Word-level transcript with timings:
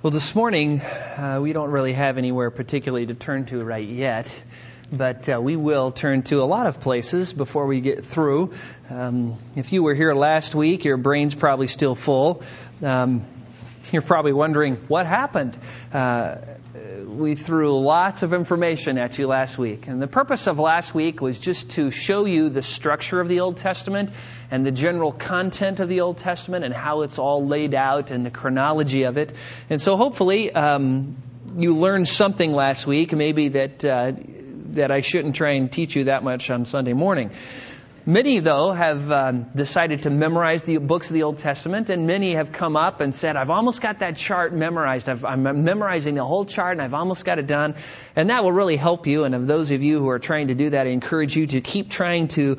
Well, 0.00 0.12
this 0.12 0.36
morning, 0.36 0.80
uh, 0.80 1.40
we 1.42 1.52
don't 1.52 1.72
really 1.72 1.92
have 1.92 2.18
anywhere 2.18 2.52
particularly 2.52 3.06
to 3.06 3.14
turn 3.14 3.46
to 3.46 3.64
right 3.64 3.84
yet, 3.84 4.44
but 4.92 5.28
uh, 5.28 5.40
we 5.40 5.56
will 5.56 5.90
turn 5.90 6.22
to 6.22 6.40
a 6.40 6.44
lot 6.44 6.68
of 6.68 6.78
places 6.78 7.32
before 7.32 7.66
we 7.66 7.80
get 7.80 8.04
through. 8.04 8.52
Um, 8.90 9.36
if 9.56 9.72
you 9.72 9.82
were 9.82 9.94
here 9.94 10.14
last 10.14 10.54
week, 10.54 10.84
your 10.84 10.98
brain's 10.98 11.34
probably 11.34 11.66
still 11.66 11.96
full. 11.96 12.44
Um, 12.80 13.24
you're 13.92 14.02
probably 14.02 14.32
wondering 14.32 14.76
what 14.88 15.06
happened. 15.06 15.56
Uh, 15.92 16.36
we 17.06 17.34
threw 17.34 17.80
lots 17.80 18.22
of 18.22 18.32
information 18.32 18.98
at 18.98 19.18
you 19.18 19.26
last 19.26 19.58
week. 19.58 19.88
And 19.88 20.00
the 20.00 20.06
purpose 20.06 20.46
of 20.46 20.58
last 20.58 20.94
week 20.94 21.20
was 21.20 21.40
just 21.40 21.70
to 21.70 21.90
show 21.90 22.24
you 22.24 22.48
the 22.48 22.62
structure 22.62 23.20
of 23.20 23.28
the 23.28 23.40
Old 23.40 23.56
Testament 23.56 24.10
and 24.50 24.64
the 24.64 24.70
general 24.70 25.12
content 25.12 25.80
of 25.80 25.88
the 25.88 26.02
Old 26.02 26.18
Testament 26.18 26.64
and 26.64 26.74
how 26.74 27.02
it's 27.02 27.18
all 27.18 27.46
laid 27.46 27.74
out 27.74 28.10
and 28.10 28.24
the 28.24 28.30
chronology 28.30 29.04
of 29.04 29.16
it. 29.16 29.32
And 29.70 29.80
so 29.80 29.96
hopefully 29.96 30.52
um, 30.52 31.16
you 31.56 31.76
learned 31.76 32.08
something 32.08 32.52
last 32.52 32.86
week, 32.86 33.12
maybe 33.12 33.48
that, 33.48 33.84
uh, 33.84 34.12
that 34.74 34.90
I 34.90 35.00
shouldn't 35.00 35.34
try 35.34 35.52
and 35.52 35.70
teach 35.72 35.96
you 35.96 36.04
that 36.04 36.22
much 36.22 36.50
on 36.50 36.64
Sunday 36.64 36.92
morning. 36.92 37.30
Many, 38.08 38.38
though, 38.38 38.72
have 38.72 39.12
um, 39.12 39.50
decided 39.54 40.04
to 40.04 40.10
memorize 40.10 40.62
the 40.62 40.78
books 40.78 41.10
of 41.10 41.12
the 41.12 41.24
Old 41.24 41.36
Testament, 41.36 41.90
and 41.90 42.06
many 42.06 42.36
have 42.36 42.52
come 42.52 42.74
up 42.74 43.02
and 43.02 43.14
said, 43.14 43.36
I've 43.36 43.50
almost 43.50 43.82
got 43.82 43.98
that 43.98 44.16
chart 44.16 44.54
memorized. 44.54 45.10
i 45.10 45.32
am 45.34 45.62
memorizing 45.62 46.14
the 46.14 46.24
whole 46.24 46.46
chart, 46.46 46.72
and 46.72 46.80
I've 46.80 46.94
almost 46.94 47.26
got 47.26 47.38
it 47.38 47.46
done. 47.46 47.74
And 48.16 48.30
that 48.30 48.44
will 48.44 48.52
really 48.52 48.76
help 48.76 49.06
you. 49.06 49.24
And 49.24 49.34
of 49.34 49.46
those 49.46 49.70
of 49.72 49.82
you 49.82 49.98
who 49.98 50.08
are 50.08 50.18
trying 50.18 50.48
to 50.48 50.54
do 50.54 50.70
that, 50.70 50.86
I 50.86 50.90
encourage 50.90 51.36
you 51.36 51.48
to 51.48 51.60
keep 51.60 51.90
trying 51.90 52.28
to 52.28 52.56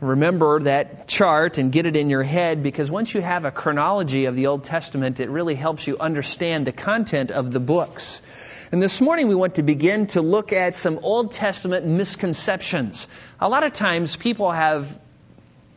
remember 0.00 0.60
that 0.60 1.08
chart 1.08 1.58
and 1.58 1.72
get 1.72 1.86
it 1.86 1.96
in 1.96 2.08
your 2.08 2.22
head 2.22 2.62
because 2.62 2.88
once 2.88 3.12
you 3.12 3.20
have 3.20 3.44
a 3.44 3.50
chronology 3.50 4.26
of 4.26 4.36
the 4.36 4.46
Old 4.46 4.62
Testament, 4.62 5.18
it 5.18 5.28
really 5.28 5.56
helps 5.56 5.88
you 5.88 5.98
understand 5.98 6.68
the 6.68 6.72
content 6.72 7.32
of 7.32 7.50
the 7.50 7.58
books. 7.58 8.22
And 8.74 8.82
this 8.82 9.00
morning 9.00 9.28
we 9.28 9.36
want 9.36 9.54
to 9.54 9.62
begin 9.62 10.08
to 10.08 10.20
look 10.20 10.52
at 10.52 10.74
some 10.74 10.98
Old 11.04 11.30
Testament 11.30 11.86
misconceptions. 11.86 13.06
A 13.40 13.48
lot 13.48 13.62
of 13.62 13.72
times 13.72 14.16
people 14.16 14.50
have 14.50 14.98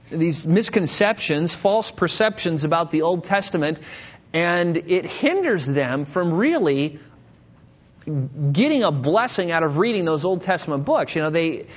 these 0.09 0.47
misconceptions, 0.47 1.53
false 1.53 1.91
perceptions 1.91 2.63
about 2.63 2.89
the 2.89 3.03
Old 3.03 3.23
Testament, 3.25 3.77
and 4.33 4.75
it 4.75 5.05
hinders 5.05 5.67
them 5.67 6.05
from 6.05 6.33
really 6.33 6.97
getting 8.51 8.81
a 8.81 8.91
blessing 8.91 9.51
out 9.51 9.61
of 9.61 9.77
reading 9.77 10.03
those 10.03 10.25
Old 10.25 10.41
Testament 10.41 10.83
books. 10.83 11.15
You 11.15 11.21
know, 11.21 11.29
they, 11.29 11.67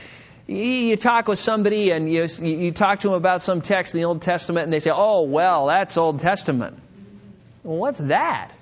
you 0.46 0.96
talk 0.96 1.28
with 1.28 1.38
somebody 1.38 1.90
and 1.90 2.10
you, 2.10 2.26
you 2.40 2.72
talk 2.72 3.00
to 3.00 3.08
them 3.08 3.16
about 3.18 3.42
some 3.42 3.60
text 3.60 3.94
in 3.94 4.00
the 4.00 4.06
Old 4.06 4.22
Testament 4.22 4.64
and 4.64 4.72
they 4.72 4.80
say, 4.80 4.90
oh, 4.90 5.24
well, 5.24 5.66
that's 5.66 5.98
Old 5.98 6.20
Testament. 6.20 6.78
Well, 7.62 7.76
what's 7.76 7.98
that? 7.98 8.52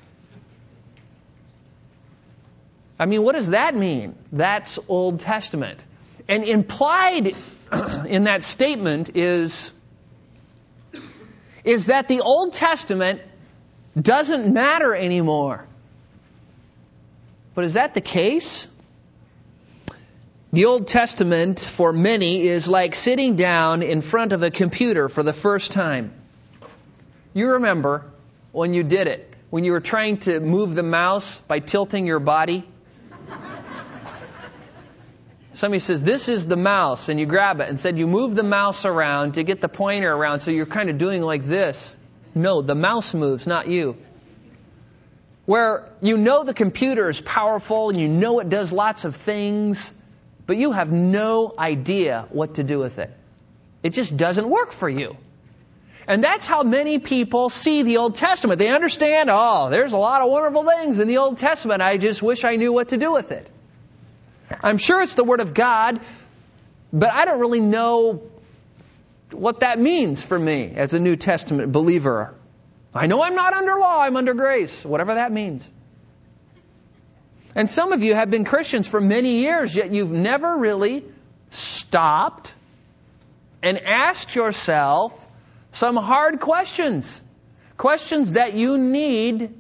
I 2.99 3.07
mean, 3.07 3.23
what 3.23 3.35
does 3.35 3.51
that 3.51 3.77
mean? 3.77 4.15
That's 4.33 4.79
Old 4.89 5.21
Testament. 5.21 5.85
And 6.27 6.45
implied 6.45 7.37
in 8.07 8.25
that 8.25 8.43
statement 8.43 9.17
is, 9.17 9.71
is 11.65 11.87
that 11.87 12.09
the 12.09 12.21
Old 12.21 12.55
Testament 12.55 13.23
doesn't 14.01 14.53
matter 14.53 14.95
anymore. 14.95 15.65
But 17.55 17.65
is 17.65 17.75
that 17.75 17.95
the 17.95 18.01
case? 18.01 18.67
The 20.53 20.65
Old 20.65 20.89
Testament, 20.89 21.61
for 21.61 21.93
many, 21.93 22.47
is 22.47 22.69
like 22.69 22.95
sitting 22.95 23.37
down 23.37 23.83
in 23.83 24.01
front 24.01 24.33
of 24.33 24.43
a 24.43 24.51
computer 24.51 25.09
for 25.09 25.23
the 25.23 25.33
first 25.33 25.73
time. 25.73 26.13
You 27.35 27.53
remember 27.53 28.05
when 28.53 28.75
you 28.75 28.83
did 28.83 29.09
it, 29.09 29.33
when 29.51 29.65
you 29.65 29.73
were 29.73 29.81
trying 29.81 30.19
to 30.19 30.41
move 30.41 30.75
the 30.75 30.83
mouse 30.83 31.39
by 31.41 31.59
tilting 31.59 32.07
your 32.07 32.19
body? 32.19 32.65
Somebody 35.59 35.81
says, 35.81 36.03
This 36.03 36.29
is 36.29 36.47
the 36.47 36.57
mouse, 36.57 37.09
and 37.09 37.19
you 37.19 37.27
grab 37.27 37.61
it 37.61 37.69
and 37.69 37.79
said, 37.79 37.99
You 37.99 38.07
move 38.07 38.35
the 38.35 38.43
mouse 38.43 38.85
around 38.85 39.35
to 39.35 39.43
get 39.43 39.61
the 39.61 39.69
pointer 39.69 40.13
around, 40.13 40.41
so 40.41 40.51
you're 40.51 40.67
kind 40.67 40.89
of 40.89 40.99
doing 40.99 41.23
like 41.23 41.43
this. 41.43 41.97
No, 42.35 42.63
the 42.63 42.75
mouse 42.75 43.15
moves, 43.15 43.47
not 43.47 43.67
you. 43.67 43.97
Where 45.47 45.89
you 46.01 46.17
know 46.17 46.45
the 46.45 46.55
computer 46.55 47.09
is 47.09 47.21
powerful 47.21 47.89
and 47.89 47.99
you 47.99 48.09
know 48.09 48.39
it 48.41 48.49
does 48.49 48.73
lots 48.73 49.05
of 49.05 49.17
things, 49.17 49.95
but 50.47 50.57
you 50.57 50.73
have 50.73 50.93
no 50.93 51.55
idea 51.59 52.27
what 52.31 52.55
to 52.55 52.63
do 52.63 52.79
with 52.79 52.99
it. 52.99 53.11
It 53.83 53.91
just 53.91 54.17
doesn't 54.17 54.49
work 54.49 54.73
for 54.73 54.89
you. 54.89 55.17
And 56.07 56.23
that's 56.23 56.47
how 56.47 56.63
many 56.63 56.99
people 56.99 57.51
see 57.51 57.83
the 57.83 57.99
Old 57.99 58.17
Testament. 58.17 58.59
They 58.59 58.69
understand, 58.69 59.29
oh, 59.31 59.69
there's 59.71 59.93
a 59.93 59.99
lot 59.99 60.23
of 60.23 60.31
wonderful 60.31 60.65
things 60.65 60.99
in 60.99 61.09
the 61.09 61.19
Old 61.19 61.39
Testament. 61.39 61.83
I 61.83 61.97
just 61.97 62.23
wish 62.23 62.45
I 62.45 62.57
knew 62.57 62.73
what 62.73 62.91
to 62.91 62.97
do 62.97 63.13
with 63.13 63.33
it. 63.33 63.51
I'm 64.63 64.79
sure 64.79 65.03
it's 65.03 65.15
the 65.15 65.25
Word 65.25 65.41
of 65.41 65.55
God, 65.55 66.01
but 66.93 67.13
I 67.13 67.25
don't 67.25 67.41
really 67.41 67.61
know 67.61 68.23
what 69.31 69.61
that 69.61 69.79
means 69.79 70.23
for 70.23 70.39
me 70.39 70.73
as 70.75 70.95
a 70.95 71.01
New 71.01 71.17
Testament 71.17 71.73
believer. 71.73 72.35
I 72.95 73.07
know 73.07 73.23
I'm 73.23 73.35
not 73.35 73.53
under 73.53 73.79
law, 73.79 74.01
I'm 74.01 74.17
under 74.17 74.35
grace, 74.35 74.85
whatever 74.85 75.15
that 75.15 75.31
means. 75.31 75.71
And 77.55 77.71
some 77.71 77.93
of 77.93 78.03
you 78.03 78.15
have 78.15 78.31
been 78.31 78.45
Christians 78.45 78.89
for 78.89 79.01
many 79.01 79.41
years, 79.41 79.75
yet 79.75 79.93
you've 79.93 80.13
never 80.13 80.57
really 80.57 81.05
stopped 81.51 82.53
and 83.63 83.79
asked 83.79 84.35
yourself 84.35 85.27
some 85.73 85.97
hard 85.97 86.41
questions. 86.41 87.21
Questions 87.77 88.33
that 88.33 88.55
you 88.55 88.79
need 88.79 89.55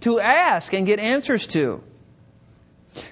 to 0.00 0.20
ask 0.20 0.72
and 0.72 0.86
get 0.86 0.98
answers 0.98 1.46
to. 1.48 1.82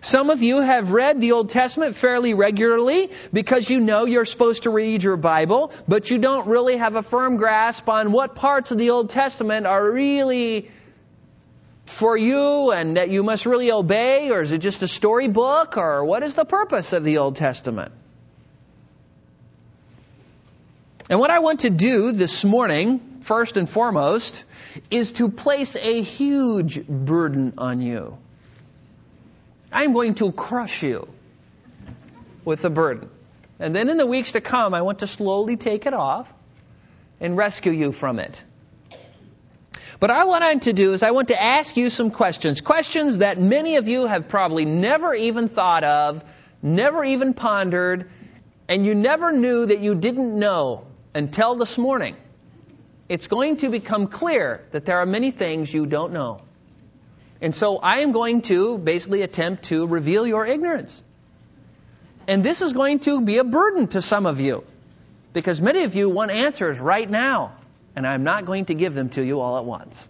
Some 0.00 0.30
of 0.30 0.42
you 0.42 0.60
have 0.60 0.90
read 0.90 1.20
the 1.20 1.32
Old 1.32 1.50
Testament 1.50 1.96
fairly 1.96 2.34
regularly 2.34 3.10
because 3.32 3.68
you 3.68 3.80
know 3.80 4.04
you're 4.04 4.24
supposed 4.24 4.64
to 4.64 4.70
read 4.70 5.02
your 5.02 5.16
Bible, 5.16 5.72
but 5.88 6.10
you 6.10 6.18
don't 6.18 6.46
really 6.46 6.76
have 6.76 6.96
a 6.96 7.02
firm 7.02 7.36
grasp 7.36 7.88
on 7.88 8.12
what 8.12 8.34
parts 8.34 8.70
of 8.70 8.78
the 8.78 8.90
Old 8.90 9.10
Testament 9.10 9.66
are 9.66 9.90
really 9.90 10.70
for 11.86 12.16
you 12.16 12.72
and 12.72 12.96
that 12.96 13.10
you 13.10 13.22
must 13.22 13.46
really 13.46 13.70
obey, 13.70 14.30
or 14.30 14.42
is 14.42 14.52
it 14.52 14.58
just 14.58 14.82
a 14.82 14.88
storybook, 14.88 15.76
or 15.76 16.04
what 16.04 16.22
is 16.22 16.34
the 16.34 16.44
purpose 16.44 16.92
of 16.92 17.04
the 17.04 17.18
Old 17.18 17.36
Testament? 17.36 17.92
And 21.08 21.20
what 21.20 21.30
I 21.30 21.38
want 21.38 21.60
to 21.60 21.70
do 21.70 22.10
this 22.10 22.44
morning, 22.44 23.18
first 23.20 23.56
and 23.56 23.70
foremost, 23.70 24.42
is 24.90 25.12
to 25.14 25.28
place 25.28 25.76
a 25.76 26.02
huge 26.02 26.84
burden 26.86 27.54
on 27.58 27.80
you. 27.80 28.18
I'm 29.72 29.92
going 29.92 30.14
to 30.16 30.32
crush 30.32 30.82
you 30.82 31.08
with 32.44 32.62
the 32.62 32.70
burden. 32.70 33.10
And 33.58 33.74
then 33.74 33.88
in 33.88 33.96
the 33.96 34.06
weeks 34.06 34.32
to 34.32 34.40
come, 34.40 34.74
I 34.74 34.82
want 34.82 35.00
to 35.00 35.06
slowly 35.06 35.56
take 35.56 35.86
it 35.86 35.94
off 35.94 36.32
and 37.20 37.36
rescue 37.36 37.72
you 37.72 37.92
from 37.92 38.18
it. 38.18 38.44
But 39.98 40.10
I 40.10 40.24
want 40.24 40.64
to 40.64 40.72
do 40.72 40.92
is 40.92 41.02
I 41.02 41.12
want 41.12 41.28
to 41.28 41.42
ask 41.42 41.76
you 41.76 41.88
some 41.88 42.10
questions. 42.10 42.60
Questions 42.60 43.18
that 43.18 43.38
many 43.38 43.76
of 43.76 43.88
you 43.88 44.06
have 44.06 44.28
probably 44.28 44.66
never 44.66 45.14
even 45.14 45.48
thought 45.48 45.84
of, 45.84 46.22
never 46.62 47.02
even 47.02 47.32
pondered, 47.32 48.10
and 48.68 48.84
you 48.84 48.94
never 48.94 49.32
knew 49.32 49.64
that 49.64 49.80
you 49.80 49.94
didn't 49.94 50.38
know 50.38 50.86
until 51.14 51.54
this 51.54 51.78
morning. 51.78 52.16
It's 53.08 53.28
going 53.28 53.58
to 53.58 53.70
become 53.70 54.08
clear 54.08 54.66
that 54.72 54.84
there 54.84 54.98
are 54.98 55.06
many 55.06 55.30
things 55.30 55.72
you 55.72 55.86
don't 55.86 56.12
know. 56.12 56.40
And 57.40 57.54
so 57.54 57.78
I 57.78 57.98
am 58.00 58.12
going 58.12 58.42
to 58.42 58.78
basically 58.78 59.22
attempt 59.22 59.64
to 59.64 59.86
reveal 59.86 60.26
your 60.26 60.46
ignorance. 60.46 61.02
And 62.26 62.42
this 62.42 62.62
is 62.62 62.72
going 62.72 63.00
to 63.00 63.20
be 63.20 63.38
a 63.38 63.44
burden 63.44 63.88
to 63.88 64.02
some 64.02 64.26
of 64.26 64.40
you 64.40 64.64
because 65.32 65.60
many 65.60 65.84
of 65.84 65.94
you 65.94 66.08
want 66.08 66.30
answers 66.30 66.80
right 66.80 67.08
now, 67.08 67.52
and 67.94 68.06
I'm 68.06 68.24
not 68.24 68.46
going 68.46 68.64
to 68.66 68.74
give 68.74 68.94
them 68.94 69.10
to 69.10 69.22
you 69.22 69.40
all 69.40 69.58
at 69.58 69.64
once. 69.64 70.08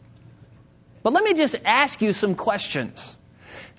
But 1.03 1.12
let 1.12 1.25
me 1.25 1.34
just 1.34 1.56
ask 1.65 2.00
you 2.00 2.12
some 2.12 2.34
questions. 2.34 3.16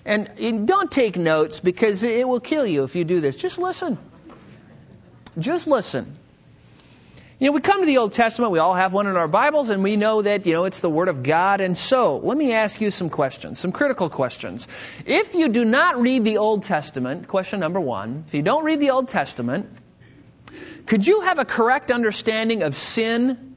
And 0.05 0.67
don't 0.67 0.89
take 0.89 1.17
notes 1.17 1.59
because 1.59 2.03
it 2.03 2.27
will 2.27 2.39
kill 2.39 2.65
you 2.65 2.83
if 2.83 2.95
you 2.95 3.03
do 3.03 3.19
this. 3.19 3.37
Just 3.37 3.57
listen. 3.57 3.97
Just 5.37 5.67
listen. 5.67 6.15
You 7.39 7.45
know, 7.45 7.51
we 7.51 7.61
come 7.61 7.81
to 7.81 7.85
the 7.85 7.99
Old 7.99 8.13
Testament, 8.13 8.51
we 8.51 8.57
all 8.57 8.73
have 8.73 8.93
one 8.93 9.05
in 9.05 9.15
our 9.15 9.27
Bibles, 9.27 9.69
and 9.69 9.83
we 9.83 9.95
know 9.95 10.23
that, 10.23 10.47
you 10.47 10.53
know, 10.53 10.65
it's 10.65 10.79
the 10.79 10.89
Word 10.89 11.07
of 11.07 11.21
God. 11.21 11.61
And 11.61 11.77
so, 11.77 12.17
let 12.17 12.35
me 12.35 12.53
ask 12.53 12.81
you 12.81 12.89
some 12.89 13.11
questions, 13.11 13.59
some 13.59 13.71
critical 13.71 14.09
questions. 14.09 14.67
If 15.05 15.35
you 15.35 15.47
do 15.47 15.63
not 15.63 16.01
read 16.01 16.25
the 16.25 16.37
Old 16.37 16.63
Testament, 16.63 17.27
question 17.27 17.59
number 17.59 17.79
one, 17.79 18.23
if 18.25 18.33
you 18.33 18.41
don't 18.41 18.63
read 18.63 18.79
the 18.79 18.89
Old 18.89 19.09
Testament, 19.09 19.69
could 20.87 21.05
you 21.05 21.21
have 21.21 21.37
a 21.37 21.45
correct 21.45 21.91
understanding 21.91 22.63
of 22.63 22.75
sin, 22.75 23.55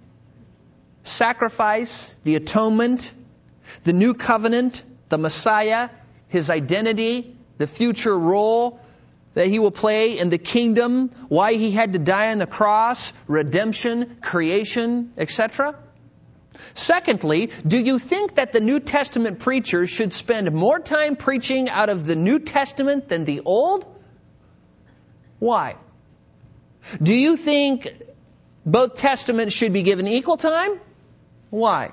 sacrifice, 1.02 2.14
the 2.22 2.34
atonement, 2.34 3.10
the 3.84 3.94
new 3.94 4.12
covenant, 4.12 4.82
the 5.08 5.16
Messiah, 5.16 5.88
his 6.28 6.50
identity, 6.50 7.34
the 7.56 7.66
future 7.66 8.18
role, 8.18 8.78
that 9.34 9.46
he 9.46 9.58
will 9.58 9.70
play 9.70 10.18
in 10.18 10.30
the 10.30 10.38
kingdom, 10.38 11.10
why 11.28 11.54
he 11.54 11.70
had 11.70 11.92
to 11.92 11.98
die 11.98 12.32
on 12.32 12.38
the 12.38 12.46
cross, 12.46 13.12
redemption, 13.26 14.16
creation, 14.20 15.12
etc. 15.16 15.76
Secondly, 16.74 17.50
do 17.66 17.78
you 17.78 17.98
think 17.98 18.34
that 18.36 18.52
the 18.52 18.60
New 18.60 18.80
Testament 18.80 19.38
preachers 19.38 19.88
should 19.88 20.12
spend 20.12 20.52
more 20.52 20.80
time 20.80 21.16
preaching 21.16 21.68
out 21.68 21.88
of 21.88 22.06
the 22.06 22.16
New 22.16 22.40
Testament 22.40 23.08
than 23.08 23.24
the 23.24 23.40
Old? 23.44 23.86
Why? 25.38 25.76
Do 27.02 27.14
you 27.14 27.36
think 27.36 27.88
both 28.66 28.96
testaments 28.96 29.54
should 29.54 29.72
be 29.72 29.82
given 29.82 30.06
equal 30.06 30.36
time? 30.36 30.80
Why? 31.50 31.92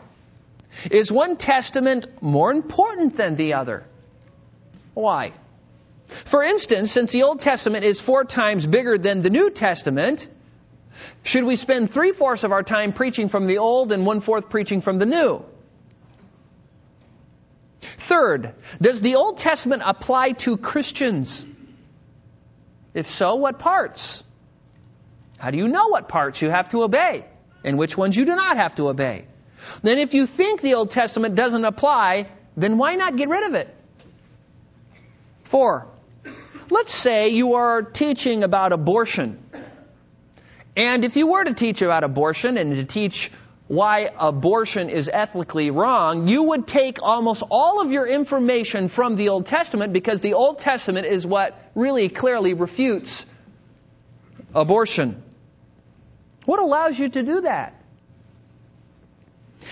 Is 0.92 1.12
one 1.12 1.38
testament 1.38 2.22
more 2.22 2.52
important 2.52 3.16
than 3.16 3.36
the 3.36 3.54
other? 3.54 3.86
Why? 4.94 5.34
For 6.08 6.44
instance, 6.44 6.92
since 6.92 7.12
the 7.12 7.24
Old 7.24 7.42
Testament 7.42 7.84
is 7.84 8.00
four 8.00 8.24
times 8.24 8.66
bigger 8.66 8.98
than 8.98 9.22
the 9.22 9.30
New 9.30 9.50
Testament, 9.50 10.28
should 11.24 11.44
we 11.44 11.58
spend 11.58 11.92
three 11.92 12.14
fourths 12.14 12.44
of 12.44 12.52
our 12.52 12.64
time 12.64 12.94
preaching 12.94 13.28
from 13.30 13.48
the 13.48 13.58
Old 13.58 13.92
and 13.92 14.06
one 14.06 14.22
fourth 14.22 14.50
preaching 14.50 14.82
from 14.82 15.00
the 15.00 15.06
New? 15.06 15.44
Third, 17.82 18.54
does 18.82 19.02
the 19.02 19.16
Old 19.16 19.38
Testament 19.38 19.84
apply 19.86 20.32
to 20.44 20.56
Christians? 20.56 21.46
If 22.94 23.10
so, 23.10 23.36
what 23.36 23.60
parts? 23.60 24.24
How 25.38 25.52
do 25.52 25.58
you 25.58 25.68
know 25.68 25.90
what 25.90 26.08
parts 26.08 26.42
you 26.42 26.50
have 26.50 26.70
to 26.70 26.84
obey 26.84 27.26
and 27.64 27.78
which 27.78 27.98
ones 27.98 28.16
you 28.16 28.26
do 28.26 28.36
not 28.36 28.58
have 28.58 28.76
to 28.76 28.88
obey? 28.88 29.26
Then, 29.84 29.98
if 29.98 30.14
you 30.14 30.26
think 30.26 30.62
the 30.62 30.76
Old 30.76 30.92
Testament 30.92 31.36
doesn't 31.36 31.66
apply, 31.66 32.28
then 32.56 32.78
why 32.78 32.96
not 32.96 33.18
get 33.18 33.28
rid 33.28 33.44
of 33.44 33.54
it? 33.56 33.76
Four, 35.44 35.88
let's 36.70 36.94
say 36.94 37.30
you 37.30 37.56
are 37.56 37.82
teaching 37.82 38.44
about 38.44 38.74
abortion. 38.74 39.40
And 40.76 41.04
if 41.06 41.16
you 41.16 41.28
were 41.28 41.44
to 41.44 41.54
teach 41.54 41.82
about 41.82 42.04
abortion 42.04 42.58
and 42.58 42.76
to 42.76 42.86
teach 42.86 43.32
why 43.68 44.10
abortion 44.18 44.90
is 44.90 45.10
ethically 45.12 45.72
wrong, 45.72 46.28
you 46.28 46.44
would 46.44 46.68
take 46.68 47.02
almost 47.02 47.44
all 47.50 47.82
of 47.82 47.92
your 47.92 48.08
information 48.08 48.88
from 48.88 49.16
the 49.16 49.30
Old 49.30 49.46
Testament 49.46 49.92
because 49.92 50.22
the 50.22 50.36
Old 50.36 50.60
Testament 50.60 51.06
is 51.06 51.28
what 51.28 51.60
really 51.76 52.10
clearly 52.10 52.54
refutes 52.54 53.26
abortion. 54.56 55.22
What 56.46 56.60
allows 56.60 56.98
you 56.98 57.10
to 57.10 57.24
do 57.24 57.42
that? 57.42 57.74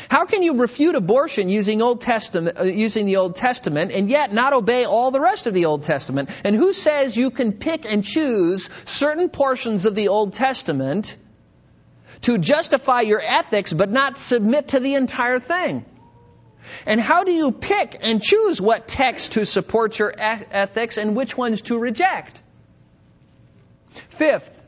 How 0.10 0.26
can 0.26 0.44
you 0.44 0.58
refute 0.58 0.96
abortion 0.96 1.50
using 1.50 1.82
Old 1.82 2.02
Testament, 2.02 2.60
uh, 2.60 2.64
using 2.64 3.06
the 3.06 3.18
Old 3.18 3.36
Testament, 3.36 3.92
and 3.92 4.10
yet 4.10 4.34
not 4.34 4.54
obey 4.54 4.86
all 4.86 5.12
the 5.12 5.20
rest 5.20 5.48
of 5.48 5.54
the 5.54 5.66
Old 5.66 5.84
Testament? 5.84 6.30
And 6.44 6.56
who 6.56 6.74
says 6.74 7.16
you 7.16 7.30
can 7.30 7.54
pick 7.54 7.86
and 7.86 8.04
choose 8.04 8.70
certain 8.86 9.30
portions 9.30 9.86
of 9.86 9.96
the 9.96 10.08
Old 10.10 10.34
Testament 10.34 11.16
to 12.22 12.38
justify 12.38 13.02
your 13.02 13.22
ethics, 13.22 13.74
but 13.74 13.92
not 13.92 14.18
submit 14.18 14.70
to 14.70 14.80
the 14.80 14.96
entire 14.96 15.40
thing? 15.40 15.86
And 16.86 17.00
how 17.00 17.24
do 17.24 17.32
you 17.32 17.52
pick 17.52 17.98
and 18.02 18.22
choose 18.22 18.60
what 18.60 18.88
text 18.88 19.34
to 19.34 19.46
support 19.46 20.00
your 20.00 20.14
ethics 20.18 20.98
and 20.98 21.16
which 21.16 21.38
ones 21.38 21.62
to 21.64 21.78
reject? 21.78 22.42
Fifth, 23.92 24.64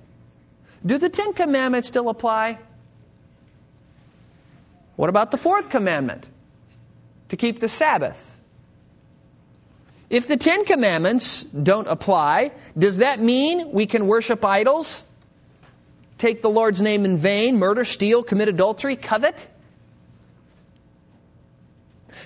do 0.85 0.97
the 0.97 1.09
Ten 1.09 1.33
Commandments 1.33 1.87
still 1.87 2.09
apply? 2.09 2.59
What 4.97 5.09
about 5.09 5.31
the 5.31 5.37
fourth 5.37 5.69
commandment? 5.69 6.27
To 7.29 7.37
keep 7.37 7.59
the 7.61 7.69
Sabbath. 7.69 8.37
If 10.09 10.27
the 10.27 10.37
Ten 10.37 10.65
Commandments 10.65 11.43
don't 11.43 11.87
apply, 11.87 12.51
does 12.77 12.97
that 12.97 13.21
mean 13.21 13.71
we 13.71 13.85
can 13.85 14.07
worship 14.07 14.43
idols? 14.43 15.03
Take 16.17 16.41
the 16.41 16.49
Lord's 16.49 16.81
name 16.81 17.05
in 17.05 17.17
vain, 17.17 17.57
murder, 17.57 17.83
steal, 17.83 18.23
commit 18.23 18.47
adultery, 18.47 18.95
covet? 18.95 19.47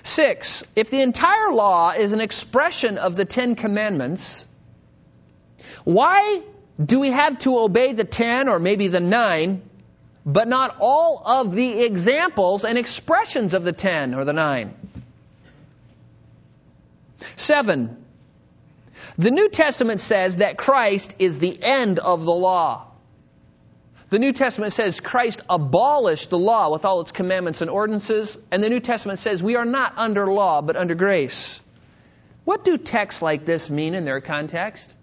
Six, 0.03 0.63
if 0.75 0.89
the 0.89 1.01
entire 1.01 1.51
law 1.51 1.91
is 1.91 2.13
an 2.13 2.21
expression 2.21 2.97
of 2.97 3.15
the 3.15 3.25
Ten 3.25 3.55
Commandments, 3.55 4.47
why 5.83 6.41
do 6.83 6.99
we 6.99 7.11
have 7.11 7.37
to 7.39 7.59
obey 7.59 7.93
the 7.93 8.03
ten 8.03 8.47
or 8.47 8.59
maybe 8.59 8.87
the 8.87 8.99
nine, 8.99 9.61
but 10.25 10.47
not 10.47 10.77
all 10.79 11.21
of 11.25 11.55
the 11.55 11.83
examples 11.83 12.63
and 12.63 12.77
expressions 12.77 13.53
of 13.53 13.63
the 13.63 13.71
ten 13.71 14.13
or 14.13 14.25
the 14.25 14.33
nine? 14.33 14.73
Seven, 17.35 18.03
the 19.17 19.31
New 19.31 19.49
Testament 19.49 19.99
says 19.99 20.37
that 20.37 20.57
Christ 20.57 21.15
is 21.19 21.39
the 21.39 21.61
end 21.61 21.99
of 21.99 22.25
the 22.25 22.33
law. 22.33 22.87
The 24.09 24.19
New 24.19 24.33
Testament 24.33 24.73
says 24.73 24.99
Christ 24.99 25.41
abolished 25.49 26.29
the 26.29 26.37
law 26.37 26.69
with 26.69 26.83
all 26.83 26.99
its 27.01 27.11
commandments 27.11 27.61
and 27.61 27.69
ordinances, 27.69 28.37
and 28.51 28.61
the 28.61 28.69
New 28.69 28.81
Testament 28.81 29.19
says 29.19 29.41
we 29.41 29.55
are 29.55 29.65
not 29.65 29.93
under 29.97 30.31
law, 30.31 30.61
but 30.61 30.75
under 30.75 30.95
grace. 30.95 31.61
What 32.43 32.65
do 32.65 32.77
texts 32.77 33.21
like 33.21 33.45
this 33.45 33.69
mean 33.69 33.93
in 33.95 34.03
their 34.03 34.19
context? 34.19 34.93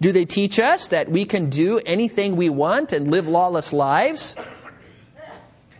Do 0.00 0.12
they 0.12 0.24
teach 0.24 0.58
us 0.58 0.88
that 0.88 1.10
we 1.10 1.24
can 1.24 1.50
do 1.50 1.78
anything 1.78 2.36
we 2.36 2.48
want 2.48 2.92
and 2.92 3.10
live 3.10 3.28
lawless 3.28 3.72
lives? 3.72 4.36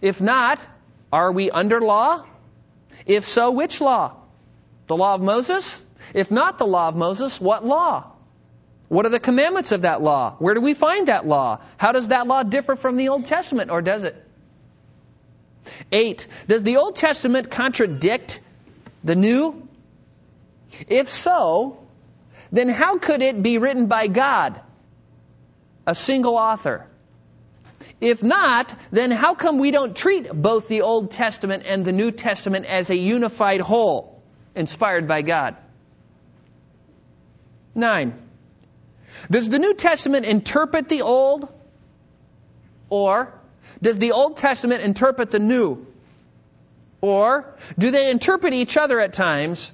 If 0.00 0.20
not, 0.20 0.64
are 1.12 1.32
we 1.32 1.50
under 1.50 1.80
law? 1.80 2.24
If 3.06 3.26
so, 3.26 3.50
which 3.50 3.80
law? 3.80 4.14
The 4.86 4.96
law 4.96 5.14
of 5.14 5.20
Moses? 5.20 5.82
If 6.14 6.30
not 6.30 6.58
the 6.58 6.66
law 6.66 6.88
of 6.88 6.96
Moses, 6.96 7.40
what 7.40 7.64
law? 7.64 8.12
What 8.88 9.04
are 9.06 9.10
the 9.10 9.20
commandments 9.20 9.72
of 9.72 9.82
that 9.82 10.00
law? 10.00 10.36
Where 10.38 10.54
do 10.54 10.60
we 10.60 10.74
find 10.74 11.08
that 11.08 11.26
law? 11.26 11.60
How 11.76 11.92
does 11.92 12.08
that 12.08 12.26
law 12.26 12.42
differ 12.42 12.76
from 12.76 12.96
the 12.96 13.08
Old 13.08 13.26
Testament, 13.26 13.70
or 13.70 13.82
does 13.82 14.04
it? 14.04 14.22
Eight, 15.90 16.26
does 16.46 16.62
the 16.62 16.76
Old 16.76 16.94
Testament 16.94 17.50
contradict 17.50 18.40
the 19.02 19.16
New? 19.16 19.68
If 20.88 21.10
so, 21.10 21.85
then 22.56 22.68
how 22.68 22.98
could 22.98 23.22
it 23.22 23.42
be 23.42 23.58
written 23.58 23.86
by 23.86 24.06
God? 24.06 24.60
A 25.86 25.94
single 25.94 26.36
author. 26.36 26.86
If 28.00 28.22
not, 28.22 28.74
then 28.90 29.10
how 29.10 29.34
come 29.34 29.58
we 29.58 29.70
don't 29.70 29.96
treat 29.96 30.30
both 30.32 30.68
the 30.68 30.82
Old 30.82 31.10
Testament 31.10 31.64
and 31.66 31.84
the 31.84 31.92
New 31.92 32.10
Testament 32.10 32.66
as 32.66 32.90
a 32.90 32.96
unified 32.96 33.60
whole, 33.60 34.22
inspired 34.54 35.08
by 35.08 35.22
God? 35.22 35.56
Nine. 37.74 38.14
Does 39.30 39.48
the 39.48 39.58
New 39.58 39.74
Testament 39.74 40.26
interpret 40.26 40.88
the 40.88 41.02
Old? 41.02 41.48
Or 42.88 43.32
does 43.82 43.98
the 43.98 44.12
Old 44.12 44.36
Testament 44.36 44.82
interpret 44.82 45.30
the 45.30 45.38
New? 45.38 45.86
Or 47.00 47.54
do 47.78 47.90
they 47.90 48.10
interpret 48.10 48.54
each 48.54 48.76
other 48.76 49.00
at 49.00 49.12
times 49.12 49.72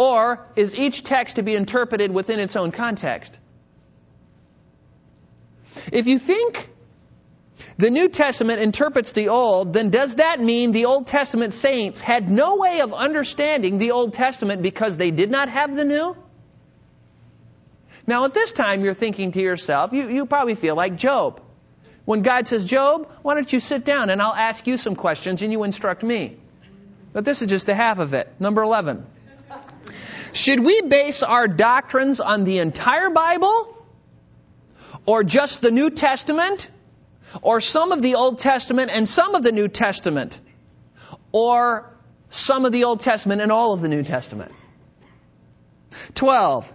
or 0.00 0.46
is 0.56 0.74
each 0.74 1.04
text 1.04 1.36
to 1.36 1.42
be 1.42 1.54
interpreted 1.54 2.10
within 2.10 2.40
its 2.40 2.56
own 2.56 2.72
context? 2.72 3.36
If 5.92 6.06
you 6.06 6.18
think 6.18 6.70
the 7.76 7.90
New 7.90 8.08
Testament 8.08 8.62
interprets 8.62 9.12
the 9.12 9.28
Old, 9.28 9.74
then 9.74 9.90
does 9.90 10.14
that 10.14 10.40
mean 10.40 10.72
the 10.72 10.86
Old 10.86 11.06
Testament 11.06 11.52
saints 11.52 12.00
had 12.00 12.30
no 12.30 12.56
way 12.56 12.80
of 12.80 12.94
understanding 12.94 13.76
the 13.76 13.90
Old 13.90 14.14
Testament 14.14 14.62
because 14.62 14.96
they 14.96 15.10
did 15.10 15.30
not 15.30 15.50
have 15.50 15.76
the 15.76 15.84
New? 15.84 16.16
Now, 18.06 18.24
at 18.24 18.32
this 18.32 18.52
time, 18.52 18.82
you're 18.82 18.94
thinking 18.94 19.32
to 19.32 19.40
yourself, 19.42 19.92
you, 19.92 20.08
you 20.08 20.24
probably 20.24 20.54
feel 20.54 20.76
like 20.76 20.96
Job. 20.96 21.42
When 22.06 22.22
God 22.22 22.46
says, 22.46 22.64
Job, 22.64 23.06
why 23.20 23.34
don't 23.34 23.52
you 23.52 23.60
sit 23.60 23.84
down 23.84 24.08
and 24.08 24.22
I'll 24.22 24.32
ask 24.48 24.66
you 24.66 24.78
some 24.78 24.96
questions 24.96 25.42
and 25.42 25.52
you 25.52 25.62
instruct 25.64 26.02
me? 26.02 26.38
But 27.12 27.26
this 27.26 27.42
is 27.42 27.48
just 27.48 27.66
the 27.66 27.74
half 27.74 27.98
of 27.98 28.14
it. 28.14 28.32
Number 28.40 28.62
11. 28.62 29.06
Should 30.32 30.60
we 30.60 30.82
base 30.82 31.22
our 31.22 31.48
doctrines 31.48 32.20
on 32.20 32.44
the 32.44 32.58
entire 32.58 33.10
Bible? 33.10 33.76
Or 35.06 35.24
just 35.24 35.60
the 35.60 35.70
New 35.70 35.90
Testament? 35.90 36.70
Or 37.42 37.60
some 37.60 37.92
of 37.92 38.02
the 38.02 38.14
Old 38.14 38.38
Testament 38.38 38.90
and 38.92 39.08
some 39.08 39.34
of 39.34 39.42
the 39.42 39.52
New 39.52 39.68
Testament? 39.68 40.40
Or 41.32 41.90
some 42.28 42.64
of 42.64 42.72
the 42.72 42.84
Old 42.84 43.00
Testament 43.00 43.40
and 43.40 43.50
all 43.50 43.72
of 43.72 43.80
the 43.80 43.88
New 43.88 44.02
Testament? 44.02 44.52
12. 46.14 46.72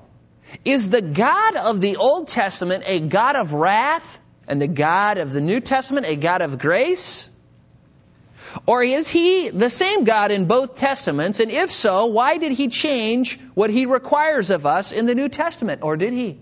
Is 0.63 0.89
the 0.89 1.01
God 1.01 1.55
of 1.55 1.81
the 1.81 1.97
Old 1.97 2.27
Testament 2.27 2.83
a 2.85 2.99
God 2.99 3.35
of 3.35 3.53
wrath 3.53 4.19
and 4.47 4.61
the 4.61 4.67
God 4.67 5.17
of 5.17 5.33
the 5.33 5.41
New 5.41 5.59
Testament 5.59 6.05
a 6.05 6.15
God 6.15 6.41
of 6.41 6.59
grace? 6.59 7.29
Or 8.65 8.83
is 8.83 9.09
he 9.09 9.49
the 9.49 9.69
same 9.69 10.03
God 10.03 10.31
in 10.31 10.45
both 10.45 10.75
testaments? 10.75 11.39
And 11.39 11.51
if 11.51 11.71
so, 11.71 12.07
why 12.07 12.37
did 12.37 12.51
he 12.51 12.67
change 12.67 13.39
what 13.53 13.69
he 13.69 13.85
requires 13.85 14.49
of 14.49 14.65
us 14.65 14.91
in 14.91 15.05
the 15.05 15.15
New 15.15 15.29
Testament? 15.29 15.81
Or 15.83 15.97
did 15.97 16.13
he? 16.13 16.39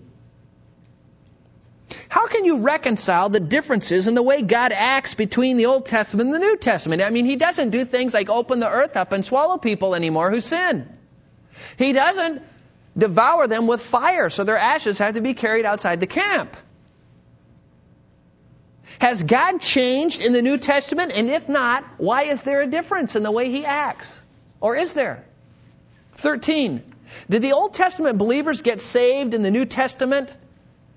How 2.08 2.26
can 2.26 2.44
you 2.44 2.60
reconcile 2.60 3.28
the 3.28 3.40
differences 3.40 4.08
in 4.08 4.14
the 4.14 4.22
way 4.22 4.42
God 4.42 4.72
acts 4.72 5.14
between 5.14 5.56
the 5.56 5.66
Old 5.66 5.86
Testament 5.86 6.28
and 6.28 6.34
the 6.34 6.46
New 6.46 6.56
Testament? 6.56 7.02
I 7.02 7.10
mean, 7.10 7.26
he 7.26 7.36
doesn't 7.36 7.70
do 7.70 7.84
things 7.84 8.14
like 8.14 8.30
open 8.30 8.60
the 8.60 8.70
earth 8.70 8.96
up 8.96 9.12
and 9.12 9.24
swallow 9.24 9.58
people 9.58 9.94
anymore 9.94 10.30
who 10.30 10.40
sin. 10.40 10.88
He 11.76 11.92
doesn't 11.92 12.42
devour 12.96 13.46
them 13.48 13.66
with 13.66 13.82
fire 13.82 14.30
so 14.30 14.44
their 14.44 14.56
ashes 14.56 14.98
have 14.98 15.14
to 15.14 15.20
be 15.20 15.34
carried 15.34 15.66
outside 15.66 16.00
the 16.00 16.06
camp. 16.06 16.56
Has 19.00 19.22
God 19.22 19.60
changed 19.60 20.20
in 20.20 20.32
the 20.32 20.42
New 20.42 20.58
Testament? 20.58 21.12
And 21.12 21.30
if 21.30 21.48
not, 21.48 21.84
why 21.98 22.24
is 22.24 22.42
there 22.42 22.60
a 22.60 22.66
difference 22.66 23.16
in 23.16 23.22
the 23.22 23.30
way 23.30 23.50
he 23.50 23.64
acts? 23.64 24.22
Or 24.60 24.76
is 24.76 24.94
there? 24.94 25.24
13. 26.12 26.82
Did 27.28 27.42
the 27.42 27.52
Old 27.52 27.74
Testament 27.74 28.18
believers 28.18 28.62
get 28.62 28.80
saved 28.80 29.34
in 29.34 29.42
the 29.42 29.50
New 29.50 29.66
Testament 29.66 30.36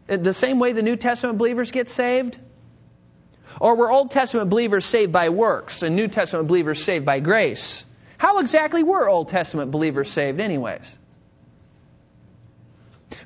uh, 0.10 0.18
the 0.18 0.34
same 0.34 0.60
way 0.60 0.74
the 0.74 0.82
New 0.82 0.96
Testament 0.96 1.38
believers 1.38 1.72
get 1.72 1.90
saved? 1.90 2.38
Or 3.60 3.76
were 3.76 3.90
Old 3.90 4.12
Testament 4.12 4.50
believers 4.50 4.86
saved 4.86 5.12
by 5.12 5.30
works 5.30 5.84
and 5.84 5.96
New 5.96 6.08
Testament 6.08 6.48
believers 6.48 6.84
saved 6.84 7.06
by 7.06 7.20
grace? 7.20 7.86
How 8.18 8.40
exactly 8.40 8.84
were 8.84 9.08
Old 9.08 9.30
Testament 9.30 9.72
believers 9.72 10.10
saved, 10.10 10.40
anyways? 10.40 10.98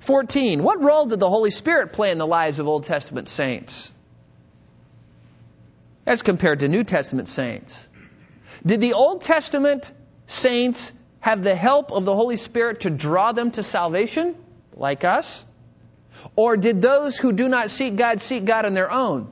14. 0.02 0.64
What 0.64 0.82
role 0.82 1.06
did 1.06 1.20
the 1.20 1.30
Holy 1.30 1.52
Spirit 1.52 1.94
play 1.94 2.12
in 2.12 2.18
the 2.18 2.28
lives 2.28 2.60
of 2.60 2.68
Old 2.68 2.86
Testament 2.86 3.30
saints? 3.30 3.94
As 6.06 6.22
compared 6.24 6.60
to 6.60 6.68
New 6.68 6.84
Testament 6.84 7.28
saints. 7.28 7.88
Did 8.66 8.82
the 8.82 8.94
Old 8.94 9.22
Testament 9.22 9.92
saints 10.28 10.92
have 11.20 11.44
the 11.44 11.56
help 11.56 11.92
of 11.92 12.06
the 12.06 12.16
Holy 12.16 12.36
Spirit 12.36 12.82
to 12.82 12.90
draw 12.90 13.32
them 13.32 13.52
to 13.52 13.64
salvation, 13.64 14.36
like 14.76 15.04
us? 15.04 15.46
Or 16.36 16.58
did 16.58 16.82
those 16.82 17.18
who 17.18 17.32
do 17.32 17.48
not 17.48 17.70
seek 17.70 17.96
God 17.96 18.22
seek 18.22 18.46
God 18.46 18.66
on 18.66 18.74
their 18.74 18.92
own? 18.92 19.32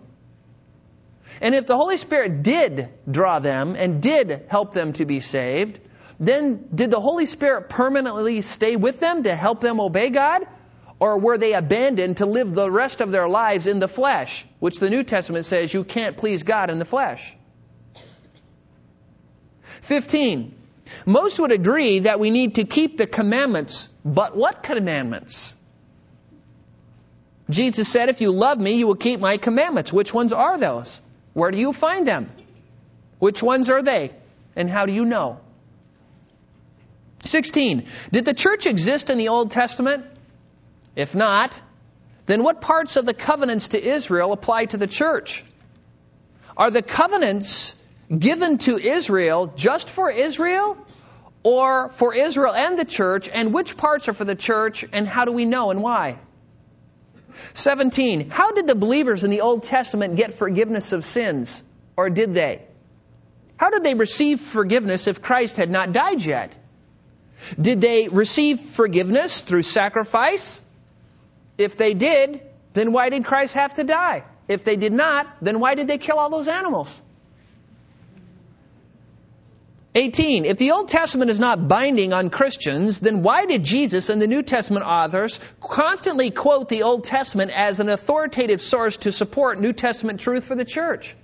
And 1.42 1.56
if 1.56 1.66
the 1.66 1.76
Holy 1.76 1.98
Spirit 1.98 2.44
did 2.44 2.90
draw 3.10 3.40
them 3.40 3.76
and 3.76 4.02
did 4.02 4.46
help 4.50 4.74
them 4.74 4.94
to 4.94 5.06
be 5.06 5.20
saved, 5.20 5.80
then 6.20 6.68
did 6.74 6.92
the 6.92 7.00
Holy 7.00 7.26
Spirit 7.26 7.70
permanently 7.70 8.42
stay 8.42 8.76
with 8.76 9.00
them 9.00 9.24
to 9.24 9.34
help 9.34 9.62
them 9.62 9.80
obey 9.80 10.10
God? 10.10 10.46
Or 11.00 11.18
were 11.18 11.38
they 11.38 11.54
abandoned 11.54 12.18
to 12.18 12.26
live 12.26 12.54
the 12.54 12.70
rest 12.70 13.00
of 13.00 13.12
their 13.12 13.28
lives 13.30 13.68
in 13.68 13.80
the 13.80 13.88
flesh, 13.88 14.46
which 14.60 14.80
the 14.80 14.90
New 14.90 15.04
Testament 15.04 15.46
says 15.46 15.74
you 15.74 15.84
can't 15.84 16.18
please 16.18 16.44
God 16.44 16.70
in 16.70 16.78
the 16.78 16.86
flesh? 16.86 17.36
15. 19.82 20.56
Most 21.06 21.40
would 21.40 21.52
agree 21.52 22.00
that 22.00 22.20
we 22.20 22.30
need 22.30 22.56
to 22.56 22.66
keep 22.66 22.98
the 22.98 23.08
commandments, 23.08 23.88
but 24.04 24.36
what 24.36 24.62
commandments? 24.62 25.56
Jesus 27.50 27.88
said, 27.88 28.10
If 28.10 28.22
you 28.22 28.32
love 28.32 28.60
me, 28.60 28.74
you 28.74 28.88
will 28.88 28.96
keep 28.96 29.20
my 29.20 29.38
commandments. 29.38 29.92
Which 29.94 30.14
ones 30.14 30.34
are 30.34 30.58
those? 30.58 31.00
Where 31.34 31.50
do 31.52 31.58
you 31.58 31.74
find 31.74 32.08
them? 32.08 32.30
Which 33.20 33.42
ones 33.42 33.70
are 33.70 33.82
they? 33.82 34.12
And 34.56 34.70
how 34.70 34.86
do 34.86 34.94
you 34.94 35.06
know? 35.06 35.40
16. 37.26 37.86
Did 38.12 38.26
the 38.26 38.34
church 38.34 38.66
exist 38.66 39.10
in 39.10 39.18
the 39.18 39.30
Old 39.30 39.52
Testament? 39.52 40.06
If 40.96 41.16
not, 41.16 41.60
then 42.26 42.44
what 42.44 42.62
parts 42.62 42.96
of 42.96 43.06
the 43.06 43.14
covenants 43.14 43.70
to 43.70 43.84
Israel 43.84 44.32
apply 44.32 44.66
to 44.66 44.78
the 44.78 44.88
church? 44.88 45.44
Are 46.56 46.72
the 46.72 46.82
covenants 46.82 47.76
given 48.16 48.58
to 48.60 48.78
Israel 48.78 49.54
just 49.56 49.90
for 49.90 50.12
Israel? 50.12 50.78
Or 51.42 51.90
for 51.90 52.14
Israel 52.14 52.54
and 52.54 52.78
the 52.78 52.86
church? 52.86 53.30
And 53.32 53.54
which 53.54 53.78
parts 53.78 54.10
are 54.10 54.14
for 54.14 54.26
the 54.26 54.36
church? 54.36 54.86
And 54.92 55.08
how 55.08 55.26
do 55.26 55.32
we 55.32 55.46
know 55.46 55.72
and 55.72 55.82
why? 55.82 56.20
17. 57.54 58.30
How 58.30 58.52
did 58.52 58.68
the 58.68 58.76
believers 58.76 59.24
in 59.24 59.30
the 59.30 59.42
Old 59.42 59.64
Testament 59.64 60.16
get 60.16 60.34
forgiveness 60.34 60.92
of 60.92 61.06
sins? 61.06 61.64
Or 61.96 62.10
did 62.10 62.34
they? 62.34 62.64
How 63.58 63.70
did 63.70 63.84
they 63.84 63.94
receive 63.94 64.40
forgiveness 64.40 65.08
if 65.08 65.22
Christ 65.22 65.58
had 65.58 65.70
not 65.70 65.92
died 65.92 66.24
yet? 66.24 66.56
Did 67.60 67.82
they 67.82 68.08
receive 68.08 68.60
forgiveness 68.60 69.42
through 69.42 69.64
sacrifice? 69.64 70.62
If 71.60 71.76
they 71.76 71.94
did, 71.94 72.42
then 72.74 72.94
why 72.94 73.10
did 73.10 73.26
Christ 73.26 73.54
have 73.56 73.74
to 73.76 73.84
die? 73.84 74.24
If 74.48 74.64
they 74.64 74.78
did 74.78 74.94
not, 74.94 75.28
then 75.42 75.60
why 75.60 75.76
did 75.76 75.88
they 75.88 75.98
kill 75.98 76.18
all 76.18 76.30
those 76.30 76.48
animals? 76.48 77.02
18. 79.94 80.46
If 80.46 80.58
the 80.58 80.72
Old 80.72 80.88
Testament 80.88 81.30
is 81.30 81.40
not 81.40 81.68
binding 81.68 82.14
on 82.14 82.30
Christians, 82.30 83.00
then 83.02 83.24
why 83.24 83.46
did 83.46 83.64
Jesus 83.64 84.10
and 84.10 84.22
the 84.22 84.28
New 84.28 84.42
Testament 84.42 84.86
authors 84.86 85.42
constantly 85.60 86.32
quote 86.32 86.70
the 86.70 86.84
Old 86.84 87.04
Testament 87.04 87.52
as 87.54 87.82
an 87.82 87.90
authoritative 87.90 88.62
source 88.62 88.96
to 88.98 89.12
support 89.12 89.60
New 89.60 89.74
Testament 89.74 90.22
truth 90.22 90.46
for 90.46 90.56
the 90.56 90.64
church? 90.64 91.16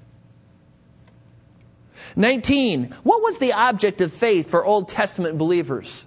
19. 2.18 2.94
What 3.04 3.22
was 3.22 3.38
the 3.38 3.54
object 3.54 4.02
of 4.02 4.12
faith 4.12 4.50
for 4.50 4.66
Old 4.66 4.90
Testament 4.90 5.38
believers? 5.38 6.04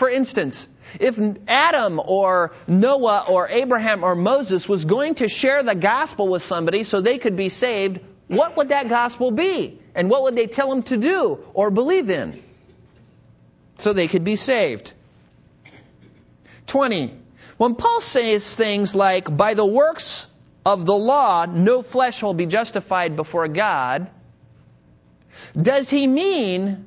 For 0.00 0.08
instance, 0.08 0.66
if 0.98 1.20
Adam 1.46 2.00
or 2.02 2.52
Noah 2.66 3.26
or 3.28 3.48
Abraham 3.48 4.02
or 4.02 4.14
Moses 4.14 4.66
was 4.66 4.86
going 4.86 5.16
to 5.16 5.28
share 5.28 5.62
the 5.62 5.74
gospel 5.74 6.26
with 6.26 6.42
somebody 6.42 6.84
so 6.84 7.02
they 7.02 7.18
could 7.18 7.36
be 7.36 7.50
saved, 7.50 8.00
what 8.26 8.56
would 8.56 8.70
that 8.70 8.88
gospel 8.88 9.30
be? 9.30 9.78
And 9.94 10.08
what 10.08 10.22
would 10.22 10.36
they 10.36 10.46
tell 10.46 10.70
them 10.70 10.84
to 10.84 10.96
do 10.96 11.44
or 11.52 11.70
believe 11.70 12.08
in? 12.08 12.42
So 13.76 13.92
they 13.92 14.08
could 14.08 14.24
be 14.24 14.36
saved. 14.36 14.94
20. 16.68 17.14
When 17.58 17.74
Paul 17.74 18.00
says 18.00 18.56
things 18.56 18.94
like, 18.94 19.36
by 19.36 19.52
the 19.52 19.66
works 19.66 20.26
of 20.64 20.86
the 20.86 20.96
law, 20.96 21.44
no 21.44 21.82
flesh 21.82 22.22
will 22.22 22.32
be 22.32 22.46
justified 22.46 23.16
before 23.16 23.48
God, 23.48 24.08
does 25.60 25.90
he 25.90 26.06
mean 26.06 26.86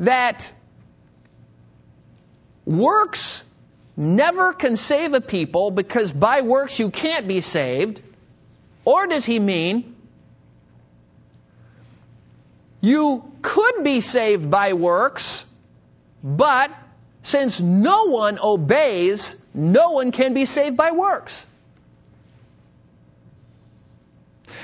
that 0.00 0.52
works 2.66 3.44
never 3.96 4.52
can 4.52 4.76
save 4.76 5.14
a 5.14 5.20
people 5.22 5.70
because 5.70 6.12
by 6.12 6.42
works 6.42 6.78
you 6.78 6.90
can't 6.90 7.26
be 7.26 7.40
saved? 7.40 8.02
Or 8.84 9.06
does 9.06 9.24
he 9.24 9.38
mean 9.38 9.96
you 12.80 13.32
could 13.42 13.82
be 13.82 14.00
saved 14.00 14.50
by 14.50 14.74
works, 14.74 15.44
but 16.22 16.70
since 17.22 17.60
no 17.60 18.04
one 18.04 18.38
obeys, 18.40 19.34
no 19.54 19.90
one 19.90 20.12
can 20.12 20.34
be 20.34 20.44
saved 20.44 20.76
by 20.76 20.92
works. 20.92 21.46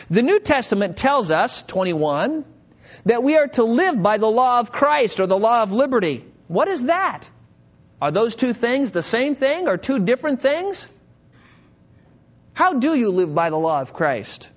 The 0.08 0.22
New 0.22 0.38
Testament 0.38 0.96
tells 0.96 1.30
us, 1.30 1.62
21, 1.62 2.44
that 3.06 3.22
we 3.22 3.36
are 3.36 3.48
to 3.48 3.64
live 3.64 4.00
by 4.00 4.18
the 4.18 4.30
law 4.30 4.60
of 4.60 4.70
Christ 4.70 5.18
or 5.18 5.26
the 5.26 5.38
law 5.38 5.62
of 5.62 5.72
liberty. 5.72 6.24
What 6.46 6.68
is 6.68 6.84
that? 6.84 7.24
Are 8.02 8.10
those 8.10 8.34
two 8.34 8.52
things 8.52 8.90
the 8.90 9.00
same 9.00 9.36
thing 9.36 9.68
or 9.68 9.76
two 9.76 10.00
different 10.00 10.42
things? 10.42 10.90
How 12.52 12.72
do 12.72 12.96
you 12.96 13.10
live 13.10 13.32
by 13.32 13.50
the 13.50 13.56
law 13.56 13.80
of 13.80 13.94
Christ? 13.94 14.48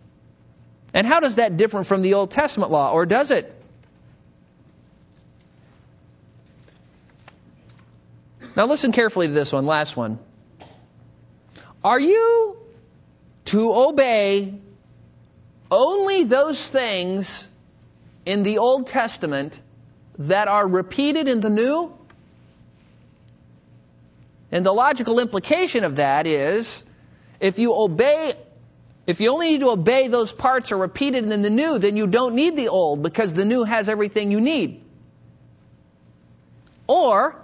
And 0.96 1.06
how 1.06 1.20
does 1.20 1.36
that 1.36 1.56
differ 1.56 1.84
from 1.84 2.02
the 2.02 2.16
Old 2.16 2.32
Testament 2.32 2.72
law, 2.72 2.92
or 2.92 3.06
does 3.06 3.30
it? 3.30 3.54
Now 8.56 8.66
listen 8.66 8.92
carefully 8.92 9.28
to 9.28 9.34
this 9.34 9.54
one, 9.54 9.68
last 9.68 9.96
one. 9.96 10.18
Are 11.84 12.00
you 12.00 12.58
to 13.46 13.74
obey 13.76 14.56
only 15.70 16.24
those 16.24 16.66
things 16.68 17.48
in 18.26 18.42
the 18.42 18.58
Old 18.58 18.88
Testament 18.88 19.62
that 20.18 20.48
are 20.48 20.68
repeated 20.68 21.28
in 21.28 21.42
the 21.42 21.52
New? 21.52 21.96
And 24.56 24.66
the 24.66 24.72
logical 24.72 25.20
implication 25.20 25.84
of 25.84 25.98
that 25.98 26.26
is 26.26 26.82
if 27.42 27.60
you 27.60 27.74
obey 27.74 28.36
if 29.06 29.20
you 29.20 29.30
only 29.30 29.52
need 29.52 29.60
to 29.60 29.70
obey 29.70 30.08
those 30.08 30.32
parts 30.32 30.72
are 30.72 30.78
repeated 30.78 31.30
in 31.30 31.42
the 31.42 31.50
new, 31.50 31.78
then 31.78 31.98
you 31.98 32.08
don't 32.08 32.36
need 32.36 32.56
the 32.56 32.70
old 32.70 33.04
because 33.04 33.34
the 33.34 33.44
new 33.44 33.66
has 33.66 33.90
everything 33.90 34.32
you 34.32 34.40
need. 34.40 34.82
Or 36.88 37.36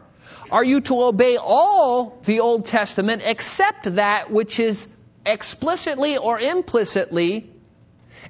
are 0.50 0.64
you 0.64 0.80
to 0.80 1.04
obey 1.04 1.36
all 1.36 2.18
the 2.24 2.40
Old 2.40 2.66
Testament 2.66 3.24
except 3.26 3.96
that 3.96 4.32
which 4.32 4.62
is 4.62 4.88
explicitly 5.26 6.18
or 6.18 6.40
implicitly 6.40 7.52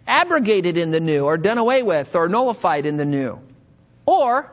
abrogated 0.07 0.77
in 0.77 0.89
the 0.89 0.99
new, 0.99 1.23
or 1.23 1.37
done 1.37 1.59
away 1.59 1.83
with, 1.83 2.15
or 2.15 2.27
nullified 2.27 2.87
in 2.87 2.97
the 2.97 3.05
new? 3.05 3.39
Or 4.07 4.51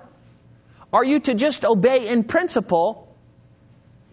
are 0.92 1.04
you 1.04 1.18
to 1.20 1.34
just 1.34 1.64
obey 1.64 2.08
in 2.08 2.24
principle 2.24 3.07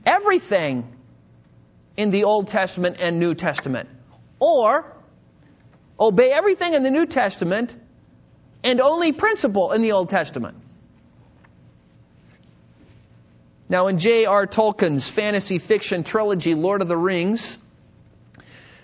everything 0.05 0.91
in 1.97 2.11
the 2.11 2.25
Old 2.25 2.47
Testament 2.49 2.97
and 2.99 3.19
New 3.19 3.33
Testament? 3.35 3.89
Or 4.39 4.95
obey 5.99 6.31
everything 6.31 6.73
in 6.73 6.83
the 6.83 6.91
New 6.91 7.05
Testament 7.05 7.75
and 8.63 8.81
only 8.81 9.11
principle 9.11 9.71
in 9.71 9.81
the 9.81 9.93
Old 9.93 10.09
Testament? 10.09 10.57
Now, 13.67 13.87
in 13.87 13.97
J.R. 13.97 14.45
Tolkien's 14.45 15.09
fantasy 15.09 15.57
fiction 15.57 16.03
trilogy, 16.03 16.53
Lord 16.53 16.83
of 16.83 16.87
the 16.87 16.97
Rings, 16.97 17.57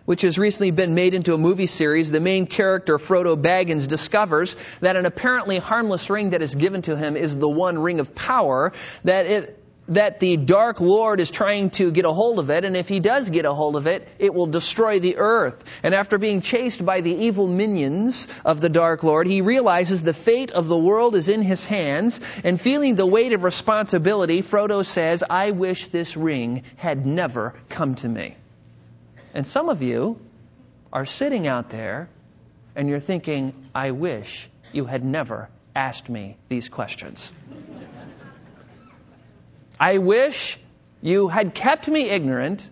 which 0.06 0.24
has 0.24 0.40
recently 0.40 0.72
been 0.72 0.96
made 0.96 1.14
into 1.14 1.36
a 1.36 1.38
movie 1.38 1.68
series, 1.68 2.10
the 2.10 2.20
main 2.20 2.48
character, 2.48 2.98
Frodo 2.98 3.40
Baggins, 3.40 3.88
discovers 3.88 4.56
that 4.80 4.96
an 4.96 5.06
apparently 5.06 5.60
harmless 5.60 6.10
ring 6.10 6.32
that 6.32 6.42
is 6.42 6.56
given 6.56 6.82
to 6.84 6.98
him 6.98 7.16
is 7.16 7.38
the 7.38 7.48
one 7.48 7.78
ring 7.78 8.00
of 8.00 8.16
power, 8.16 8.74
that 9.04 9.28
it 9.28 9.61
that 9.88 10.20
the 10.20 10.38
Dark 10.38 10.80
Lord 10.80 11.20
is 11.20 11.32
trying 11.32 11.72
to 11.72 11.92
get 11.92 12.06
a 12.06 12.12
hold 12.14 12.40
of 12.40 12.50
it, 12.50 12.64
and 12.64 12.78
if 12.78 12.88
he 12.88 13.00
does 13.00 13.30
get 13.30 13.46
a 13.46 13.54
hold 13.54 13.76
of 13.76 13.88
it, 13.88 14.08
it 14.20 14.34
will 14.34 14.46
destroy 14.46 15.00
the 15.00 15.18
earth. 15.18 15.64
And 15.84 15.96
after 15.96 16.18
being 16.18 16.42
chased 16.42 16.86
by 16.86 17.02
the 17.02 17.14
evil 17.14 17.48
minions 17.48 18.28
of 18.46 18.62
the 18.62 18.70
Dark 18.70 19.04
Lord, 19.04 19.28
he 19.28 19.42
realizes 19.42 20.02
the 20.02 20.14
fate 20.14 20.52
of 20.52 20.68
the 20.68 20.78
world 20.78 21.16
is 21.16 21.30
in 21.30 21.42
his 21.42 21.66
hands, 21.66 22.22
and 22.44 22.62
feeling 22.62 22.96
the 22.96 23.06
weight 23.06 23.34
of 23.34 23.44
responsibility, 23.44 24.42
Frodo 24.42 24.86
says, 24.86 25.24
I 25.30 25.52
wish 25.52 25.88
this 25.88 26.16
ring 26.16 26.64
had 26.78 27.06
never 27.06 27.56
come 27.70 27.96
to 27.96 28.08
me. 28.08 28.36
And 29.34 29.48
some 29.48 29.70
of 29.70 29.82
you 29.82 30.20
are 30.94 31.06
sitting 31.06 31.48
out 31.48 31.70
there, 31.70 32.08
and 32.76 32.88
you're 32.88 33.00
thinking, 33.00 33.54
I 33.74 33.92
wish 33.92 34.50
you 34.74 34.86
had 34.86 35.04
never 35.04 35.50
asked 35.76 36.10
me 36.10 36.38
these 36.50 36.70
questions. 36.70 37.34
I 39.82 39.98
wish 39.98 40.60
you 41.02 41.28
had 41.28 41.56
kept 41.56 41.88
me 41.88 42.08
ignorant 42.08 42.70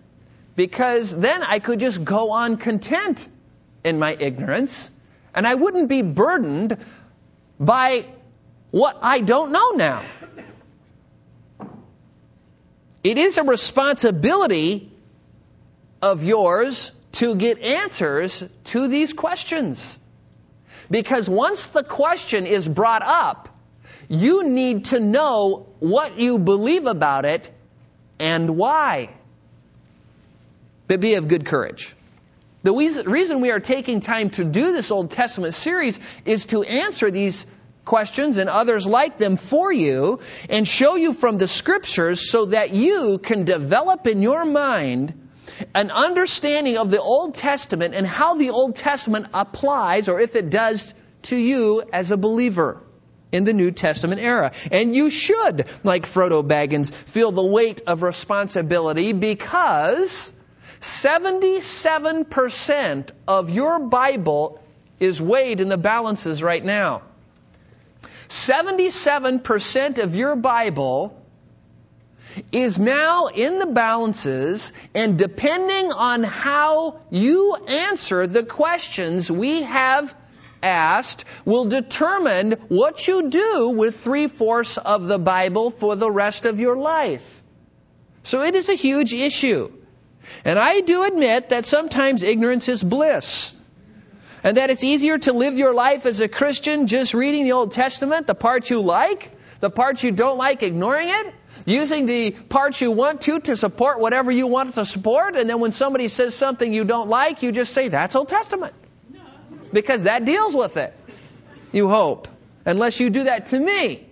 because 0.54 1.16
then 1.16 1.42
I 1.42 1.58
could 1.58 1.80
just 1.80 2.04
go 2.04 2.30
on 2.30 2.56
content 2.56 3.26
in 3.82 3.98
my 3.98 4.14
ignorance 4.14 4.88
and 5.34 5.44
I 5.44 5.56
wouldn't 5.56 5.88
be 5.88 6.02
burdened 6.02 6.76
by 7.58 8.06
what 8.70 8.98
I 9.02 9.18
don't 9.22 9.50
know 9.50 9.70
now. 9.70 10.04
It 13.02 13.18
is 13.18 13.38
a 13.38 13.42
responsibility 13.42 14.92
of 16.00 16.22
yours 16.22 16.92
to 17.12 17.34
get 17.34 17.58
answers 17.60 18.44
to 18.66 18.86
these 18.86 19.14
questions. 19.14 19.98
Because 20.88 21.28
once 21.28 21.66
the 21.66 21.82
question 21.82 22.46
is 22.46 22.68
brought 22.68 23.02
up, 23.02 23.48
you 24.10 24.42
need 24.42 24.86
to 24.86 24.98
know 24.98 25.68
what 25.78 26.18
you 26.18 26.40
believe 26.40 26.86
about 26.86 27.24
it 27.24 27.48
and 28.18 28.56
why. 28.56 29.08
But 30.88 30.98
be 30.98 31.14
of 31.14 31.28
good 31.28 31.46
courage. 31.46 31.94
The 32.64 32.72
reason 32.72 33.40
we 33.40 33.52
are 33.52 33.60
taking 33.60 34.00
time 34.00 34.30
to 34.30 34.44
do 34.44 34.72
this 34.72 34.90
Old 34.90 35.12
Testament 35.12 35.54
series 35.54 36.00
is 36.24 36.46
to 36.46 36.64
answer 36.64 37.12
these 37.12 37.46
questions 37.84 38.36
and 38.36 38.50
others 38.50 38.84
like 38.84 39.16
them 39.16 39.36
for 39.36 39.72
you 39.72 40.18
and 40.48 40.66
show 40.66 40.96
you 40.96 41.12
from 41.12 41.38
the 41.38 41.46
scriptures 41.46 42.28
so 42.30 42.46
that 42.46 42.74
you 42.74 43.18
can 43.18 43.44
develop 43.44 44.08
in 44.08 44.22
your 44.22 44.44
mind 44.44 45.30
an 45.72 45.92
understanding 45.92 46.78
of 46.78 46.90
the 46.90 47.00
Old 47.00 47.36
Testament 47.36 47.94
and 47.94 48.04
how 48.04 48.34
the 48.34 48.50
Old 48.50 48.74
Testament 48.74 49.28
applies 49.32 50.08
or 50.08 50.18
if 50.18 50.34
it 50.34 50.50
does 50.50 50.94
to 51.22 51.38
you 51.38 51.84
as 51.92 52.10
a 52.10 52.16
believer 52.16 52.82
in 53.32 53.44
the 53.44 53.52
New 53.52 53.70
Testament 53.70 54.20
era. 54.20 54.52
And 54.70 54.94
you 54.94 55.10
should, 55.10 55.66
like 55.84 56.06
Frodo 56.06 56.46
Baggins, 56.46 56.92
feel 56.92 57.32
the 57.32 57.44
weight 57.44 57.82
of 57.86 58.02
responsibility 58.02 59.12
because 59.12 60.32
77% 60.80 63.10
of 63.28 63.50
your 63.50 63.78
Bible 63.78 64.62
is 64.98 65.20
weighed 65.20 65.60
in 65.60 65.68
the 65.68 65.76
balances 65.76 66.42
right 66.42 66.64
now. 66.64 67.02
77% 68.28 69.98
of 69.98 70.14
your 70.14 70.36
Bible 70.36 71.16
is 72.52 72.78
now 72.78 73.26
in 73.26 73.58
the 73.58 73.66
balances, 73.66 74.72
and 74.94 75.18
depending 75.18 75.92
on 75.92 76.22
how 76.22 77.00
you 77.10 77.56
answer 77.56 78.26
the 78.26 78.44
questions 78.44 79.30
we 79.30 79.62
have 79.62 80.14
asked 80.62 81.24
will 81.44 81.66
determine 81.66 82.52
what 82.68 83.06
you 83.06 83.30
do 83.30 83.70
with 83.70 84.00
three 84.00 84.28
fourths 84.28 84.76
of 84.76 85.06
the 85.06 85.18
Bible 85.18 85.70
for 85.70 85.96
the 85.96 86.10
rest 86.10 86.46
of 86.46 86.60
your 86.60 86.76
life. 86.76 87.42
So 88.22 88.42
it 88.42 88.54
is 88.54 88.68
a 88.68 88.74
huge 88.74 89.14
issue. 89.14 89.72
And 90.44 90.58
I 90.58 90.80
do 90.80 91.02
admit 91.02 91.50
that 91.50 91.64
sometimes 91.64 92.22
ignorance 92.22 92.68
is 92.68 92.82
bliss. 92.82 93.54
And 94.42 94.56
that 94.56 94.70
it's 94.70 94.84
easier 94.84 95.18
to 95.18 95.32
live 95.32 95.56
your 95.58 95.74
life 95.74 96.06
as 96.06 96.20
a 96.20 96.28
Christian 96.28 96.86
just 96.86 97.12
reading 97.12 97.44
the 97.44 97.52
Old 97.52 97.72
Testament, 97.72 98.26
the 98.26 98.34
parts 98.34 98.70
you 98.70 98.80
like, 98.80 99.30
the 99.60 99.68
parts 99.70 100.02
you 100.02 100.12
don't 100.12 100.38
like, 100.38 100.62
ignoring 100.62 101.08
it, 101.10 101.34
using 101.66 102.06
the 102.06 102.30
parts 102.30 102.80
you 102.80 102.90
want 102.90 103.22
to 103.22 103.40
to 103.40 103.56
support 103.56 104.00
whatever 104.00 104.30
you 104.30 104.46
want 104.46 104.74
to 104.74 104.84
support, 104.86 105.36
and 105.36 105.48
then 105.48 105.60
when 105.60 105.72
somebody 105.72 106.08
says 106.08 106.34
something 106.34 106.72
you 106.72 106.84
don't 106.84 107.10
like, 107.10 107.42
you 107.42 107.52
just 107.52 107.74
say, 107.74 107.88
that's 107.88 108.16
Old 108.16 108.28
Testament 108.28 108.74
because 109.72 110.04
that 110.04 110.24
deals 110.24 110.54
with 110.54 110.76
it. 110.76 110.94
You 111.72 111.88
hope. 111.88 112.28
Unless 112.64 113.00
you 113.00 113.10
do 113.10 113.24
that 113.24 113.46
to 113.46 113.58
me. 113.58 114.06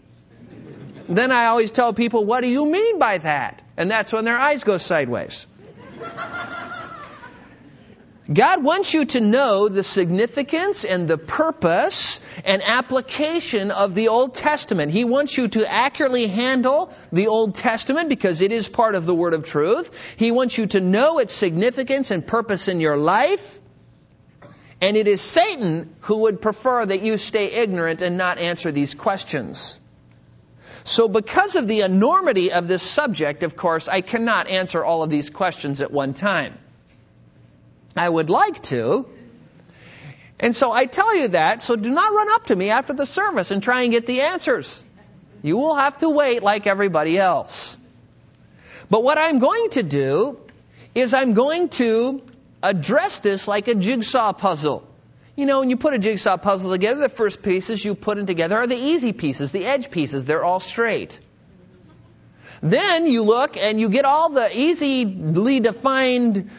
Then 1.09 1.33
I 1.33 1.47
always 1.47 1.71
tell 1.71 1.93
people, 1.93 2.25
what 2.25 2.43
do 2.43 2.49
you 2.49 2.67
mean 2.67 2.99
by 2.99 3.19
that? 3.19 3.63
And 3.77 3.91
that's 3.91 4.13
when 4.13 4.25
their 4.25 4.37
eyes 4.37 4.65
go 4.65 4.79
sideways. 4.79 5.47
God 8.31 8.63
wants 8.63 8.93
you 8.93 9.07
to 9.07 9.23
know 9.23 9.69
the 9.69 9.83
significance 9.83 10.85
and 10.85 11.09
the 11.09 11.17
purpose 11.17 12.21
and 12.45 12.63
application 12.63 13.71
of 13.71 13.95
the 13.95 14.09
Old 14.09 14.35
Testament. 14.35 14.93
He 14.93 15.05
wants 15.05 15.39
you 15.39 15.49
to 15.49 15.71
accurately 15.71 16.27
handle 16.27 16.93
the 17.11 17.29
Old 17.29 17.55
Testament 17.55 18.11
because 18.11 18.43
it 18.43 18.53
is 18.53 18.69
part 18.69 18.95
of 18.95 19.07
the 19.07 19.15
Word 19.15 19.33
of 19.33 19.47
truth. 19.47 20.15
He 20.19 20.31
wants 20.31 20.59
you 20.59 20.67
to 20.67 20.81
know 20.81 21.21
its 21.21 21.33
significance 21.33 22.11
and 22.11 22.27
purpose 22.27 22.69
in 22.69 22.81
your 22.83 22.99
life. 22.99 23.59
And 24.81 24.97
it 24.97 25.09
is 25.09 25.21
Satan 25.21 25.95
who 26.03 26.19
would 26.19 26.41
prefer 26.41 26.87
that 26.87 27.03
you 27.03 27.19
stay 27.19 27.47
ignorant 27.47 28.01
and 28.01 28.17
not 28.17 28.39
answer 28.39 28.71
these 28.71 28.95
questions. 28.95 29.79
So 30.85 31.09
because 31.09 31.57
of 31.57 31.67
the 31.67 31.81
enormity 31.81 32.53
of 32.53 32.69
this 32.69 32.83
subject, 32.83 33.43
of 33.43 33.57
course, 33.57 33.89
I 33.89 34.01
cannot 34.01 34.49
answer 34.49 34.85
all 34.85 35.03
of 35.03 35.11
these 35.11 35.31
questions 35.31 35.83
at 35.83 35.91
one 35.91 36.15
time. 36.15 36.57
I 37.97 38.09
would 38.09 38.31
like 38.31 38.63
to. 38.65 39.07
And 40.41 40.55
so 40.55 40.71
I 40.71 40.87
tell 40.87 41.17
you 41.17 41.29
that, 41.29 41.61
so 41.61 41.75
do 41.75 41.91
not 41.91 42.13
run 42.13 42.29
up 42.31 42.47
to 42.47 42.57
me 42.57 42.71
after 42.71 42.93
the 42.93 43.07
service 43.07 43.51
and 43.51 43.63
try 43.63 43.83
and 43.83 43.91
get 43.91 44.07
the 44.07 44.21
answers. 44.23 44.85
You 45.43 45.57
will 45.57 45.75
have 45.75 45.99
to 45.99 46.09
wait 46.09 46.43
like 46.43 46.67
everybody 46.67 47.19
else. 47.19 47.77
But 48.89 49.03
what 49.03 49.19
I'm 49.19 49.41
going 49.41 49.71
to 49.71 49.83
do 49.83 50.39
is 50.95 51.13
I'm 51.13 51.35
going 51.35 51.69
to 51.71 52.23
address 52.63 53.21
this 53.21 53.49
like 53.49 53.69
a 53.69 53.75
jigsaw 53.75 54.33
puzzle. 54.33 54.87
You 55.37 55.47
know, 55.47 55.61
when 55.61 55.71
you 55.71 55.77
put 55.77 55.95
a 55.95 55.99
jigsaw 55.99 56.37
puzzle 56.37 56.71
together, 56.71 57.01
the 57.01 57.09
first 57.09 57.43
pieces 57.43 57.85
you 57.85 57.95
put 57.95 58.19
in 58.19 58.27
together 58.27 58.59
are 58.59 58.67
the 58.67 58.77
easy 58.77 59.13
pieces, 59.13 59.53
the 59.53 59.65
edge 59.65 59.91
pieces. 59.91 60.25
They're 60.25 60.45
all 60.45 60.61
straight. 60.61 61.21
Then 62.61 63.07
you 63.07 63.23
look 63.23 63.57
and 63.57 63.81
you 63.81 63.89
get 63.89 64.05
all 64.05 64.31
the 64.31 64.51
easily 64.53 65.61
defined 65.61 66.51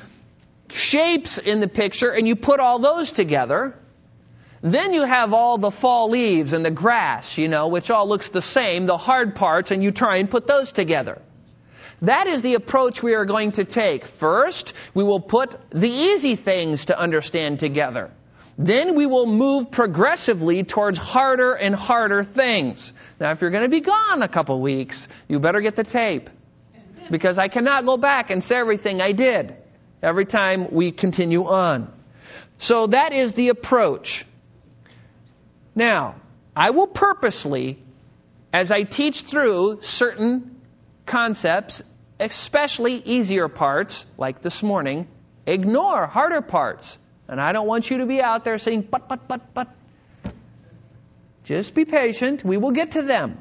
shapes 0.70 1.38
in 1.40 1.60
the 1.60 1.68
picture 1.68 2.10
and 2.10 2.28
you 2.28 2.36
put 2.36 2.60
all 2.60 2.80
those 2.80 3.12
together. 3.12 3.78
Then 4.62 4.94
you 4.94 5.04
have 5.04 5.34
all 5.34 5.58
the 5.58 5.72
fall 5.72 6.10
leaves 6.10 6.54
and 6.54 6.66
the 6.66 6.72
grass, 6.72 7.38
you 7.38 7.48
know, 7.48 7.68
which 7.68 7.92
all 7.92 8.08
looks 8.08 8.30
the 8.30 8.42
same, 8.42 8.86
the 8.86 8.98
hard 8.98 9.36
parts, 9.36 9.72
and 9.72 9.84
you 9.84 9.92
try 9.92 10.18
and 10.18 10.30
put 10.30 10.48
those 10.48 10.72
together. 10.72 11.22
That 12.02 12.28
is 12.28 12.42
the 12.42 12.54
approach 12.54 13.04
we 13.04 13.14
are 13.16 13.26
going 13.26 13.54
to 13.54 13.66
take. 13.66 14.06
First, 14.06 14.74
we 14.94 15.04
will 15.04 15.20
put 15.20 15.56
the 15.70 15.90
easy 15.90 16.36
things 16.36 16.86
to 16.86 16.98
understand 16.98 17.60
together. 17.60 18.12
Then 18.58 18.96
we 18.96 19.06
will 19.06 19.26
move 19.26 19.72
progressively 19.72 20.64
towards 20.64 20.98
harder 20.98 21.54
and 21.54 21.74
harder 21.74 22.24
things. 22.24 22.94
Now, 23.20 23.32
if 23.32 23.42
you're 23.42 23.52
going 23.52 23.64
to 23.64 23.70
be 23.70 23.80
gone 23.80 24.22
a 24.22 24.28
couple 24.28 24.60
weeks, 24.60 25.08
you 25.28 25.40
better 25.40 25.62
get 25.62 25.76
the 25.76 25.84
tape. 25.84 26.30
Because 27.10 27.38
I 27.38 27.48
cannot 27.48 27.86
go 27.86 27.98
back 27.98 28.30
and 28.30 28.44
say 28.44 28.58
everything 28.58 29.02
I 29.02 29.14
did 29.14 29.56
every 30.04 30.26
time 30.26 30.72
we 30.72 30.92
continue 30.92 31.46
on. 31.46 31.92
So 32.60 32.88
that 32.88 33.14
is 33.14 33.34
the 33.34 33.50
approach. 33.50 34.26
Now, 35.74 36.16
I 36.56 36.72
will 36.72 36.88
purposely, 36.88 37.82
as 38.54 38.72
I 38.72 38.84
teach 38.84 39.22
through 39.22 39.80
certain 39.82 40.59
concepts, 41.10 41.82
especially 42.20 42.96
easier 42.96 43.50
parts, 43.50 44.06
like 44.18 44.42
this 44.42 44.64
morning, 44.64 45.08
ignore 45.46 46.08
harder 46.08 46.42
parts. 46.42 46.98
And 47.28 47.42
I 47.42 47.52
don't 47.52 47.68
want 47.68 47.90
you 47.90 47.98
to 47.98 48.06
be 48.06 48.22
out 48.22 48.46
there 48.46 48.58
saying, 48.58 48.88
but, 48.90 49.10
but, 49.10 49.28
but, 49.28 49.54
but. 49.54 49.68
Just 51.44 51.74
be 51.74 51.84
patient. 51.86 52.46
We 52.46 52.58
will 52.58 52.72
get 52.72 52.92
to 52.92 53.02
them. 53.02 53.40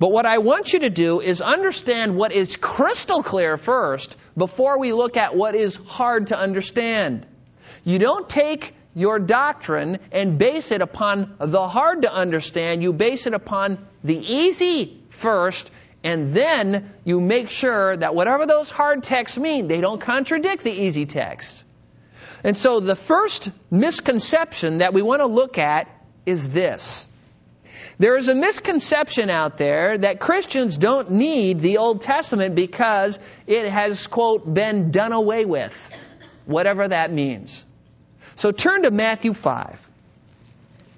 But 0.00 0.12
what 0.12 0.26
I 0.26 0.38
want 0.38 0.72
you 0.72 0.80
to 0.80 0.90
do 0.90 1.20
is 1.20 1.40
understand 1.40 2.16
what 2.16 2.32
is 2.32 2.56
crystal 2.56 3.22
clear 3.22 3.56
first 3.56 4.16
before 4.36 4.78
we 4.78 4.92
look 4.92 5.16
at 5.16 5.36
what 5.36 5.54
is 5.54 5.76
hard 5.76 6.28
to 6.28 6.38
understand. 6.38 7.26
You 7.84 7.98
don't 7.98 8.28
take 8.28 8.74
your 8.94 9.18
doctrine 9.18 9.98
and 10.10 10.38
base 10.38 10.72
it 10.72 10.82
upon 10.82 11.36
the 11.38 11.68
hard 11.68 12.02
to 12.02 12.12
understand. 12.12 12.82
You 12.82 12.92
base 12.92 13.26
it 13.26 13.34
upon 13.34 13.78
the 14.02 14.16
easy 14.16 15.00
first 15.10 15.70
and 16.02 16.32
then 16.32 16.92
you 17.04 17.20
make 17.20 17.50
sure 17.50 17.96
that 17.96 18.14
whatever 18.14 18.46
those 18.46 18.70
hard 18.70 19.02
texts 19.02 19.36
mean, 19.38 19.68
they 19.68 19.80
don't 19.80 20.00
contradict 20.00 20.64
the 20.64 20.72
easy 20.72 21.06
texts. 21.06 21.64
And 22.42 22.56
so 22.56 22.80
the 22.80 22.96
first 22.96 23.50
misconception 23.70 24.78
that 24.78 24.94
we 24.94 25.02
want 25.02 25.20
to 25.20 25.26
look 25.26 25.58
at 25.58 25.88
is 26.24 26.48
this 26.48 27.06
There 27.98 28.16
is 28.16 28.28
a 28.28 28.34
misconception 28.34 29.28
out 29.28 29.58
there 29.58 29.98
that 29.98 30.20
Christians 30.20 30.78
don't 30.78 31.10
need 31.10 31.60
the 31.60 31.78
Old 31.78 32.00
Testament 32.00 32.54
because 32.54 33.18
it 33.46 33.68
has, 33.68 34.06
quote, 34.06 34.52
been 34.52 34.90
done 34.90 35.12
away 35.12 35.44
with, 35.44 35.90
whatever 36.46 36.88
that 36.88 37.12
means. 37.12 37.62
So 38.36 38.52
turn 38.52 38.84
to 38.84 38.90
Matthew 38.90 39.34
5. 39.34 39.88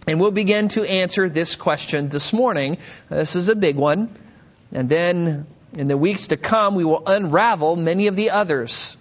And 0.07 0.21
we'll 0.21 0.31
begin 0.31 0.69
to 0.69 0.85
answer 0.85 1.29
this 1.29 1.57
question 1.57 2.09
this 2.09 2.33
morning. 2.33 2.79
This 3.09 3.35
is 3.35 3.49
a 3.49 3.57
big 3.57 3.77
one. 3.77 4.09
And 4.73 4.89
then 4.89 5.47
in 5.75 5.89
the 5.89 5.97
weeks 5.97 6.29
to 6.29 6.37
come, 6.37 6.75
we 6.75 6.85
will 6.85 7.03
unravel 7.07 7.77
many 7.77 8.07
of 8.07 8.17
the 8.17 8.31
others. 8.31 8.97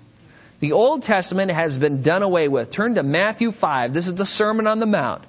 The 0.59 0.73
Old 0.73 1.03
Testament 1.03 1.51
has 1.51 1.77
been 1.77 2.01
done 2.01 2.21
away 2.21 2.47
with. 2.47 2.69
Turn 2.69 2.95
to 2.95 3.03
Matthew 3.03 3.51
5. 3.51 3.93
This 3.93 4.07
is 4.07 4.15
the 4.15 4.25
Sermon 4.25 4.67
on 4.67 4.79
the 4.79 4.85
Mount. 4.85 5.23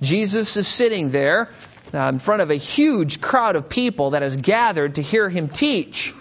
Jesus 0.00 0.56
is 0.56 0.68
sitting 0.68 1.10
there 1.10 1.50
uh, 1.92 1.98
in 2.08 2.18
front 2.18 2.42
of 2.42 2.50
a 2.50 2.56
huge 2.56 3.20
crowd 3.20 3.56
of 3.56 3.68
people 3.68 4.10
that 4.10 4.22
has 4.22 4.36
gathered 4.36 4.96
to 4.96 5.02
hear 5.02 5.28
him 5.28 5.48
teach. 5.48 6.14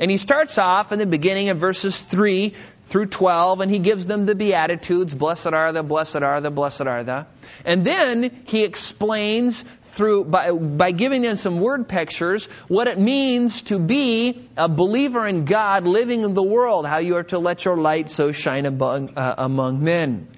And 0.00 0.10
he 0.10 0.16
starts 0.16 0.58
off 0.58 0.92
in 0.92 0.98
the 0.98 1.06
beginning 1.06 1.50
of 1.50 1.58
verses 1.58 1.98
3 1.98 2.54
through 2.86 3.06
12, 3.06 3.60
and 3.60 3.70
he 3.70 3.78
gives 3.78 4.06
them 4.06 4.26
the 4.26 4.34
Beatitudes 4.34 5.14
Blessed 5.14 5.48
are 5.48 5.72
the, 5.72 5.82
blessed 5.82 6.16
are 6.16 6.40
the, 6.40 6.50
blessed 6.50 6.82
are 6.82 7.04
the. 7.04 7.26
And 7.64 7.84
then 7.84 8.42
he 8.46 8.64
explains 8.64 9.64
through 9.98 10.24
by, 10.24 10.52
by 10.52 10.92
giving 10.92 11.22
them 11.22 11.34
some 11.34 11.60
word 11.60 11.88
pictures 11.88 12.46
what 12.68 12.86
it 12.86 12.98
means 12.98 13.62
to 13.64 13.80
be 13.80 14.48
a 14.56 14.68
believer 14.68 15.26
in 15.26 15.44
God 15.44 15.84
living 15.84 16.22
in 16.22 16.34
the 16.34 16.42
world, 16.42 16.86
how 16.86 16.98
you 16.98 17.16
are 17.16 17.24
to 17.24 17.38
let 17.40 17.64
your 17.64 17.76
light 17.76 18.08
so 18.08 18.30
shine 18.30 18.64
among, 18.64 19.18
uh, 19.18 19.34
among 19.36 19.82
men. 19.82 20.28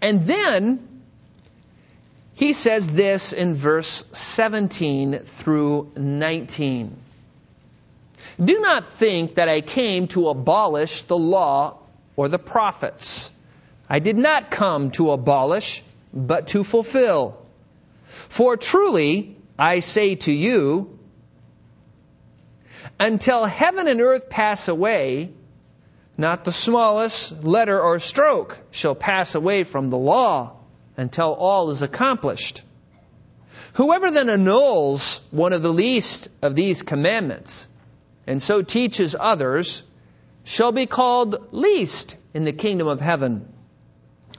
And 0.00 0.22
then 0.22 0.88
he 2.34 2.54
says 2.54 2.90
this 2.90 3.34
in 3.34 3.54
verse 3.54 4.02
17 4.12 5.18
through 5.18 5.92
19. 5.94 6.96
Do 8.42 8.60
not 8.60 8.86
think 8.86 9.34
that 9.34 9.50
I 9.50 9.60
came 9.60 10.08
to 10.08 10.30
abolish 10.30 11.02
the 11.02 11.18
law 11.18 11.80
or 12.16 12.28
the 12.28 12.38
prophets. 12.38 13.30
I 13.90 13.98
did 13.98 14.16
not 14.16 14.50
come 14.50 14.90
to 14.92 15.10
abolish, 15.10 15.82
but 16.14 16.48
to 16.48 16.64
fulfill. 16.64 17.41
For 18.28 18.56
truly, 18.56 19.36
I 19.58 19.80
say 19.80 20.16
to 20.16 20.32
you, 20.32 20.98
until 22.98 23.44
heaven 23.44 23.88
and 23.88 24.00
earth 24.00 24.28
pass 24.28 24.68
away, 24.68 25.30
not 26.16 26.44
the 26.44 26.52
smallest 26.52 27.44
letter 27.44 27.80
or 27.80 27.98
stroke 27.98 28.58
shall 28.70 28.94
pass 28.94 29.34
away 29.34 29.64
from 29.64 29.90
the 29.90 29.98
law 29.98 30.56
until 30.96 31.32
all 31.32 31.70
is 31.70 31.82
accomplished. 31.82 32.62
Whoever 33.74 34.10
then 34.10 34.28
annuls 34.28 35.20
one 35.30 35.52
of 35.52 35.62
the 35.62 35.72
least 35.72 36.28
of 36.42 36.54
these 36.54 36.82
commandments 36.82 37.66
and 38.26 38.42
so 38.42 38.62
teaches 38.62 39.16
others 39.18 39.82
shall 40.44 40.72
be 40.72 40.86
called 40.86 41.52
least 41.52 42.16
in 42.34 42.44
the 42.44 42.52
kingdom 42.52 42.86
of 42.86 43.00
heaven. 43.00 43.48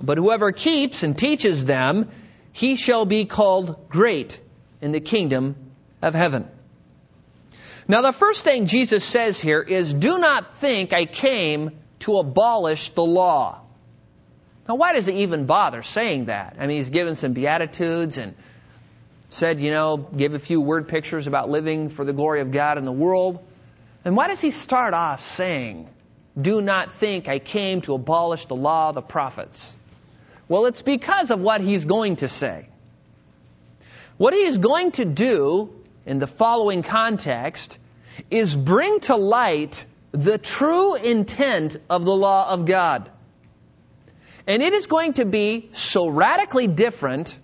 But 0.01 0.17
whoever 0.17 0.51
keeps 0.51 1.03
and 1.03 1.17
teaches 1.17 1.65
them, 1.65 2.09
he 2.53 2.75
shall 2.75 3.05
be 3.05 3.25
called 3.25 3.89
great 3.89 4.39
in 4.81 4.91
the 4.91 5.01
kingdom 5.01 5.55
of 6.01 6.13
heaven. 6.13 6.47
Now, 7.87 8.01
the 8.01 8.13
first 8.13 8.45
thing 8.45 8.67
Jesus 8.67 9.03
says 9.03 9.41
here 9.41 9.61
is, 9.61 9.93
Do 9.93 10.17
not 10.17 10.55
think 10.55 10.93
I 10.93 11.05
came 11.05 11.71
to 11.99 12.17
abolish 12.17 12.91
the 12.91 13.03
law. 13.03 13.59
Now, 14.69 14.75
why 14.75 14.93
does 14.93 15.07
he 15.07 15.23
even 15.23 15.45
bother 15.45 15.83
saying 15.83 16.25
that? 16.25 16.55
I 16.59 16.67
mean, 16.67 16.77
he's 16.77 16.89
given 16.89 17.15
some 17.15 17.33
Beatitudes 17.33 18.17
and 18.17 18.35
said, 19.29 19.59
you 19.59 19.71
know, 19.71 19.97
give 19.97 20.33
a 20.33 20.39
few 20.39 20.61
word 20.61 20.87
pictures 20.87 21.27
about 21.27 21.49
living 21.49 21.89
for 21.89 22.05
the 22.05 22.13
glory 22.13 22.41
of 22.41 22.51
God 22.51 22.77
in 22.77 22.85
the 22.85 22.91
world. 22.91 23.43
And 24.05 24.15
why 24.15 24.27
does 24.27 24.39
he 24.39 24.51
start 24.51 24.93
off 24.93 25.21
saying, 25.21 25.89
Do 26.39 26.61
not 26.61 26.91
think 26.93 27.27
I 27.27 27.39
came 27.39 27.81
to 27.81 27.95
abolish 27.95 28.45
the 28.45 28.55
law 28.55 28.89
of 28.89 28.95
the 28.95 29.01
prophets? 29.01 29.77
Well, 30.47 30.65
it's 30.65 30.81
because 30.81 31.31
of 31.31 31.39
what 31.39 31.61
he's 31.61 31.85
going 31.85 32.17
to 32.17 32.27
say. 32.27 32.67
What 34.17 34.33
he 34.33 34.43
is 34.43 34.57
going 34.57 34.91
to 34.93 35.05
do 35.05 35.73
in 36.05 36.19
the 36.19 36.27
following 36.27 36.83
context 36.83 37.77
is 38.29 38.55
bring 38.55 38.99
to 39.01 39.15
light 39.15 39.85
the 40.11 40.37
true 40.37 40.95
intent 40.95 41.77
of 41.89 42.05
the 42.05 42.15
law 42.15 42.49
of 42.49 42.65
God. 42.65 43.09
And 44.45 44.61
it 44.61 44.73
is 44.73 44.87
going 44.87 45.13
to 45.13 45.25
be 45.25 45.69
so 45.73 46.07
radically 46.07 46.67
different 46.67 47.37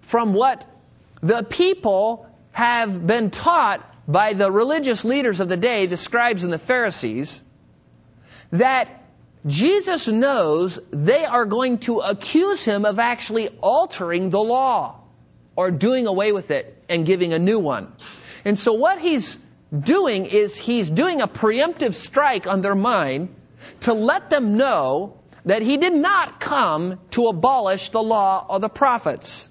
from 0.00 0.34
what 0.34 0.64
the 1.20 1.42
people 1.42 2.28
have 2.52 3.06
been 3.06 3.30
taught 3.30 3.84
by 4.06 4.34
the 4.34 4.50
religious 4.50 5.04
leaders 5.04 5.40
of 5.40 5.48
the 5.48 5.56
day, 5.56 5.86
the 5.86 5.96
scribes 5.96 6.44
and 6.44 6.52
the 6.52 6.58
Pharisees, 6.58 7.42
that 8.52 9.02
Jesus 9.46 10.08
knows 10.08 10.80
they 10.90 11.24
are 11.24 11.44
going 11.44 11.78
to 11.78 12.00
accuse 12.00 12.64
him 12.64 12.84
of 12.84 12.98
actually 12.98 13.48
altering 13.60 14.30
the 14.30 14.40
law 14.40 15.00
or 15.54 15.70
doing 15.70 16.06
away 16.06 16.32
with 16.32 16.50
it 16.50 16.84
and 16.88 17.06
giving 17.06 17.32
a 17.32 17.38
new 17.38 17.58
one. 17.58 17.92
And 18.44 18.58
so 18.58 18.72
what 18.72 19.00
he's 19.00 19.38
doing 19.76 20.26
is 20.26 20.56
he's 20.56 20.90
doing 20.90 21.20
a 21.20 21.28
preemptive 21.28 21.94
strike 21.94 22.46
on 22.46 22.60
their 22.60 22.74
mind 22.74 23.34
to 23.80 23.94
let 23.94 24.30
them 24.30 24.56
know 24.56 25.18
that 25.44 25.62
he 25.62 25.76
did 25.76 25.94
not 25.94 26.40
come 26.40 26.98
to 27.12 27.28
abolish 27.28 27.90
the 27.90 28.02
law 28.02 28.44
or 28.48 28.58
the 28.58 28.68
prophets. 28.68 29.48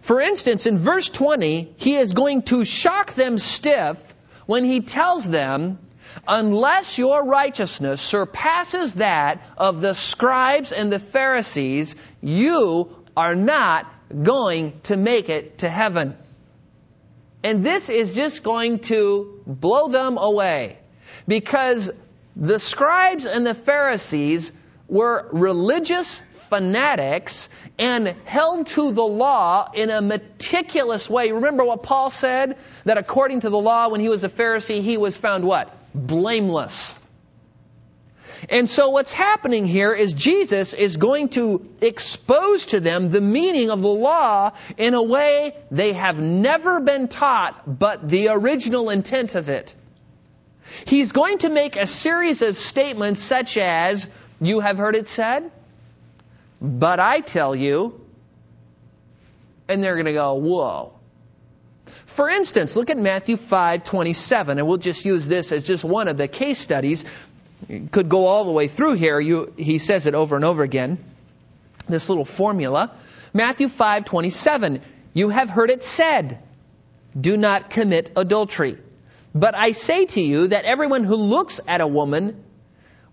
For 0.00 0.20
instance, 0.20 0.66
in 0.66 0.78
verse 0.78 1.08
20, 1.08 1.74
he 1.76 1.96
is 1.96 2.12
going 2.12 2.42
to 2.42 2.64
shock 2.64 3.14
them 3.14 3.38
stiff 3.38 3.98
when 4.46 4.64
he 4.64 4.80
tells 4.80 5.28
them, 5.28 5.78
unless 6.26 6.98
your 6.98 7.24
righteousness 7.24 8.00
surpasses 8.00 8.94
that 8.94 9.42
of 9.56 9.80
the 9.80 9.94
scribes 9.94 10.72
and 10.72 10.92
the 10.92 10.98
Pharisees, 10.98 11.96
you 12.20 12.94
are 13.16 13.34
not 13.34 13.86
going 14.22 14.80
to 14.84 14.96
make 14.96 15.28
it 15.28 15.58
to 15.58 15.68
heaven. 15.68 16.16
And 17.42 17.64
this 17.64 17.88
is 17.88 18.14
just 18.14 18.42
going 18.42 18.80
to 18.80 19.42
blow 19.46 19.88
them 19.88 20.18
away 20.18 20.78
because 21.26 21.90
the 22.36 22.58
scribes 22.58 23.26
and 23.26 23.46
the 23.46 23.54
Pharisees 23.54 24.52
were 24.88 25.28
religious 25.32 26.20
fanatics 26.50 27.48
and 27.78 28.08
held 28.24 28.66
to 28.66 28.92
the 28.92 29.04
law 29.04 29.70
in 29.72 29.88
a 29.88 30.02
meticulous 30.02 31.08
way. 31.08 31.30
Remember 31.32 31.64
what 31.64 31.82
Paul 31.82 32.10
said? 32.10 32.56
That 32.84 32.98
according 32.98 33.40
to 33.40 33.50
the 33.50 33.58
law, 33.58 33.88
when 33.88 34.00
he 34.00 34.08
was 34.08 34.24
a 34.24 34.28
Pharisee, 34.28 34.82
he 34.82 34.96
was 34.96 35.16
found 35.16 35.44
what? 35.44 35.74
Blameless. 35.94 37.00
And 38.48 38.70
so 38.70 38.90
what's 38.90 39.12
happening 39.12 39.66
here 39.66 39.92
is 39.92 40.14
Jesus 40.14 40.72
is 40.72 40.96
going 40.96 41.28
to 41.30 41.68
expose 41.82 42.66
to 42.66 42.80
them 42.80 43.10
the 43.10 43.20
meaning 43.20 43.70
of 43.70 43.82
the 43.82 43.88
law 43.88 44.52
in 44.78 44.94
a 44.94 45.02
way 45.02 45.54
they 45.70 45.92
have 45.92 46.18
never 46.18 46.80
been 46.80 47.08
taught 47.08 47.78
but 47.78 48.08
the 48.08 48.28
original 48.28 48.88
intent 48.88 49.34
of 49.34 49.48
it. 49.48 49.74
He's 50.86 51.12
going 51.12 51.38
to 51.38 51.50
make 51.50 51.76
a 51.76 51.86
series 51.86 52.42
of 52.42 52.56
statements 52.56 53.20
such 53.20 53.58
as, 53.58 54.06
you 54.40 54.60
have 54.60 54.78
heard 54.78 54.96
it 54.96 55.08
said, 55.08 55.50
but 56.62 57.00
I 57.00 57.20
tell 57.20 57.54
you, 57.54 58.00
and 59.68 59.82
they're 59.82 59.94
going 59.94 60.06
to 60.06 60.12
go, 60.12 60.34
whoa. 60.34 60.99
For 62.20 62.28
instance, 62.28 62.76
look 62.76 62.90
at 62.90 62.98
Matthew 62.98 63.38
5:27 63.38 64.58
and 64.58 64.66
we'll 64.66 64.76
just 64.76 65.06
use 65.06 65.26
this 65.26 65.52
as 65.52 65.66
just 65.66 65.84
one 65.84 66.06
of 66.06 66.18
the 66.18 66.28
case 66.28 66.58
studies. 66.58 67.06
It 67.66 67.90
could 67.90 68.10
go 68.10 68.26
all 68.26 68.44
the 68.44 68.50
way 68.50 68.68
through 68.68 68.96
here. 68.96 69.18
You, 69.18 69.54
he 69.56 69.78
says 69.78 70.04
it 70.04 70.14
over 70.14 70.36
and 70.36 70.44
over 70.44 70.62
again. 70.62 70.98
This 71.88 72.10
little 72.10 72.26
formula. 72.26 72.90
Matthew 73.32 73.68
5:27. 73.68 74.82
You 75.14 75.30
have 75.30 75.48
heard 75.48 75.70
it 75.70 75.82
said, 75.82 76.42
do 77.18 77.38
not 77.38 77.70
commit 77.70 78.12
adultery. 78.16 78.76
But 79.34 79.54
I 79.54 79.70
say 79.70 80.04
to 80.04 80.20
you 80.20 80.48
that 80.48 80.66
everyone 80.66 81.04
who 81.04 81.16
looks 81.16 81.58
at 81.66 81.80
a 81.80 81.86
woman 81.86 82.44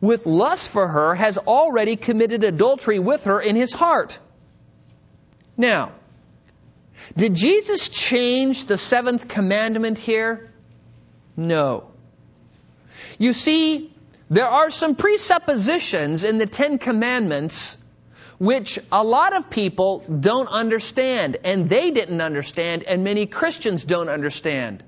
with 0.01 0.25
lust 0.25 0.69
for 0.69 0.85
her 0.85 1.15
has 1.15 1.37
already 1.37 1.95
committed 1.95 2.43
adultery 2.43 2.99
with 2.99 3.23
her 3.23 3.39
in 3.39 3.55
his 3.55 3.71
heart. 3.71 4.19
Now, 5.55 5.93
did 7.15 7.35
Jesus 7.35 7.89
change 7.89 8.65
the 8.65 8.77
seventh 8.77 9.27
commandment 9.27 9.97
here? 9.97 10.51
No. 11.35 11.91
You 13.17 13.33
see, 13.33 13.93
there 14.29 14.47
are 14.47 14.69
some 14.69 14.95
presuppositions 14.95 16.23
in 16.23 16.37
the 16.37 16.45
Ten 16.45 16.77
Commandments 16.77 17.77
which 18.39 18.77
a 18.91 19.03
lot 19.03 19.35
of 19.35 19.49
people 19.49 20.03
don't 20.07 20.47
understand, 20.47 21.37
and 21.43 21.69
they 21.69 21.91
didn't 21.91 22.21
understand, 22.21 22.83
and 22.83 23.03
many 23.03 23.25
Christians 23.25 23.83
don't 23.83 24.09
understand. 24.09 24.83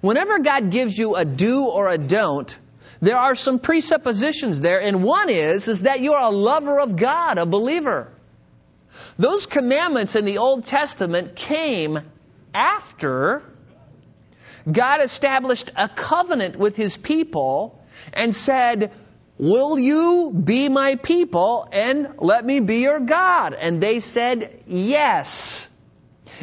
Whenever 0.00 0.38
God 0.38 0.70
gives 0.70 0.96
you 0.96 1.16
a 1.16 1.24
do 1.24 1.64
or 1.64 1.88
a 1.88 1.98
don't, 1.98 2.56
there 3.00 3.16
are 3.16 3.34
some 3.34 3.58
presuppositions 3.58 4.60
there, 4.60 4.80
and 4.80 5.02
one 5.02 5.30
is, 5.30 5.66
is 5.66 5.82
that 5.82 6.00
you 6.00 6.12
are 6.12 6.30
a 6.32 6.34
lover 6.34 6.78
of 6.78 6.94
God, 6.94 7.38
a 7.38 7.46
believer. 7.46 8.08
Those 9.18 9.46
commandments 9.46 10.16
in 10.16 10.24
the 10.24 10.38
Old 10.38 10.64
Testament 10.64 11.36
came 11.36 12.00
after 12.54 13.42
God 14.70 15.00
established 15.02 15.70
a 15.76 15.88
covenant 15.88 16.56
with 16.56 16.76
his 16.76 16.96
people 16.96 17.82
and 18.12 18.34
said, 18.34 18.92
Will 19.38 19.78
you 19.78 20.30
be 20.32 20.68
my 20.68 20.96
people 20.96 21.68
and 21.72 22.14
let 22.18 22.44
me 22.44 22.60
be 22.60 22.78
your 22.78 23.00
God? 23.00 23.54
And 23.54 23.82
they 23.82 23.98
said, 23.98 24.62
Yes. 24.66 25.68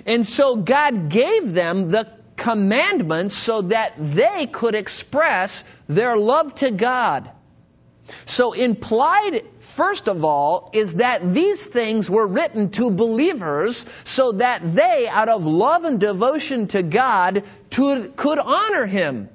And 0.06 0.26
so 0.26 0.56
God 0.58 1.10
gave 1.10 1.54
them 1.54 1.90
the 1.90 2.08
commandments 2.36 3.36
so 3.36 3.62
that 3.64 3.94
they 3.98 4.48
could 4.48 4.76
express 4.76 5.64
their 5.88 6.18
love 6.18 6.56
to 6.56 6.72
God. 6.72 7.30
So 8.26 8.54
implied, 8.54 9.44
first 9.60 10.08
of 10.08 10.26
all, 10.26 10.70
is 10.74 10.96
that 10.96 11.34
these 11.34 11.66
things 11.66 12.10
were 12.10 12.28
written 12.28 12.70
to 12.72 12.92
believers 12.92 13.86
so 14.04 14.34
that 14.34 14.76
they, 14.76 15.08
out 15.08 15.30
of 15.30 15.46
love 15.46 15.84
and 15.86 16.00
devotion 16.00 16.68
to 16.68 16.84
God, 16.84 17.44
could 17.72 18.40
honor 18.40 18.86
Him. 18.86 19.30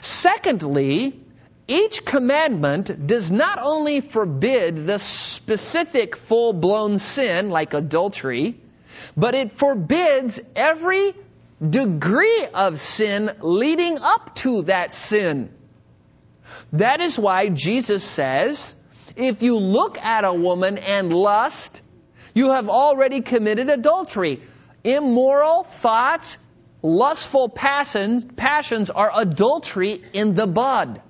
Secondly, 0.00 1.20
each 1.68 2.04
commandment 2.04 3.06
does 3.06 3.30
not 3.30 3.58
only 3.60 4.00
forbid 4.00 4.86
the 4.86 4.98
specific 4.98 6.16
full 6.16 6.52
blown 6.52 6.98
sin 6.98 7.50
like 7.50 7.72
adultery, 7.72 8.56
but 9.16 9.34
it 9.34 9.52
forbids 9.52 10.40
every 10.56 11.14
degree 11.68 12.46
of 12.52 12.80
sin 12.80 13.30
leading 13.40 13.98
up 13.98 14.34
to 14.36 14.62
that 14.62 14.92
sin. 14.92 15.54
That 16.72 17.00
is 17.00 17.18
why 17.18 17.48
Jesus 17.48 18.04
says, 18.04 18.74
if 19.16 19.42
you 19.42 19.58
look 19.58 19.98
at 19.98 20.24
a 20.24 20.32
woman 20.32 20.78
and 20.78 21.12
lust, 21.12 21.82
you 22.34 22.50
have 22.50 22.68
already 22.68 23.20
committed 23.20 23.68
adultery. 23.68 24.42
Immoral 24.84 25.64
thoughts, 25.64 26.38
lustful 26.82 27.48
passions, 27.48 28.24
passions 28.24 28.90
are 28.90 29.10
adultery 29.14 30.02
in 30.12 30.34
the 30.34 30.46
bud. 30.46 31.00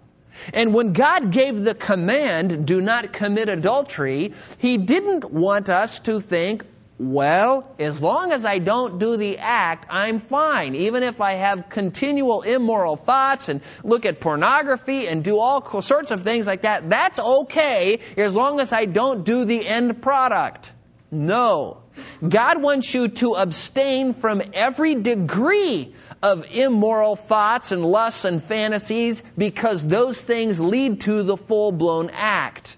And 0.52 0.74
when 0.74 0.92
God 0.92 1.30
gave 1.30 1.62
the 1.62 1.74
command, 1.74 2.66
do 2.66 2.80
not 2.80 3.12
commit 3.12 3.48
adultery, 3.48 4.34
He 4.58 4.78
didn't 4.78 5.30
want 5.30 5.68
us 5.68 6.00
to 6.00 6.20
think, 6.20 6.64
well, 7.02 7.66
as 7.80 8.00
long 8.00 8.30
as 8.30 8.44
I 8.44 8.58
don't 8.58 9.00
do 9.00 9.16
the 9.16 9.38
act, 9.38 9.86
I'm 9.90 10.20
fine. 10.20 10.76
Even 10.76 11.02
if 11.02 11.20
I 11.20 11.32
have 11.32 11.68
continual 11.68 12.42
immoral 12.42 12.94
thoughts 12.94 13.48
and 13.48 13.60
look 13.82 14.06
at 14.06 14.20
pornography 14.20 15.08
and 15.08 15.24
do 15.24 15.38
all 15.40 15.82
sorts 15.82 16.12
of 16.12 16.22
things 16.22 16.46
like 16.46 16.62
that, 16.62 16.88
that's 16.88 17.18
okay 17.18 17.98
as 18.16 18.36
long 18.36 18.60
as 18.60 18.72
I 18.72 18.84
don't 18.84 19.24
do 19.24 19.44
the 19.44 19.66
end 19.66 20.00
product. 20.00 20.72
No. 21.10 21.78
God 22.26 22.62
wants 22.62 22.94
you 22.94 23.08
to 23.08 23.34
abstain 23.34 24.14
from 24.14 24.40
every 24.54 24.94
degree 24.94 25.94
of 26.22 26.46
immoral 26.52 27.16
thoughts 27.16 27.72
and 27.72 27.84
lusts 27.84 28.24
and 28.24 28.40
fantasies 28.40 29.22
because 29.36 29.84
those 29.84 30.20
things 30.20 30.60
lead 30.60 31.00
to 31.02 31.24
the 31.24 31.36
full 31.36 31.72
blown 31.72 32.10
act. 32.12 32.76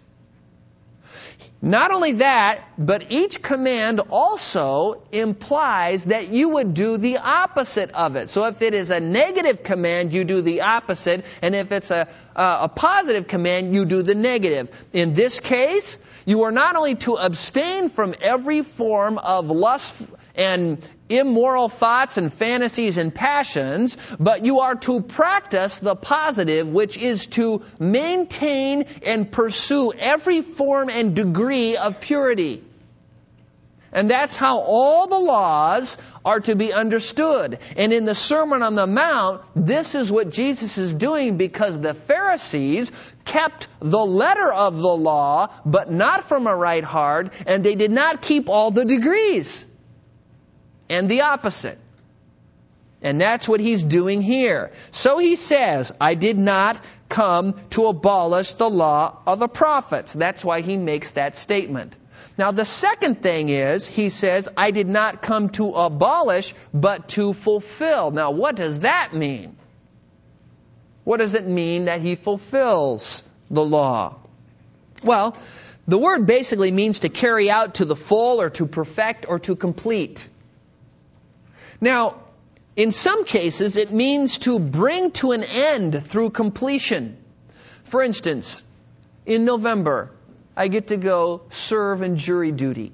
Not 1.64 1.92
only 1.92 2.12
that, 2.12 2.61
but 2.77 3.11
each 3.11 3.40
command 3.40 4.00
also 4.11 5.00
implies 5.11 6.05
that 6.05 6.29
you 6.29 6.50
would 6.50 6.74
do 6.74 6.98
the 6.98 7.16
opposite 7.16 7.90
of 7.92 8.16
it. 8.16 8.29
So 8.29 8.44
if 8.44 8.61
it 8.61 8.74
is 8.74 8.90
a 8.90 9.00
negative 9.00 9.62
command, 9.62 10.12
you 10.12 10.24
do 10.24 10.42
the 10.42 10.61
opposite, 10.61 11.24
and 11.40 11.55
if 11.55 11.72
it's 11.72 11.90
a, 11.90 12.07
a 12.37 12.68
positive 12.68 13.29
command, 13.29 13.74
you 13.74 13.87
do 13.87 14.03
the 14.03 14.14
negative. 14.14 14.70
In 14.92 15.14
this 15.14 15.40
case, 15.40 15.96
you 16.27 16.42
are 16.42 16.53
not 16.53 16.77
only 16.77 16.96
to 16.96 17.14
abstain 17.14 17.88
from 17.88 18.14
every 18.20 18.61
form 18.61 19.16
of 19.16 19.48
lust 19.48 20.07
and 20.35 20.87
immoral 21.09 21.69
thoughts 21.69 22.17
and 22.17 22.33
fantasies 22.33 22.97
and 22.97 23.14
passions, 23.14 23.97
but 24.19 24.45
you 24.45 24.61
are 24.61 24.75
to 24.75 25.01
practice 25.01 25.79
the 25.79 25.95
positive, 25.95 26.69
which 26.69 26.97
is 26.97 27.27
to 27.27 27.62
maintain 27.79 28.83
and 29.05 29.31
pursue 29.31 29.93
every 29.93 30.40
form 30.40 30.88
and 30.88 31.14
degree 31.14 31.77
of 31.77 32.01
purity. 32.01 32.62
And 33.93 34.11
that's 34.11 34.35
how 34.35 34.59
all 34.59 35.07
the 35.07 35.19
laws 35.19 35.99
are 36.25 36.40
to 36.40 36.57
be 36.57 36.73
understood. 36.73 37.61
And 37.77 37.93
in 37.93 38.07
the 38.07 38.14
Sermon 38.14 38.62
on 38.62 38.75
the 38.75 38.88
Mount, 38.88 39.43
this 39.55 39.95
is 39.95 40.11
what 40.11 40.31
Jesus 40.31 40.79
is 40.79 40.93
doing 40.93 41.37
because 41.37 41.79
the 41.79 41.95
Pharisees 41.95 42.90
kept 43.25 43.69
the 43.79 44.05
letter 44.05 44.53
of 44.53 44.77
the 44.79 44.97
law, 44.97 45.49
but 45.64 45.93
not 45.93 46.25
from 46.25 46.49
a 46.49 46.57
right 46.57 46.83
heart, 46.83 47.33
and 47.47 47.62
they 47.62 47.77
did 47.77 47.93
not 47.93 48.21
keep 48.21 48.49
all 48.49 48.73
the 48.73 48.85
degrees 48.85 49.64
and 50.88 51.09
the 51.09 51.23
opposite. 51.23 51.79
And 53.03 53.20
that's 53.20 53.47
what 53.47 53.61
he's 53.61 53.85
doing 53.85 54.23
here. 54.23 54.73
So 54.90 55.18
he 55.18 55.37
says, 55.37 55.92
I 56.01 56.14
did 56.14 56.38
not 56.38 56.81
come 57.11 57.55
to 57.70 57.87
abolish 57.87 58.55
the 58.55 58.70
law 58.70 59.18
of 59.27 59.38
the 59.38 59.49
prophets. 59.49 60.14
That's 60.14 60.42
why 60.42 60.62
he 60.62 60.79
makes 60.79 61.12
that 61.12 61.37
statement. 61.37 61.94
Now 62.38 62.51
the 62.51 62.64
second 62.64 63.23
thing 63.23 63.51
is, 63.51 63.87
he 63.87 64.09
says, 64.09 64.49
I 64.57 64.70
did 64.70 64.88
not 64.88 65.20
come 65.20 65.51
to 65.51 65.73
abolish, 65.73 66.55
but 66.73 67.09
to 67.11 67.35
fulfill. 67.35 68.11
Now 68.11 68.31
what 68.31 68.57
does 68.57 68.81
that 68.81 69.14
mean? 69.14 69.57
What 71.05 71.18
does 71.18 71.35
it 71.35 71.47
mean 71.47 71.85
that 71.85 72.01
he 72.01 72.14
fulfills 72.14 73.23
the 73.51 73.64
law? 73.64 74.16
Well, 75.03 75.37
the 75.87 75.99
word 75.99 76.25
basically 76.25 76.70
means 76.70 77.01
to 77.01 77.11
carry 77.11 77.51
out 77.51 77.75
to 77.75 77.85
the 77.85 77.94
full 77.94 78.40
or 78.40 78.49
to 78.51 78.64
perfect 78.66 79.27
or 79.29 79.38
to 79.40 79.55
complete. 79.55 80.27
Now, 81.85 82.16
in 82.77 82.92
some 82.92 83.27
cases, 83.27 83.77
it 83.77 83.92
means 83.92 84.38
to 84.38 84.59
bring 84.59 85.11
to 85.20 85.33
an 85.33 85.44
end 85.44 86.03
through 86.03 86.31
completion. 86.31 87.18
For 87.85 88.03
instance, 88.03 88.62
in 89.27 89.44
November, 89.44 90.11
I 90.57 90.68
get 90.68 90.87
to 90.87 90.97
go 90.97 91.42
serve 91.51 92.01
in 92.01 92.16
jury 92.16 92.53
duty. 92.53 92.90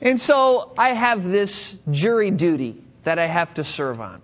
And 0.00 0.20
so 0.20 0.72
I 0.76 0.88
have 0.94 1.22
this 1.22 1.78
jury 1.88 2.32
duty 2.32 2.82
that 3.04 3.20
I 3.20 3.26
have 3.26 3.54
to 3.54 3.62
serve 3.62 4.00
on. 4.00 4.20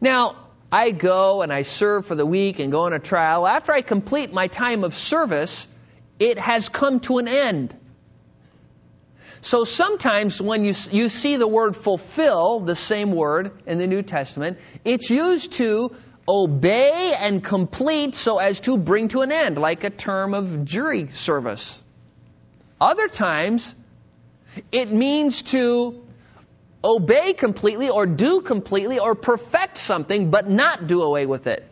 Now, 0.00 0.34
I 0.72 0.90
go 0.90 1.42
and 1.42 1.52
I 1.52 1.62
serve 1.62 2.04
for 2.04 2.16
the 2.16 2.26
week 2.26 2.58
and 2.58 2.72
go 2.72 2.80
on 2.80 2.92
a 2.92 2.98
trial. 2.98 3.46
After 3.46 3.72
I 3.72 3.82
complete 3.82 4.32
my 4.32 4.48
time 4.48 4.82
of 4.82 4.96
service, 4.96 5.68
it 6.18 6.36
has 6.40 6.68
come 6.68 6.98
to 7.00 7.18
an 7.18 7.28
end. 7.28 7.76
So 9.40 9.64
sometimes 9.64 10.40
when 10.40 10.64
you, 10.64 10.74
you 10.90 11.08
see 11.08 11.36
the 11.36 11.46
word 11.46 11.76
fulfill, 11.76 12.60
the 12.60 12.76
same 12.76 13.12
word 13.12 13.52
in 13.66 13.78
the 13.78 13.86
New 13.86 14.02
Testament, 14.02 14.58
it's 14.84 15.10
used 15.10 15.52
to 15.54 15.94
obey 16.26 17.14
and 17.18 17.42
complete 17.42 18.14
so 18.14 18.38
as 18.38 18.60
to 18.60 18.76
bring 18.76 19.08
to 19.08 19.22
an 19.22 19.32
end, 19.32 19.58
like 19.58 19.84
a 19.84 19.90
term 19.90 20.34
of 20.34 20.64
jury 20.64 21.08
service. 21.12 21.82
Other 22.80 23.08
times, 23.08 23.74
it 24.70 24.92
means 24.92 25.42
to 25.44 26.04
obey 26.84 27.32
completely 27.32 27.88
or 27.88 28.06
do 28.06 28.40
completely 28.40 28.98
or 28.98 29.14
perfect 29.14 29.78
something 29.78 30.30
but 30.30 30.48
not 30.48 30.86
do 30.86 31.02
away 31.02 31.26
with 31.26 31.46
it. 31.46 31.66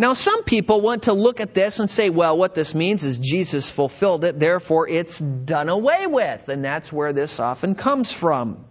Now, 0.00 0.12
some 0.12 0.44
people 0.44 0.80
want 0.80 1.02
to 1.02 1.12
look 1.12 1.40
at 1.40 1.54
this 1.54 1.80
and 1.80 1.90
say, 1.90 2.08
well, 2.08 2.38
what 2.38 2.54
this 2.54 2.72
means 2.72 3.02
is 3.02 3.18
Jesus 3.18 3.68
fulfilled 3.68 4.24
it, 4.24 4.38
therefore 4.38 4.88
it's 4.88 5.18
done 5.18 5.68
away 5.68 6.06
with. 6.06 6.48
And 6.48 6.64
that's 6.64 6.92
where 6.92 7.12
this 7.12 7.40
often 7.40 7.74
comes 7.74 8.12
from. 8.12 8.64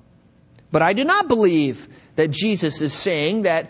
But 0.72 0.84
I 0.84 0.94
do 0.94 1.04
not 1.04 1.28
believe 1.28 1.86
that 2.16 2.32
Jesus 2.32 2.82
is 2.82 2.94
saying 2.94 3.42
that 3.42 3.70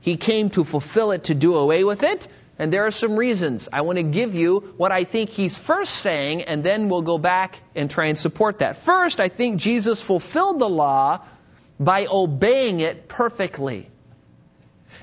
he 0.00 0.16
came 0.16 0.50
to 0.50 0.62
fulfill 0.62 1.10
it, 1.10 1.24
to 1.24 1.34
do 1.34 1.56
away 1.56 1.82
with 1.82 2.04
it. 2.04 2.28
And 2.60 2.72
there 2.72 2.86
are 2.86 2.92
some 2.92 3.16
reasons. 3.16 3.68
I 3.72 3.82
want 3.82 3.98
to 3.98 4.04
give 4.04 4.36
you 4.36 4.60
what 4.76 4.92
I 4.92 5.02
think 5.02 5.30
he's 5.30 5.58
first 5.58 5.94
saying, 5.94 6.42
and 6.42 6.62
then 6.62 6.88
we'll 6.88 7.02
go 7.02 7.18
back 7.18 7.58
and 7.74 7.90
try 7.90 8.06
and 8.06 8.16
support 8.16 8.60
that. 8.60 8.76
First, 8.76 9.20
I 9.20 9.28
think 9.28 9.60
Jesus 9.60 10.00
fulfilled 10.00 10.60
the 10.60 10.68
law 10.68 11.24
by 11.80 12.06
obeying 12.08 12.78
it 12.78 13.08
perfectly. 13.08 13.88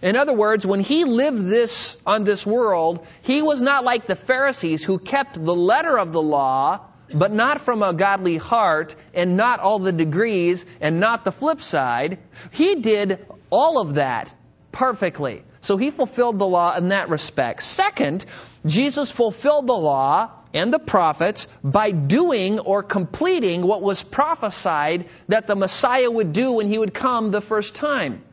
In 0.02 0.16
other 0.16 0.34
words, 0.34 0.66
when 0.66 0.80
he 0.80 1.06
lived 1.06 1.46
this 1.46 1.98
on 2.06 2.24
this 2.24 2.46
world, 2.46 3.06
he 3.22 3.42
was 3.42 3.62
not 3.62 3.84
like 3.84 4.08
the 4.08 4.16
Pharisees 4.16 4.84
who 4.84 4.98
kept 4.98 5.44
the 5.44 5.56
letter 5.56 5.98
of 5.98 6.12
the 6.12 6.22
law, 6.22 6.82
but 7.14 7.32
not 7.32 7.62
from 7.62 7.84
a 7.84 7.94
godly 7.94 8.38
heart 8.38 8.96
and 9.14 9.38
not 9.38 9.60
all 9.60 9.80
the 9.80 9.92
degrees 9.92 10.66
and 10.82 11.00
not 11.00 11.24
the 11.24 11.32
flip 11.32 11.62
side. 11.62 12.18
He 12.52 12.76
did 12.76 13.26
all 13.50 13.80
of 13.80 13.96
that 13.96 14.34
perfectly. 14.72 15.44
So 15.62 15.78
he 15.78 15.90
fulfilled 15.90 16.38
the 16.38 16.48
law 16.48 16.76
in 16.76 16.90
that 16.90 17.10
respect. 17.10 17.64
Second, 17.64 18.26
Jesus 18.66 19.10
fulfilled 19.10 19.68
the 19.68 19.74
law 19.74 20.30
and 20.54 20.72
the 20.72 20.80
prophets 20.80 21.48
by 21.64 21.92
doing 21.92 22.60
or 22.60 22.84
completing 22.84 23.62
what 23.62 23.82
was 23.82 24.04
prophesied 24.04 25.08
that 25.28 25.48
the 25.48 25.56
Messiah 25.56 26.10
would 26.10 26.34
do 26.34 26.54
when 26.54 26.68
he 26.68 26.78
would 26.78 26.94
come 26.94 27.32
the 27.32 27.42
first 27.42 27.76
time. 27.76 28.24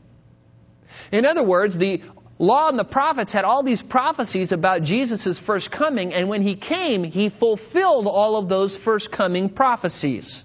In 1.13 1.27
other 1.27 1.43
words, 1.43 1.77
the 1.77 2.03
law 2.39 2.69
and 2.69 2.79
the 2.79 2.85
prophets 2.85 3.33
had 3.33 3.45
all 3.45 3.63
these 3.63 3.83
prophecies 3.83 4.51
about 4.51 4.83
Jesus' 4.83 5.39
first 5.39 5.71
coming, 5.71 6.15
and 6.15 6.29
when 6.29 6.43
he 6.43 6.57
came, 6.57 7.05
he 7.05 7.29
fulfilled 7.29 8.07
all 8.07 8.37
of 8.37 8.49
those 8.49 8.77
first 8.77 9.13
coming 9.13 9.51
prophecies. 9.51 10.45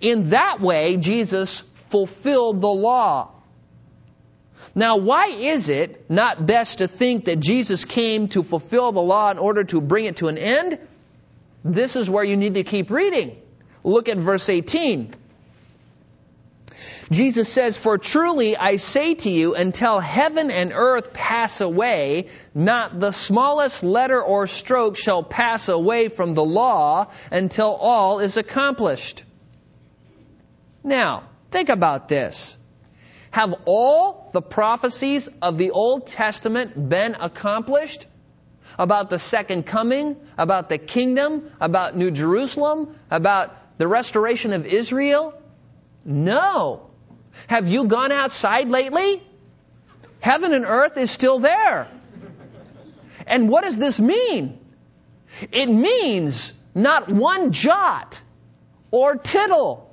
In 0.00 0.30
that 0.30 0.60
way, 0.60 0.98
Jesus 0.98 1.60
fulfilled 1.88 2.60
the 2.60 2.68
law. 2.68 3.30
Now, 4.74 4.96
why 4.96 5.28
is 5.28 5.68
it 5.68 6.10
not 6.10 6.44
best 6.44 6.78
to 6.78 6.88
think 6.88 7.26
that 7.26 7.40
Jesus 7.40 7.84
came 7.84 8.28
to 8.28 8.42
fulfill 8.42 8.92
the 8.92 9.00
law 9.00 9.30
in 9.30 9.38
order 9.38 9.64
to 9.64 9.80
bring 9.80 10.04
it 10.04 10.16
to 10.16 10.28
an 10.28 10.36
end? 10.36 10.78
This 11.64 11.96
is 11.96 12.10
where 12.10 12.24
you 12.24 12.36
need 12.36 12.54
to 12.54 12.64
keep 12.64 12.90
reading. 12.90 13.36
Look 13.84 14.08
at 14.08 14.18
verse 14.18 14.48
18. 14.48 15.14
Jesus 17.10 17.48
says, 17.48 17.76
For 17.76 17.98
truly 17.98 18.56
I 18.56 18.76
say 18.76 19.14
to 19.14 19.30
you, 19.30 19.54
until 19.54 20.00
heaven 20.00 20.50
and 20.50 20.72
earth 20.72 21.12
pass 21.12 21.60
away, 21.60 22.28
not 22.54 22.98
the 22.98 23.12
smallest 23.12 23.84
letter 23.84 24.22
or 24.22 24.46
stroke 24.46 24.96
shall 24.96 25.22
pass 25.22 25.68
away 25.68 26.08
from 26.08 26.34
the 26.34 26.44
law 26.44 27.08
until 27.30 27.74
all 27.74 28.20
is 28.20 28.36
accomplished. 28.36 29.24
Now, 30.82 31.24
think 31.50 31.68
about 31.68 32.08
this. 32.08 32.56
Have 33.30 33.54
all 33.64 34.30
the 34.32 34.42
prophecies 34.42 35.28
of 35.42 35.58
the 35.58 35.72
Old 35.72 36.06
Testament 36.06 36.88
been 36.88 37.16
accomplished? 37.18 38.06
About 38.78 39.10
the 39.10 39.18
second 39.18 39.66
coming, 39.66 40.16
about 40.36 40.68
the 40.68 40.78
kingdom, 40.78 41.50
about 41.60 41.96
New 41.96 42.10
Jerusalem, 42.10 42.96
about 43.10 43.78
the 43.78 43.86
restoration 43.86 44.52
of 44.52 44.66
Israel? 44.66 45.34
No. 46.04 46.90
Have 47.46 47.68
you 47.68 47.84
gone 47.84 48.12
outside 48.12 48.68
lately? 48.68 49.22
Heaven 50.20 50.52
and 50.52 50.64
earth 50.64 50.96
is 50.96 51.10
still 51.10 51.38
there. 51.38 51.88
And 53.26 53.48
what 53.48 53.64
does 53.64 53.76
this 53.76 54.00
mean? 54.00 54.58
It 55.52 55.66
means 55.68 56.52
not 56.74 57.08
one 57.08 57.52
jot 57.52 58.20
or 58.90 59.16
tittle, 59.16 59.90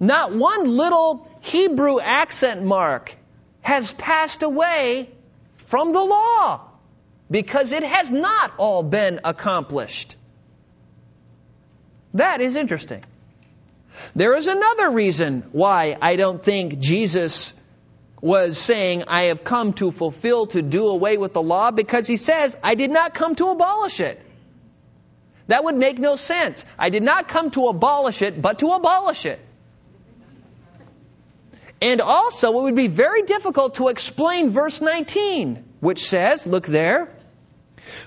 not 0.00 0.34
one 0.34 0.76
little 0.76 1.28
Hebrew 1.40 2.00
accent 2.00 2.62
mark 2.64 3.14
has 3.60 3.92
passed 3.92 4.42
away 4.42 5.08
from 5.56 5.92
the 5.92 6.02
law 6.02 6.60
because 7.30 7.72
it 7.72 7.82
has 7.82 8.10
not 8.10 8.52
all 8.58 8.82
been 8.82 9.20
accomplished. 9.24 10.16
That 12.14 12.40
is 12.40 12.56
interesting. 12.56 13.02
There 14.14 14.34
is 14.34 14.46
another 14.46 14.90
reason 14.90 15.44
why 15.52 15.96
I 16.00 16.16
don't 16.16 16.42
think 16.42 16.78
Jesus 16.78 17.54
was 18.20 18.56
saying, 18.56 19.04
I 19.06 19.24
have 19.24 19.44
come 19.44 19.74
to 19.74 19.90
fulfill, 19.90 20.46
to 20.46 20.62
do 20.62 20.88
away 20.88 21.18
with 21.18 21.34
the 21.34 21.42
law, 21.42 21.70
because 21.70 22.06
he 22.06 22.16
says, 22.16 22.56
I 22.62 22.74
did 22.74 22.90
not 22.90 23.12
come 23.12 23.34
to 23.34 23.48
abolish 23.48 24.00
it. 24.00 24.20
That 25.48 25.62
would 25.64 25.76
make 25.76 25.98
no 25.98 26.16
sense. 26.16 26.64
I 26.78 26.88
did 26.88 27.02
not 27.02 27.28
come 27.28 27.50
to 27.50 27.66
abolish 27.66 28.22
it, 28.22 28.40
but 28.40 28.60
to 28.60 28.68
abolish 28.72 29.26
it. 29.26 29.40
And 31.82 32.00
also, 32.00 32.58
it 32.60 32.62
would 32.62 32.76
be 32.76 32.86
very 32.86 33.22
difficult 33.22 33.74
to 33.74 33.88
explain 33.88 34.48
verse 34.48 34.80
19, 34.80 35.62
which 35.80 36.08
says, 36.08 36.46
look 36.46 36.66
there, 36.66 37.10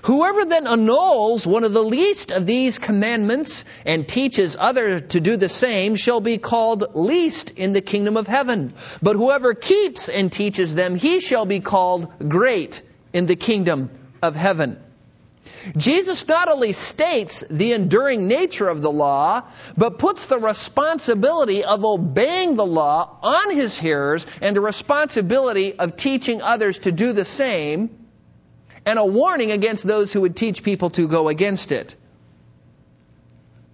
Whoever 0.02 0.44
then 0.44 0.66
annuls 0.66 1.46
one 1.46 1.64
of 1.64 1.72
the 1.72 1.82
least 1.82 2.30
of 2.30 2.46
these 2.46 2.78
commandments 2.78 3.64
and 3.84 4.06
teaches 4.06 4.56
others 4.58 5.02
to 5.10 5.20
do 5.20 5.36
the 5.36 5.48
same 5.48 5.96
shall 5.96 6.20
be 6.20 6.38
called 6.38 6.94
least 6.94 7.50
in 7.50 7.72
the 7.72 7.80
kingdom 7.80 8.16
of 8.16 8.26
heaven. 8.26 8.72
But 9.02 9.16
whoever 9.16 9.54
keeps 9.54 10.08
and 10.08 10.32
teaches 10.32 10.74
them, 10.74 10.94
he 10.94 11.20
shall 11.20 11.46
be 11.46 11.60
called 11.60 12.28
great 12.28 12.82
in 13.12 13.26
the 13.26 13.36
kingdom 13.36 13.90
of 14.22 14.36
heaven. 14.36 14.78
Jesus 15.76 16.26
not 16.28 16.48
only 16.48 16.72
states 16.72 17.44
the 17.50 17.72
enduring 17.72 18.28
nature 18.28 18.68
of 18.68 18.82
the 18.82 18.90
law, 18.90 19.42
but 19.76 19.98
puts 19.98 20.26
the 20.26 20.38
responsibility 20.38 21.64
of 21.64 21.84
obeying 21.84 22.56
the 22.56 22.66
law 22.66 23.18
on 23.22 23.54
his 23.54 23.76
hearers 23.76 24.26
and 24.40 24.54
the 24.54 24.60
responsibility 24.60 25.78
of 25.78 25.96
teaching 25.96 26.42
others 26.42 26.80
to 26.80 26.92
do 26.92 27.12
the 27.12 27.24
same 27.24 27.97
and 28.88 28.98
a 28.98 29.04
warning 29.04 29.50
against 29.50 29.86
those 29.86 30.14
who 30.14 30.22
would 30.22 30.34
teach 30.34 30.62
people 30.62 30.88
to 30.88 31.06
go 31.06 31.28
against 31.28 31.72
it. 31.72 31.94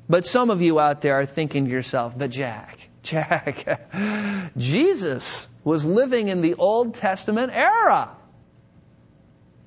But 0.09 0.27
some 0.27 0.51
of 0.51 0.61
you 0.61 0.81
out 0.81 1.03
there 1.03 1.15
are 1.21 1.25
thinking 1.25 1.67
to 1.67 1.71
yourself, 1.71 2.19
but 2.19 2.31
Jack, 2.31 2.89
Jack, 3.05 3.81
Jesus 4.57 5.47
was 5.63 5.87
living 5.87 6.27
in 6.27 6.41
the 6.41 6.55
Old 6.55 6.97
Testament 6.97 7.53
era. 7.55 8.11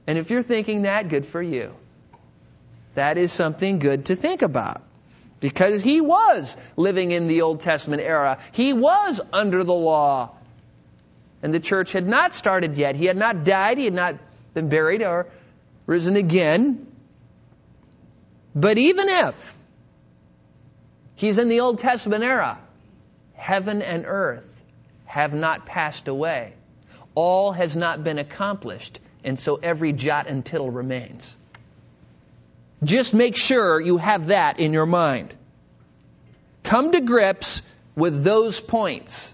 And 0.05 0.17
if 0.17 0.31
you're 0.31 0.43
thinking 0.43 0.81
that, 0.81 1.07
good 1.07 1.25
for 1.25 1.41
you. 1.41 1.73
That 2.95 3.17
is 3.17 3.31
something 3.31 3.79
good 3.79 4.07
to 4.07 4.17
think 4.17 4.41
about. 4.41 4.81
Because 5.39 5.81
he 5.81 6.01
was 6.01 6.57
living 6.75 7.11
in 7.11 7.27
the 7.27 7.43
Old 7.43 7.61
Testament 7.61 8.01
era. 8.01 8.39
He 8.51 8.73
was 8.73 9.21
under 9.31 9.63
the 9.63 9.73
law. 9.73 10.31
And 11.41 11.53
the 11.53 11.61
church 11.61 11.93
had 11.93 12.05
not 12.05 12.33
started 12.33 12.75
yet. 12.75 12.97
He 12.97 13.05
had 13.05 13.15
not 13.15 13.45
died. 13.45 13.77
He 13.77 13.85
had 13.85 13.93
not 13.93 14.15
been 14.53 14.67
buried 14.67 15.03
or 15.03 15.27
risen 15.87 16.15
again. 16.15 16.85
But 18.53 18.77
even 18.77 19.09
if 19.09 19.57
he's 21.15 21.39
in 21.39 21.49
the 21.49 21.61
Old 21.61 21.79
Testament 21.79 22.23
era, 22.23 22.59
heaven 23.33 23.81
and 23.81 24.05
earth 24.05 24.47
have 25.05 25.33
not 25.33 25.65
passed 25.65 26.07
away. 26.07 26.53
All 27.15 27.51
has 27.51 27.75
not 27.75 28.03
been 28.03 28.19
accomplished, 28.19 28.99
and 29.23 29.39
so 29.39 29.55
every 29.55 29.93
jot 29.93 30.27
and 30.27 30.45
tittle 30.45 30.69
remains. 30.69 31.35
Just 32.83 33.15
make 33.15 33.35
sure 33.35 33.81
you 33.81 33.97
have 33.97 34.27
that 34.27 34.59
in 34.59 34.73
your 34.73 34.85
mind. 34.85 35.33
Come 36.63 36.91
to 36.91 37.01
grips 37.01 37.63
with 37.95 38.23
those 38.23 38.59
points. 38.59 39.33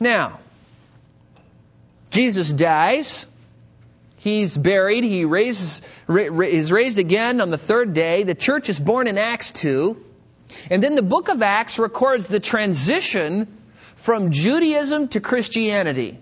Now, 0.00 0.40
Jesus 2.10 2.52
dies. 2.52 3.26
He's 4.18 4.56
buried. 4.56 5.04
He 5.04 5.24
raises, 5.24 5.80
is 6.08 6.72
raised 6.72 6.98
again 6.98 7.40
on 7.40 7.50
the 7.50 7.58
third 7.58 7.94
day. 7.94 8.24
The 8.24 8.34
church 8.34 8.68
is 8.68 8.78
born 8.78 9.06
in 9.06 9.16
Acts 9.16 9.52
2. 9.52 10.04
And 10.70 10.82
then 10.82 10.94
the 10.94 11.02
book 11.02 11.28
of 11.28 11.42
Acts 11.42 11.78
records 11.78 12.26
the 12.26 12.40
transition 12.40 13.46
from 13.96 14.30
Judaism 14.30 15.08
to 15.08 15.20
Christianity. 15.20 16.18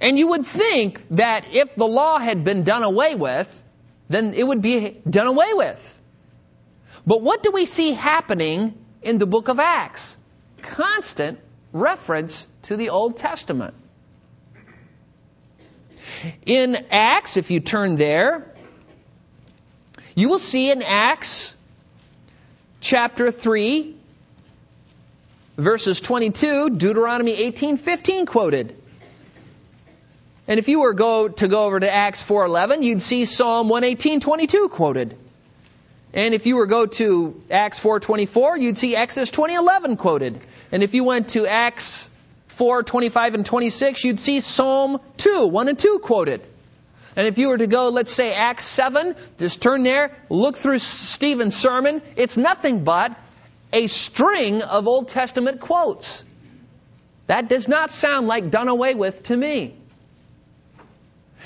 And 0.00 0.18
you 0.18 0.28
would 0.28 0.46
think 0.46 1.06
that 1.10 1.46
if 1.52 1.74
the 1.74 1.86
law 1.86 2.18
had 2.18 2.44
been 2.44 2.64
done 2.64 2.82
away 2.82 3.14
with, 3.14 3.62
then 4.08 4.34
it 4.34 4.42
would 4.42 4.62
be 4.62 4.96
done 5.08 5.26
away 5.26 5.54
with. 5.54 5.98
But 7.06 7.22
what 7.22 7.42
do 7.42 7.50
we 7.50 7.66
see 7.66 7.92
happening 7.92 8.74
in 9.02 9.18
the 9.18 9.26
book 9.26 9.48
of 9.48 9.60
Acts? 9.60 10.16
Constant 10.62 11.38
reference 11.72 12.46
to 12.62 12.76
the 12.76 12.90
Old 12.90 13.16
Testament. 13.16 13.74
In 16.46 16.86
Acts, 16.90 17.36
if 17.36 17.50
you 17.50 17.60
turn 17.60 17.96
there, 17.96 18.46
you 20.14 20.28
will 20.28 20.38
see 20.38 20.70
in 20.70 20.82
Acts 20.82 21.56
chapter 22.80 23.30
3, 23.30 23.96
verses 25.56 26.00
22, 26.00 26.70
Deuteronomy 26.70 27.36
18:15 27.36 28.26
quoted. 28.26 28.76
And 30.48 30.58
if 30.58 30.68
you 30.68 30.80
were 30.80 30.92
go 30.92 31.28
to 31.28 31.48
go 31.48 31.64
over 31.64 31.78
to 31.78 31.90
Acts 31.90 32.22
4:11, 32.22 32.82
you'd 32.82 33.00
see 33.00 33.24
Psalm 33.24 33.68
118:22 33.68 34.68
quoted. 34.70 35.16
And 36.12 36.34
if 36.34 36.44
you 36.46 36.56
were 36.56 36.66
go 36.66 36.86
to 36.86 37.40
Acts 37.50 37.80
4:24, 37.80 38.58
you'd 38.58 38.76
see 38.76 38.94
Exodus 38.94 39.30
20:11 39.30 39.96
quoted. 39.96 40.40
And 40.70 40.82
if 40.82 40.94
you 40.94 41.04
went 41.04 41.30
to 41.30 41.46
Acts 41.46 42.10
4, 42.52 42.82
25, 42.82 43.34
and 43.34 43.46
26, 43.46 44.04
you'd 44.04 44.20
see 44.20 44.40
Psalm 44.40 45.00
2, 45.16 45.46
1 45.46 45.68
and 45.68 45.78
2 45.78 45.98
quoted. 46.00 46.42
And 47.16 47.26
if 47.26 47.38
you 47.38 47.48
were 47.48 47.58
to 47.58 47.66
go, 47.66 47.88
let's 47.88 48.12
say, 48.12 48.32
Acts 48.32 48.64
7, 48.64 49.14
just 49.38 49.60
turn 49.60 49.82
there, 49.82 50.16
look 50.30 50.56
through 50.56 50.78
Stephen's 50.78 51.56
sermon, 51.56 52.02
it's 52.16 52.36
nothing 52.36 52.84
but 52.84 53.14
a 53.72 53.86
string 53.86 54.62
of 54.62 54.86
Old 54.86 55.08
Testament 55.08 55.60
quotes. 55.60 56.24
That 57.26 57.48
does 57.48 57.68
not 57.68 57.90
sound 57.90 58.28
like 58.28 58.50
done 58.50 58.68
away 58.68 58.94
with 58.94 59.22
to 59.24 59.36
me. 59.36 59.74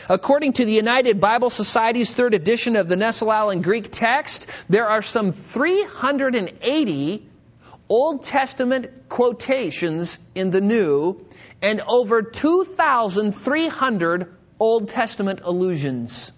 According 0.08 0.54
to 0.54 0.64
the 0.64 0.72
United 0.72 1.20
Bible 1.20 1.50
Society's 1.50 2.12
third 2.12 2.34
edition 2.34 2.76
of 2.76 2.88
the 2.88 2.96
Nestle-Aland 2.96 3.64
Greek 3.64 3.90
text, 3.90 4.46
there 4.68 4.86
are 4.86 5.02
some 5.02 5.32
380 5.32 7.28
Old 7.88 8.24
Testament 8.24 8.95
quotations 9.08 10.18
in 10.34 10.50
the 10.50 10.60
New 10.60 11.24
and 11.62 11.80
over 11.86 12.22
2,300 12.22 14.34
Old 14.58 14.88
Testament 14.88 15.40
allusions. 15.42 16.32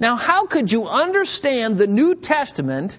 Now, 0.00 0.16
how 0.16 0.46
could 0.46 0.72
you 0.72 0.88
understand 0.88 1.78
the 1.78 1.86
New 1.86 2.14
Testament, 2.14 2.98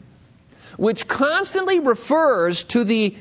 which 0.78 1.08
constantly 1.08 1.80
refers 1.80 2.64
to 2.66 2.84
the 2.84 3.16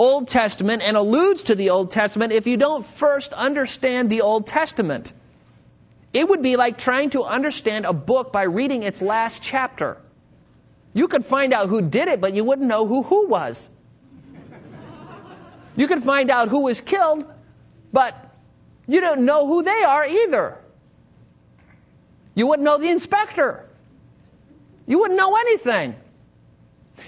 Old 0.00 0.28
Testament 0.28 0.80
and 0.82 0.96
alludes 0.96 1.42
to 1.44 1.54
the 1.54 1.70
Old 1.70 1.90
Testament 1.90 2.32
if 2.32 2.46
you 2.46 2.56
don't 2.56 2.86
first 2.86 3.34
understand 3.34 4.08
the 4.08 4.22
Old 4.22 4.46
Testament. 4.46 5.12
It 6.14 6.26
would 6.26 6.40
be 6.40 6.56
like 6.56 6.78
trying 6.78 7.10
to 7.10 7.24
understand 7.24 7.84
a 7.84 7.92
book 7.92 8.32
by 8.32 8.44
reading 8.44 8.82
its 8.82 9.02
last 9.02 9.42
chapter. 9.42 9.98
You 10.94 11.06
could 11.06 11.26
find 11.26 11.52
out 11.52 11.68
who 11.68 11.82
did 11.82 12.08
it, 12.08 12.18
but 12.18 12.32
you 12.32 12.44
wouldn't 12.44 12.66
know 12.66 12.86
who 12.86 13.02
who 13.02 13.28
was. 13.28 13.68
You 15.76 15.86
can 15.88 16.00
find 16.00 16.30
out 16.30 16.48
who 16.48 16.62
was 16.62 16.80
killed, 16.80 17.24
but 17.92 18.14
you 18.86 19.00
don't 19.00 19.24
know 19.24 19.46
who 19.46 19.62
they 19.62 19.82
are 19.82 20.04
either. 20.06 20.58
You 22.34 22.46
wouldn't 22.46 22.64
know 22.64 22.78
the 22.78 22.90
inspector. 22.90 23.68
You 24.86 24.98
wouldn't 24.98 25.18
know 25.18 25.36
anything. 25.36 25.94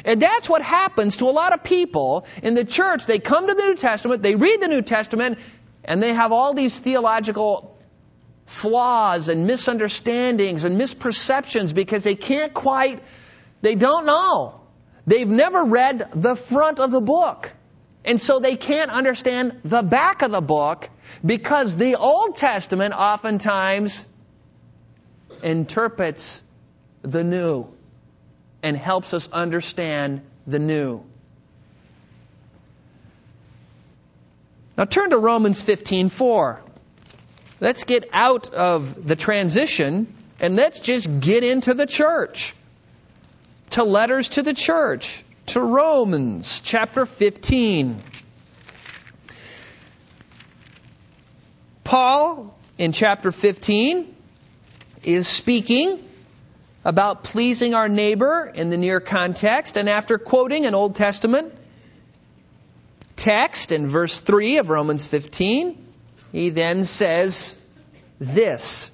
And 0.04 0.22
that's 0.22 0.48
what 0.48 0.62
happens 0.62 1.18
to 1.18 1.26
a 1.26 1.32
lot 1.32 1.52
of 1.52 1.62
people 1.64 2.26
in 2.42 2.54
the 2.54 2.64
church. 2.64 3.06
They 3.06 3.18
come 3.18 3.46
to 3.46 3.54
the 3.54 3.62
New 3.62 3.74
Testament, 3.74 4.22
they 4.22 4.36
read 4.36 4.60
the 4.60 4.68
New 4.68 4.82
Testament, 4.82 5.38
and 5.84 6.02
they 6.02 6.14
have 6.14 6.32
all 6.32 6.54
these 6.54 6.78
theological 6.78 7.76
flaws 8.46 9.28
and 9.28 9.46
misunderstandings 9.46 10.64
and 10.64 10.80
misperceptions 10.80 11.74
because 11.74 12.04
they 12.04 12.14
can't 12.14 12.54
quite, 12.54 13.02
they 13.60 13.74
don't 13.74 14.06
know. 14.06 14.60
They've 15.06 15.28
never 15.28 15.64
read 15.64 16.08
the 16.14 16.36
front 16.36 16.78
of 16.78 16.90
the 16.90 17.00
book. 17.00 17.52
And 18.04 18.20
so 18.20 18.40
they 18.40 18.56
can't 18.56 18.90
understand 18.90 19.60
the 19.64 19.82
back 19.82 20.22
of 20.22 20.30
the 20.30 20.40
book 20.40 20.88
because 21.24 21.76
the 21.76 21.96
Old 21.96 22.36
Testament 22.36 22.94
oftentimes 22.94 24.04
interprets 25.42 26.42
the 27.02 27.22
new 27.22 27.66
and 28.62 28.76
helps 28.76 29.14
us 29.14 29.28
understand 29.32 30.22
the 30.46 30.58
new. 30.58 31.02
Now 34.76 34.84
turn 34.84 35.10
to 35.10 35.18
Romans 35.18 35.62
15:4. 35.62 36.60
Let's 37.60 37.84
get 37.84 38.08
out 38.12 38.52
of 38.52 39.06
the 39.06 39.14
transition 39.14 40.12
and 40.40 40.56
let's 40.56 40.80
just 40.80 41.20
get 41.20 41.44
into 41.44 41.74
the 41.74 41.86
church. 41.86 42.54
To 43.70 43.84
letters 43.84 44.30
to 44.30 44.42
the 44.42 44.54
church, 44.54 45.24
to 45.46 45.60
Romans 45.60 46.60
chapter 46.60 47.04
15. 47.04 48.02
Paul 51.84 52.56
in 52.78 52.92
chapter 52.92 53.32
15 53.32 54.14
is 55.02 55.28
speaking 55.28 56.02
about 56.84 57.24
pleasing 57.24 57.74
our 57.74 57.88
neighbor 57.88 58.50
in 58.52 58.70
the 58.70 58.76
near 58.76 59.00
context, 59.00 59.76
and 59.76 59.88
after 59.88 60.18
quoting 60.18 60.66
an 60.66 60.74
Old 60.74 60.96
Testament 60.96 61.52
text 63.16 63.72
in 63.72 63.88
verse 63.88 64.18
3 64.18 64.58
of 64.58 64.68
Romans 64.68 65.06
15, 65.06 65.78
he 66.32 66.50
then 66.50 66.84
says 66.84 67.56
this 68.18 68.90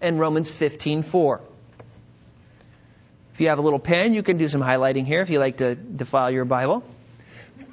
in 0.00 0.18
Romans 0.18 0.54
15:4. 0.54 1.40
If 3.38 3.42
you 3.42 3.50
have 3.50 3.60
a 3.60 3.62
little 3.62 3.78
pen, 3.78 4.14
you 4.14 4.24
can 4.24 4.36
do 4.36 4.48
some 4.48 4.60
highlighting 4.60 5.06
here 5.06 5.20
if 5.20 5.30
you 5.30 5.38
like 5.38 5.58
to 5.58 5.76
defile 5.76 6.28
your 6.28 6.44
Bible. 6.44 6.82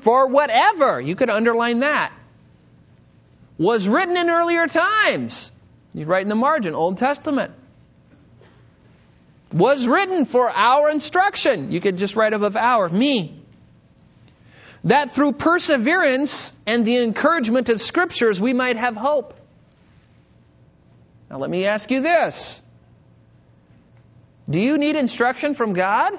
For 0.02 0.28
whatever, 0.28 1.02
you 1.02 1.16
could 1.16 1.32
underline 1.32 1.80
that, 1.80 2.14
was 3.58 3.88
written 3.88 4.16
in 4.16 4.30
earlier 4.30 4.68
times. 4.68 5.50
You 5.96 6.06
write 6.06 6.22
in 6.22 6.30
the 6.30 6.36
margin, 6.36 6.76
Old 6.76 7.00
Testament 7.00 7.52
was 9.52 9.88
written 9.88 10.26
for 10.26 10.52
our 10.52 10.92
instruction. 10.92 11.72
You 11.72 11.82
could 11.82 11.98
just 11.98 12.16
write 12.16 12.34
above 12.34 12.56
our, 12.56 12.88
me. 12.88 13.42
That 14.84 15.10
through 15.10 15.32
perseverance 15.32 16.54
and 16.68 16.86
the 16.86 16.98
encouragement 16.98 17.70
of 17.70 17.82
scriptures 17.82 18.40
we 18.40 18.54
might 18.54 18.78
have 18.78 18.96
hope. 18.96 19.34
Now 21.32 21.40
let 21.40 21.50
me 21.50 21.66
ask 21.66 21.90
you 21.90 22.02
this. 22.02 22.62
Do 24.50 24.60
you 24.60 24.78
need 24.78 24.96
instruction 24.96 25.54
from 25.54 25.74
God? 25.74 26.14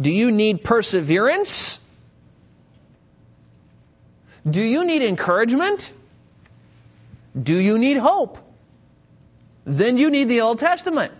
Do 0.00 0.10
you 0.10 0.30
need 0.30 0.64
perseverance? 0.64 1.80
Do 4.48 4.62
you 4.62 4.84
need 4.84 5.02
encouragement? 5.02 5.92
Do 7.40 7.58
you 7.58 7.78
need 7.78 7.96
hope? 7.96 8.38
Then 9.64 9.98
you 9.98 10.10
need 10.10 10.28
the 10.28 10.42
Old 10.42 10.58
Testament. 10.58 11.12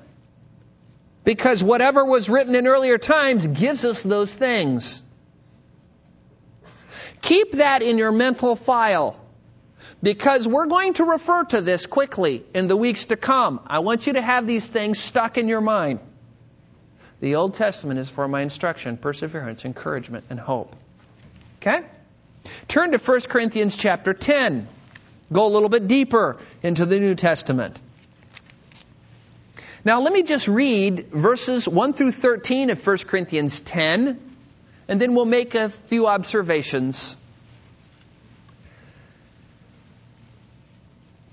Because 1.24 1.62
whatever 1.62 2.04
was 2.04 2.28
written 2.28 2.54
in 2.54 2.66
earlier 2.66 2.98
times 2.98 3.46
gives 3.46 3.84
us 3.84 4.02
those 4.02 4.32
things. 4.32 5.02
Keep 7.20 7.52
that 7.52 7.82
in 7.82 7.98
your 7.98 8.12
mental 8.12 8.54
file. 8.54 9.18
Because 10.02 10.46
we're 10.46 10.66
going 10.66 10.94
to 10.94 11.04
refer 11.04 11.44
to 11.44 11.60
this 11.60 11.86
quickly 11.86 12.44
in 12.54 12.68
the 12.68 12.76
weeks 12.76 13.06
to 13.06 13.16
come. 13.16 13.60
I 13.66 13.78
want 13.80 14.06
you 14.06 14.14
to 14.14 14.22
have 14.22 14.46
these 14.46 14.66
things 14.66 14.98
stuck 14.98 15.38
in 15.38 15.48
your 15.48 15.60
mind. 15.60 16.00
The 17.20 17.36
Old 17.36 17.54
Testament 17.54 17.98
is 17.98 18.10
for 18.10 18.28
my 18.28 18.42
instruction, 18.42 18.98
perseverance, 18.98 19.64
encouragement, 19.64 20.26
and 20.28 20.38
hope. 20.38 20.76
Okay? 21.60 21.86
Turn 22.68 22.92
to 22.92 22.98
1 22.98 23.20
Corinthians 23.22 23.76
chapter 23.76 24.12
10. 24.12 24.68
Go 25.32 25.46
a 25.46 25.48
little 25.48 25.68
bit 25.68 25.88
deeper 25.88 26.38
into 26.62 26.86
the 26.86 27.00
New 27.00 27.14
Testament. 27.14 27.80
Now, 29.84 30.00
let 30.00 30.12
me 30.12 30.22
just 30.22 30.48
read 30.48 31.06
verses 31.10 31.68
1 31.68 31.92
through 31.92 32.12
13 32.12 32.70
of 32.70 32.86
1 32.86 32.98
Corinthians 32.98 33.60
10, 33.60 34.20
and 34.88 35.00
then 35.00 35.14
we'll 35.14 35.24
make 35.24 35.54
a 35.54 35.68
few 35.68 36.06
observations. 36.06 37.16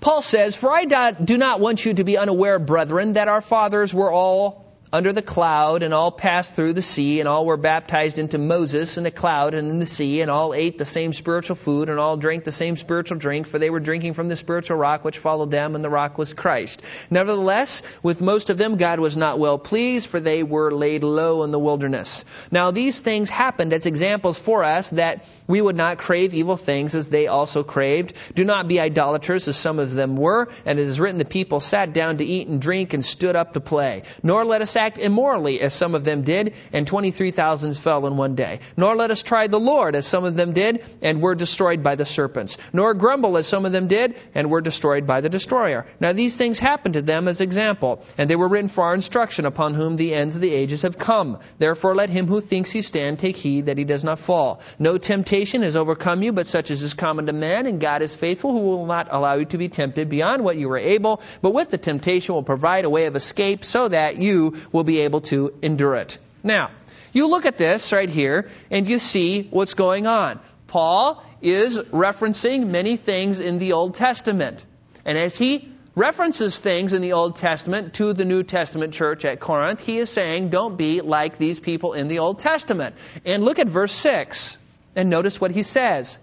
Paul 0.04 0.20
says, 0.20 0.54
For 0.54 0.70
I 0.70 0.84
do 1.12 1.38
not 1.38 1.60
want 1.60 1.86
you 1.86 1.94
to 1.94 2.04
be 2.04 2.18
unaware, 2.18 2.58
brethren, 2.58 3.14
that 3.14 3.28
our 3.28 3.40
fathers 3.40 3.94
were 3.94 4.12
all 4.12 4.63
under 4.94 5.12
the 5.12 5.22
cloud, 5.22 5.82
and 5.82 5.92
all 5.92 6.12
passed 6.12 6.52
through 6.52 6.72
the 6.72 6.80
sea, 6.80 7.18
and 7.18 7.28
all 7.28 7.44
were 7.44 7.56
baptized 7.56 8.20
into 8.20 8.38
Moses 8.38 8.96
in 8.96 9.02
the 9.02 9.10
cloud 9.10 9.52
and 9.52 9.68
in 9.68 9.80
the 9.80 9.86
sea, 9.86 10.20
and 10.20 10.30
all 10.30 10.54
ate 10.54 10.78
the 10.78 10.84
same 10.84 11.12
spiritual 11.12 11.56
food, 11.56 11.88
and 11.88 11.98
all 11.98 12.16
drank 12.16 12.44
the 12.44 12.52
same 12.52 12.76
spiritual 12.76 13.18
drink, 13.18 13.48
for 13.48 13.58
they 13.58 13.70
were 13.70 13.80
drinking 13.80 14.14
from 14.14 14.28
the 14.28 14.36
spiritual 14.36 14.76
rock 14.76 15.04
which 15.04 15.18
followed 15.18 15.50
them, 15.50 15.74
and 15.74 15.84
the 15.84 15.90
rock 15.90 16.16
was 16.16 16.32
Christ. 16.32 16.80
Nevertheless, 17.10 17.82
with 18.04 18.22
most 18.22 18.50
of 18.50 18.56
them 18.56 18.76
God 18.76 19.00
was 19.00 19.16
not 19.16 19.40
well 19.40 19.58
pleased, 19.58 20.06
for 20.06 20.20
they 20.20 20.44
were 20.44 20.70
laid 20.70 21.02
low 21.02 21.42
in 21.42 21.50
the 21.50 21.58
wilderness. 21.58 22.24
Now 22.52 22.70
these 22.70 23.00
things 23.00 23.28
happened 23.28 23.72
as 23.72 23.86
examples 23.86 24.38
for 24.38 24.62
us 24.62 24.90
that 24.90 25.26
we 25.48 25.60
would 25.60 25.76
not 25.76 25.98
crave 25.98 26.34
evil 26.34 26.56
things 26.56 26.94
as 26.94 27.08
they 27.08 27.26
also 27.26 27.64
craved. 27.64 28.14
Do 28.36 28.44
not 28.44 28.68
be 28.68 28.78
idolaters 28.78 29.48
as 29.48 29.56
some 29.56 29.80
of 29.80 29.92
them 29.92 30.14
were, 30.14 30.48
and 30.64 30.78
it 30.78 30.86
is 30.86 31.00
written 31.00 31.18
the 31.18 31.24
people 31.24 31.58
sat 31.58 31.92
down 31.92 32.18
to 32.18 32.24
eat 32.24 32.46
and 32.46 32.62
drink 32.62 32.94
and 32.94 33.04
stood 33.04 33.34
up 33.34 33.54
to 33.54 33.60
play. 33.60 34.04
Nor 34.22 34.44
let 34.44 34.62
us 34.62 34.76
act 34.84 34.98
immorally, 34.98 35.60
as 35.60 35.74
some 35.74 35.94
of 35.94 36.04
them 36.04 36.22
did, 36.22 36.54
and 36.72 36.86
23,000 36.86 37.76
fell 37.76 38.06
in 38.06 38.16
one 38.16 38.34
day. 38.34 38.60
Nor 38.76 38.96
let 38.96 39.10
us 39.10 39.22
try 39.22 39.46
the 39.46 39.60
Lord, 39.60 39.96
as 39.96 40.06
some 40.06 40.24
of 40.24 40.36
them 40.36 40.52
did, 40.52 40.84
and 41.00 41.22
were 41.22 41.34
destroyed 41.34 41.82
by 41.82 41.94
the 41.94 42.04
serpents. 42.04 42.58
Nor 42.72 42.94
grumble, 42.94 43.36
as 43.36 43.46
some 43.46 43.64
of 43.64 43.72
them 43.72 43.86
did, 43.86 44.16
and 44.34 44.50
were 44.50 44.60
destroyed 44.60 45.06
by 45.06 45.20
the 45.20 45.28
destroyer. 45.28 45.86
Now 46.00 46.12
these 46.12 46.36
things 46.36 46.58
happened 46.58 46.94
to 46.94 47.02
them 47.02 47.28
as 47.28 47.40
example, 47.40 48.02
and 48.18 48.28
they 48.28 48.36
were 48.36 48.48
written 48.48 48.68
for 48.68 48.84
our 48.84 48.94
instruction, 48.94 49.46
upon 49.46 49.74
whom 49.74 49.96
the 49.96 50.14
ends 50.14 50.34
of 50.34 50.40
the 50.40 50.52
ages 50.52 50.82
have 50.82 50.98
come. 50.98 51.38
Therefore 51.58 51.94
let 51.94 52.10
him 52.10 52.26
who 52.26 52.40
thinks 52.40 52.70
he 52.70 52.82
stand 52.82 53.18
take 53.18 53.36
heed 53.36 53.66
that 53.66 53.78
he 53.78 53.84
does 53.84 54.04
not 54.04 54.18
fall. 54.18 54.60
No 54.78 54.98
temptation 54.98 55.62
has 55.62 55.76
overcome 55.76 56.22
you, 56.22 56.32
but 56.32 56.46
such 56.46 56.70
as 56.70 56.82
is 56.82 56.94
common 56.94 57.26
to 57.26 57.32
man, 57.32 57.66
and 57.66 57.80
God 57.80 58.02
is 58.02 58.14
faithful, 58.14 58.52
who 58.52 58.60
will 58.60 58.86
not 58.86 59.08
allow 59.10 59.34
you 59.34 59.46
to 59.46 59.58
be 59.58 59.68
tempted 59.68 60.08
beyond 60.08 60.44
what 60.44 60.58
you 60.58 60.70
are 60.70 60.78
able, 60.78 61.20
but 61.40 61.54
with 61.54 61.70
the 61.70 61.78
temptation 61.78 62.34
will 62.34 62.42
provide 62.42 62.84
a 62.84 62.90
way 62.90 63.06
of 63.06 63.16
escape, 63.16 63.64
so 63.64 63.88
that 63.88 64.18
you 64.18 64.54
will 64.74 64.84
be 64.84 65.00
able 65.02 65.20
to 65.20 65.54
endure 65.62 65.94
it. 65.94 66.18
Now, 66.42 66.72
you 67.12 67.28
look 67.28 67.46
at 67.46 67.56
this 67.56 67.92
right 67.92 68.10
here 68.10 68.48
and 68.72 68.88
you 68.88 68.98
see 68.98 69.46
what's 69.50 69.74
going 69.74 70.08
on. 70.08 70.40
Paul 70.66 71.22
is 71.40 71.78
referencing 71.78 72.66
many 72.66 72.96
things 72.96 73.38
in 73.38 73.58
the 73.58 73.74
Old 73.74 73.94
Testament. 73.94 74.66
And 75.04 75.16
as 75.16 75.36
he 75.36 75.72
references 75.94 76.58
things 76.58 76.92
in 76.92 77.02
the 77.02 77.12
Old 77.12 77.36
Testament 77.36 77.94
to 77.94 78.12
the 78.12 78.24
New 78.24 78.42
Testament 78.42 78.94
church 78.94 79.24
at 79.24 79.38
Corinth, 79.38 79.86
he 79.86 79.98
is 79.98 80.10
saying, 80.10 80.48
don't 80.48 80.76
be 80.76 81.00
like 81.00 81.38
these 81.38 81.60
people 81.60 81.92
in 81.92 82.08
the 82.08 82.18
Old 82.18 82.40
Testament. 82.40 82.96
And 83.24 83.44
look 83.44 83.60
at 83.60 83.68
verse 83.68 83.92
6 83.92 84.58
and 84.96 85.08
notice 85.08 85.40
what 85.40 85.52
he 85.52 85.62
says. 85.62 86.18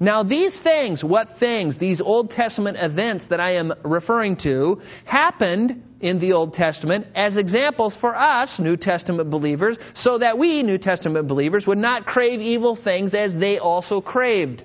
Now, 0.00 0.24
these 0.24 0.58
things, 0.58 1.04
what 1.04 1.36
things, 1.36 1.78
these 1.78 2.00
Old 2.00 2.32
Testament 2.32 2.78
events 2.80 3.28
that 3.28 3.38
I 3.38 3.52
am 3.52 3.72
referring 3.84 4.36
to, 4.38 4.80
happened 5.04 5.84
in 6.02 6.18
the 6.18 6.32
Old 6.34 6.52
Testament 6.52 7.06
as 7.14 7.36
examples 7.36 7.96
for 7.96 8.14
us, 8.14 8.58
New 8.58 8.76
Testament 8.76 9.30
believers, 9.30 9.78
so 9.94 10.18
that 10.18 10.36
we, 10.36 10.62
New 10.62 10.78
Testament 10.78 11.28
believers, 11.28 11.66
would 11.66 11.78
not 11.78 12.04
crave 12.04 12.42
evil 12.42 12.74
things 12.76 13.14
as 13.14 13.38
they 13.38 13.58
also 13.58 14.00
craved. 14.00 14.64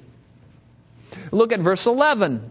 Look 1.32 1.54
at 1.54 1.60
verse 1.60 1.86
11. 1.86 2.42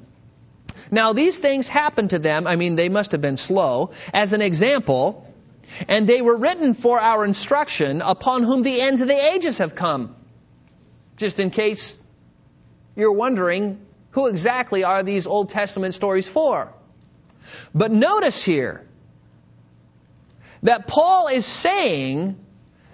Now, 0.90 1.12
these 1.12 1.38
things 1.38 1.66
happened 1.68 2.10
to 2.10 2.20
them, 2.20 2.46
I 2.46 2.54
mean, 2.54 2.76
they 2.76 2.88
must 2.88 3.12
have 3.12 3.20
been 3.20 3.36
slow, 3.36 3.90
as 4.14 4.32
an 4.32 4.40
example, 4.40 5.26
and 5.88 6.06
they 6.06 6.22
were 6.22 6.36
written 6.36 6.74
for 6.74 7.00
our 7.00 7.24
instruction, 7.24 8.02
upon 8.02 8.44
whom 8.44 8.62
the 8.62 8.80
ends 8.80 9.00
of 9.00 9.08
the 9.08 9.34
ages 9.34 9.58
have 9.58 9.74
come. 9.74 10.14
just 11.16 11.40
in 11.40 11.50
case 11.50 11.98
you're 12.94 13.12
wondering 13.12 13.80
who 14.10 14.26
exactly 14.28 14.84
are 14.84 15.02
these 15.02 15.26
Old 15.26 15.50
Testament 15.50 15.94
stories 15.94 16.28
for. 16.28 16.72
But 17.74 17.92
notice 17.92 18.42
here 18.42 18.84
that 20.62 20.86
Paul 20.86 21.28
is 21.28 21.46
saying 21.46 22.38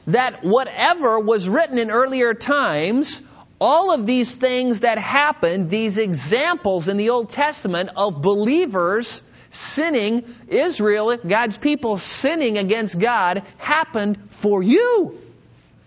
that 0.07 0.45
whatever 0.45 1.21
was 1.21 1.49
written 1.49 1.79
in 1.79 1.91
earlier 1.91 2.35
times, 2.35 3.23
all 3.61 3.93
of 3.93 4.07
these 4.07 4.35
things 4.35 4.81
that 4.81 4.99
happened, 4.99 5.71
these 5.71 5.99
examples 5.99 6.89
in 6.89 6.97
the 6.97 7.11
Old 7.11 7.31
Testament 7.31 7.91
of 7.97 8.21
believers 8.21 9.23
sinning, 9.51 10.25
Israel, 10.49 11.17
God's 11.17 11.59
people 11.59 11.99
sinning 11.99 12.59
against 12.59 12.99
God, 12.99 13.43
happened 13.59 14.19
for 14.31 14.63
you. 14.63 15.19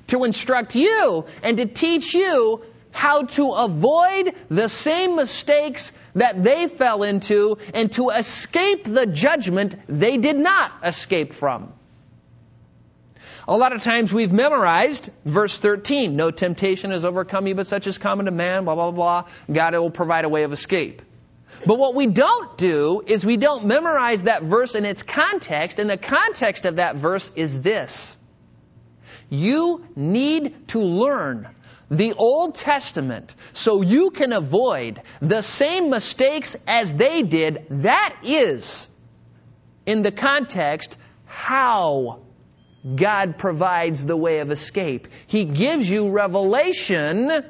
To 0.07 0.23
instruct 0.23 0.75
you 0.75 1.25
and 1.41 1.57
to 1.57 1.65
teach 1.65 2.13
you 2.13 2.63
how 2.91 3.23
to 3.23 3.51
avoid 3.51 4.33
the 4.49 4.69
same 4.69 5.15
mistakes 5.15 5.91
that 6.15 6.43
they 6.43 6.67
fell 6.67 7.03
into 7.03 7.57
and 7.73 7.91
to 7.93 8.09
escape 8.09 8.85
the 8.85 9.05
judgment 9.05 9.75
they 9.87 10.17
did 10.17 10.37
not 10.37 10.71
escape 10.83 11.33
from. 11.33 11.73
A 13.47 13.55
lot 13.55 13.73
of 13.73 13.83
times 13.83 14.11
we've 14.11 14.33
memorized 14.33 15.11
verse 15.23 15.59
13. 15.59 16.15
No 16.15 16.31
temptation 16.31 16.89
has 16.91 17.05
overcome 17.05 17.45
you, 17.45 17.53
but 17.53 17.67
such 17.67 17.85
is 17.85 17.99
common 17.99 18.25
to 18.25 18.31
man, 18.31 18.63
blah, 18.65 18.73
blah, 18.73 18.91
blah. 18.91 19.25
God 19.51 19.73
will 19.75 19.91
provide 19.91 20.25
a 20.25 20.29
way 20.29 20.43
of 20.43 20.53
escape. 20.53 21.03
But 21.65 21.77
what 21.77 21.93
we 21.93 22.07
don't 22.07 22.57
do 22.57 23.03
is 23.05 23.23
we 23.25 23.37
don't 23.37 23.65
memorize 23.65 24.23
that 24.23 24.41
verse 24.41 24.73
in 24.73 24.83
its 24.83 25.03
context, 25.03 25.77
and 25.79 25.89
the 25.89 25.97
context 25.97 26.65
of 26.65 26.77
that 26.77 26.95
verse 26.95 27.31
is 27.35 27.61
this. 27.61 28.17
You 29.29 29.85
need 29.95 30.69
to 30.69 30.79
learn 30.79 31.54
the 31.89 32.13
Old 32.13 32.55
Testament 32.55 33.33
so 33.53 33.81
you 33.81 34.09
can 34.11 34.33
avoid 34.33 35.01
the 35.21 35.41
same 35.41 35.89
mistakes 35.89 36.55
as 36.67 36.93
they 36.93 37.21
did. 37.21 37.65
That 37.69 38.15
is, 38.23 38.87
in 39.85 40.01
the 40.01 40.11
context, 40.11 40.97
how 41.25 42.21
God 42.95 43.37
provides 43.37 44.05
the 44.05 44.17
way 44.17 44.39
of 44.39 44.51
escape. 44.51 45.07
He 45.27 45.45
gives 45.45 45.89
you 45.89 46.09
revelation 46.11 47.43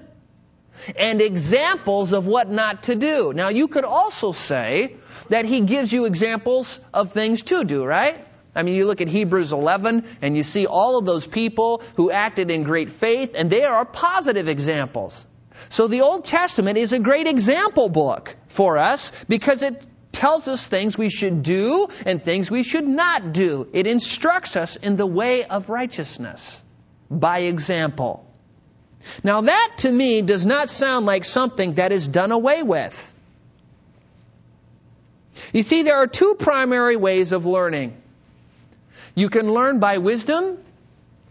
and 0.97 1.21
examples 1.21 2.13
of 2.13 2.27
what 2.27 2.49
not 2.49 2.83
to 2.83 2.95
do. 2.95 3.33
Now, 3.33 3.49
you 3.49 3.67
could 3.67 3.85
also 3.85 4.31
say 4.31 4.95
that 5.29 5.45
He 5.45 5.61
gives 5.61 5.91
you 5.91 6.05
examples 6.05 6.79
of 6.93 7.11
things 7.11 7.43
to 7.43 7.63
do, 7.63 7.83
right? 7.83 8.24
I 8.55 8.63
mean, 8.63 8.75
you 8.75 8.85
look 8.85 9.01
at 9.01 9.09
Hebrews 9.09 9.51
11 9.51 10.05
and 10.21 10.37
you 10.37 10.43
see 10.43 10.65
all 10.65 10.97
of 10.97 11.05
those 11.05 11.27
people 11.27 11.83
who 11.97 12.09
acted 12.09 12.49
in 12.49 12.63
great 12.63 12.89
faith, 12.89 13.33
and 13.35 13.49
they 13.49 13.63
are 13.63 13.85
positive 13.85 14.47
examples. 14.47 15.25
So 15.69 15.87
the 15.87 16.01
Old 16.01 16.25
Testament 16.25 16.77
is 16.77 16.93
a 16.93 16.99
great 16.99 17.27
example 17.27 17.89
book 17.89 18.35
for 18.47 18.77
us 18.77 19.11
because 19.27 19.61
it 19.61 19.83
tells 20.11 20.47
us 20.47 20.67
things 20.67 20.97
we 20.97 21.09
should 21.09 21.43
do 21.43 21.87
and 22.05 22.21
things 22.21 22.49
we 22.49 22.63
should 22.63 22.87
not 22.87 23.33
do. 23.33 23.67
It 23.73 23.87
instructs 23.87 24.55
us 24.55 24.77
in 24.77 24.95
the 24.95 25.05
way 25.05 25.43
of 25.43 25.69
righteousness 25.69 26.63
by 27.11 27.39
example. 27.39 28.25
Now 29.23 29.41
that 29.41 29.73
to 29.79 29.91
me 29.91 30.21
does 30.21 30.45
not 30.45 30.69
sound 30.69 31.05
like 31.05 31.25
something 31.25 31.75
that 31.75 31.91
is 31.91 32.07
done 32.07 32.31
away 32.31 32.63
with. 32.63 33.13
You 35.53 35.63
see, 35.63 35.83
there 35.83 35.97
are 35.97 36.07
two 36.07 36.35
primary 36.35 36.95
ways 36.95 37.31
of 37.31 37.45
learning. 37.45 38.01
You 39.15 39.29
can 39.29 39.51
learn 39.51 39.79
by 39.79 39.97
wisdom 39.97 40.57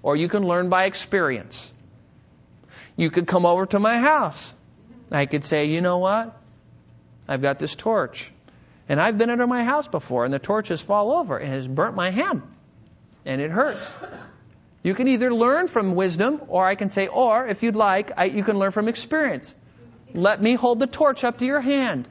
or 0.03 0.17
you 0.17 0.29
can 0.29 0.43
learn 0.43 0.69
by 0.69 0.85
experience. 0.85 1.73
You 2.97 3.11
could 3.11 3.27
come 3.27 3.47
over 3.47 3.67
to 3.67 3.79
my 3.79 3.99
house. 3.99 4.55
I 5.11 5.27
could 5.27 5.45
say, 5.45 5.67
you 5.67 5.81
know 5.81 5.99
what? 5.99 6.37
I've 7.29 7.43
got 7.43 7.59
this 7.59 7.75
torch. 7.75 8.33
And 8.89 9.01
I've 9.01 9.17
been 9.17 9.31
under 9.31 9.47
my 9.47 9.65
house 9.65 9.89
before, 9.89 10.25
and 10.25 10.35
the 10.35 10.39
torches 10.39 10.81
fall 10.81 11.13
over 11.13 11.39
and 11.39 11.51
has 11.51 11.67
burnt 11.67 11.97
my 11.97 12.11
hand. 12.11 12.43
And 13.25 13.41
it 13.41 13.51
hurts. 13.51 13.95
You 14.83 14.95
can 14.95 15.09
either 15.09 15.33
learn 15.33 15.69
from 15.69 15.95
wisdom, 15.95 16.43
or 16.49 16.67
I 16.67 16.75
can 16.75 16.91
say, 16.91 17.07
or 17.07 17.47
if 17.47 17.63
you'd 17.63 17.77
like, 17.77 18.13
I, 18.19 18.25
you 18.25 18.45
can 18.45 18.59
learn 18.59 18.73
from 18.73 18.89
experience. 18.89 19.55
Let 20.13 20.43
me 20.43 20.55
hold 20.55 20.81
the 20.81 20.87
torch 20.87 21.25
up 21.25 21.39
to 21.39 21.47
your 21.47 21.61
hand, 21.61 22.07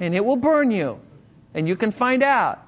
and 0.00 0.14
it 0.14 0.24
will 0.24 0.36
burn 0.36 0.70
you, 0.70 0.98
and 1.52 1.68
you 1.68 1.76
can 1.76 1.90
find 1.90 2.22
out. 2.22 2.66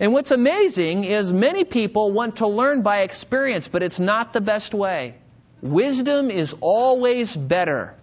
And 0.00 0.14
what's 0.14 0.30
amazing 0.30 1.04
is 1.04 1.30
many 1.30 1.64
people 1.64 2.10
want 2.10 2.36
to 2.36 2.46
learn 2.46 2.80
by 2.80 3.02
experience, 3.02 3.68
but 3.68 3.82
it's 3.82 4.00
not 4.00 4.32
the 4.32 4.40
best 4.40 4.72
way. 4.72 5.14
Wisdom 5.60 6.30
is 6.30 6.56
always 6.62 7.36
better. 7.36 7.94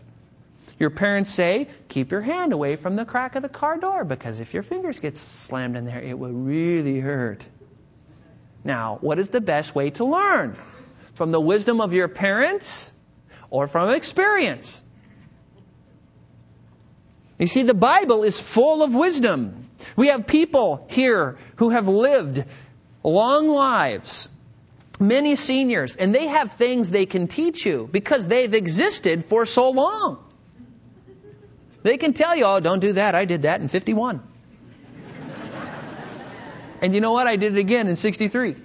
Your 0.80 0.92
parents 0.92 1.32
say, 1.32 1.68
keep 1.90 2.12
your 2.12 2.22
hand 2.22 2.54
away 2.54 2.76
from 2.76 2.96
the 2.96 3.04
crack 3.04 3.36
of 3.36 3.42
the 3.42 3.50
car 3.50 3.78
door 3.80 4.04
because 4.04 4.40
if 4.40 4.54
your 4.54 4.62
fingers 4.62 5.00
get 5.00 5.18
slammed 5.18 5.76
in 5.76 5.86
there, 5.86 6.00
it 6.00 6.20
will 6.20 6.32
really 6.32 7.00
hurt. 7.00 7.44
Now, 8.64 9.00
what 9.02 9.18
is 9.18 9.30
the 9.30 9.42
best 9.42 9.74
way 9.74 9.90
to 9.92 10.06
learn? 10.06 10.56
From 11.16 11.32
the 11.32 11.42
wisdom 11.42 11.82
of 11.82 11.94
your 11.94 12.08
parents 12.08 12.94
or 13.50 13.68
from 13.68 13.90
experience? 13.90 14.84
You 17.38 17.48
see, 17.48 17.64
the 17.64 17.74
Bible 17.74 18.24
is 18.24 18.40
full 18.40 18.82
of 18.82 18.96
wisdom. 18.96 19.70
We 19.96 20.08
have 20.08 20.26
people 20.26 20.88
here 20.90 21.38
who 21.58 21.70
have 21.70 21.88
lived 21.88 22.44
long 23.04 23.48
lives, 23.48 24.28
many 25.00 25.36
seniors, 25.36 25.96
and 25.96 26.14
they 26.16 26.28
have 26.28 26.54
things 26.54 26.90
they 26.90 27.06
can 27.06 27.28
teach 27.28 27.66
you 27.66 27.88
because 27.92 28.28
they've 28.28 28.54
existed 28.54 29.26
for 29.26 29.46
so 29.46 29.70
long. 29.70 30.24
They 31.84 31.98
can 31.98 32.14
tell 32.14 32.36
you, 32.36 32.46
oh, 32.46 32.60
don't 32.60 32.80
do 32.80 32.94
that. 32.94 33.14
I 33.14 33.26
did 33.26 33.44
that 33.44 33.62
in 33.62 33.68
51. 33.68 34.22
and 36.82 36.96
you 36.96 37.02
know 37.02 37.14
what? 37.14 37.28
I 37.28 37.36
did 37.36 37.56
it 37.56 37.60
again 37.60 37.88
in 37.88 37.96
63. 37.96 38.56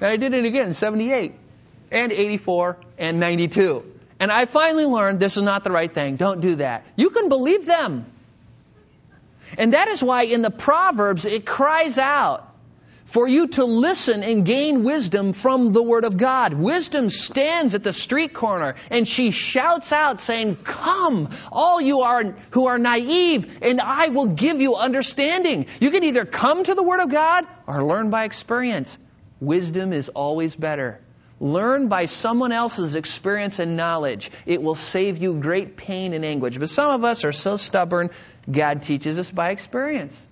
And 0.00 0.08
I 0.08 0.16
did 0.16 0.34
it 0.34 0.44
again 0.44 0.66
in 0.66 0.74
78 0.74 1.34
and 1.92 2.12
84 2.12 2.76
and 2.98 3.20
92. 3.20 3.99
And 4.20 4.30
I 4.30 4.44
finally 4.44 4.84
learned 4.84 5.18
this 5.18 5.38
is 5.38 5.42
not 5.42 5.64
the 5.64 5.70
right 5.70 5.92
thing. 5.92 6.16
Don't 6.16 6.42
do 6.42 6.56
that. 6.56 6.84
You 6.94 7.08
can 7.08 7.30
believe 7.30 7.64
them. 7.64 8.04
And 9.56 9.72
that 9.72 9.88
is 9.88 10.02
why 10.02 10.24
in 10.24 10.42
the 10.42 10.50
Proverbs 10.50 11.24
it 11.24 11.46
cries 11.46 11.96
out 11.98 12.46
for 13.06 13.26
you 13.26 13.48
to 13.48 13.64
listen 13.64 14.22
and 14.22 14.46
gain 14.46 14.84
wisdom 14.84 15.32
from 15.32 15.72
the 15.72 15.82
Word 15.82 16.04
of 16.04 16.16
God. 16.16 16.52
Wisdom 16.54 17.10
stands 17.10 17.74
at 17.74 17.82
the 17.82 17.94
street 17.94 18.34
corner 18.34 18.76
and 18.90 19.08
she 19.08 19.32
shouts 19.32 19.92
out 19.92 20.20
saying, 20.20 20.56
Come, 20.62 21.30
all 21.50 21.80
you 21.80 22.02
are 22.02 22.22
who 22.50 22.66
are 22.66 22.78
naive, 22.78 23.58
and 23.62 23.80
I 23.80 24.08
will 24.08 24.26
give 24.26 24.60
you 24.60 24.76
understanding. 24.76 25.66
You 25.80 25.90
can 25.90 26.04
either 26.04 26.24
come 26.24 26.62
to 26.62 26.74
the 26.74 26.82
Word 26.82 27.00
of 27.00 27.10
God 27.10 27.46
or 27.66 27.84
learn 27.84 28.10
by 28.10 28.24
experience. 28.24 28.96
Wisdom 29.40 29.92
is 29.92 30.10
always 30.10 30.54
better. 30.54 31.00
Learn 31.40 31.88
by 31.88 32.04
someone 32.04 32.52
else's 32.52 32.94
experience 32.94 33.58
and 33.58 33.76
knowledge. 33.76 34.30
It 34.44 34.62
will 34.62 34.74
save 34.74 35.18
you 35.18 35.34
great 35.34 35.76
pain 35.76 36.12
and 36.12 36.24
anguish. 36.24 36.58
But 36.58 36.68
some 36.68 36.90
of 36.90 37.02
us 37.02 37.24
are 37.24 37.32
so 37.32 37.56
stubborn, 37.56 38.10
God 38.50 38.82
teaches 38.82 39.18
us 39.18 39.30
by 39.30 39.50
experience 39.50 40.28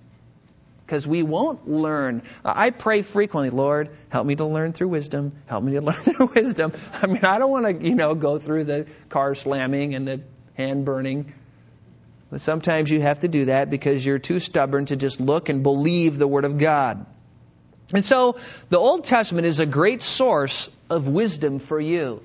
because 0.89 1.05
we 1.05 1.21
won't 1.21 1.69
learn. 1.69 2.23
I 2.43 2.71
pray 2.71 3.03
frequently, 3.03 3.51
Lord, 3.51 3.89
help 4.09 4.25
me 4.25 4.35
to 4.35 4.45
learn 4.45 4.73
through 4.73 4.87
wisdom. 4.87 5.33
Help 5.45 5.63
me 5.63 5.73
to 5.73 5.81
learn 5.89 5.93
through 5.93 6.31
wisdom. 6.33 6.73
I 6.99 7.05
mean, 7.05 7.23
I 7.23 7.37
don't 7.37 7.51
want 7.51 7.65
to, 7.65 7.87
you 7.87 7.93
know, 7.93 8.15
go 8.15 8.39
through 8.39 8.63
the 8.63 8.87
car 9.07 9.35
slamming 9.35 9.93
and 9.93 10.07
the 10.07 10.21
hand 10.55 10.85
burning. 10.85 11.31
But 12.31 12.41
sometimes 12.41 12.89
you 12.89 13.01
have 13.01 13.19
to 13.19 13.27
do 13.27 13.45
that 13.45 13.69
because 13.69 14.03
you're 14.03 14.19
too 14.19 14.39
stubborn 14.39 14.85
to 14.85 14.95
just 14.95 15.21
look 15.21 15.49
and 15.49 15.61
believe 15.61 16.17
the 16.17 16.27
Word 16.27 16.45
of 16.45 16.57
God. 16.57 17.05
And 17.93 18.05
so 18.05 18.37
the 18.69 18.77
Old 18.77 19.05
Testament 19.05 19.47
is 19.47 19.59
a 19.59 19.65
great 19.65 20.01
source 20.01 20.69
of 20.89 21.07
wisdom 21.07 21.59
for 21.59 21.79
you. 21.79 22.21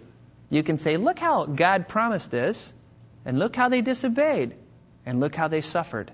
You 0.51 0.63
can 0.63 0.79
say, 0.79 0.97
look 0.97 1.19
how 1.19 1.47
God 1.47 1.89
promised 1.89 2.31
this, 2.31 2.73
and 3.25 3.39
look 3.39 3.57
how 3.57 3.71
they 3.71 3.81
disobeyed, 3.81 4.55
and 5.07 5.21
look 5.21 5.35
how 5.35 5.49
they 5.49 5.63
suffered. 5.63 6.11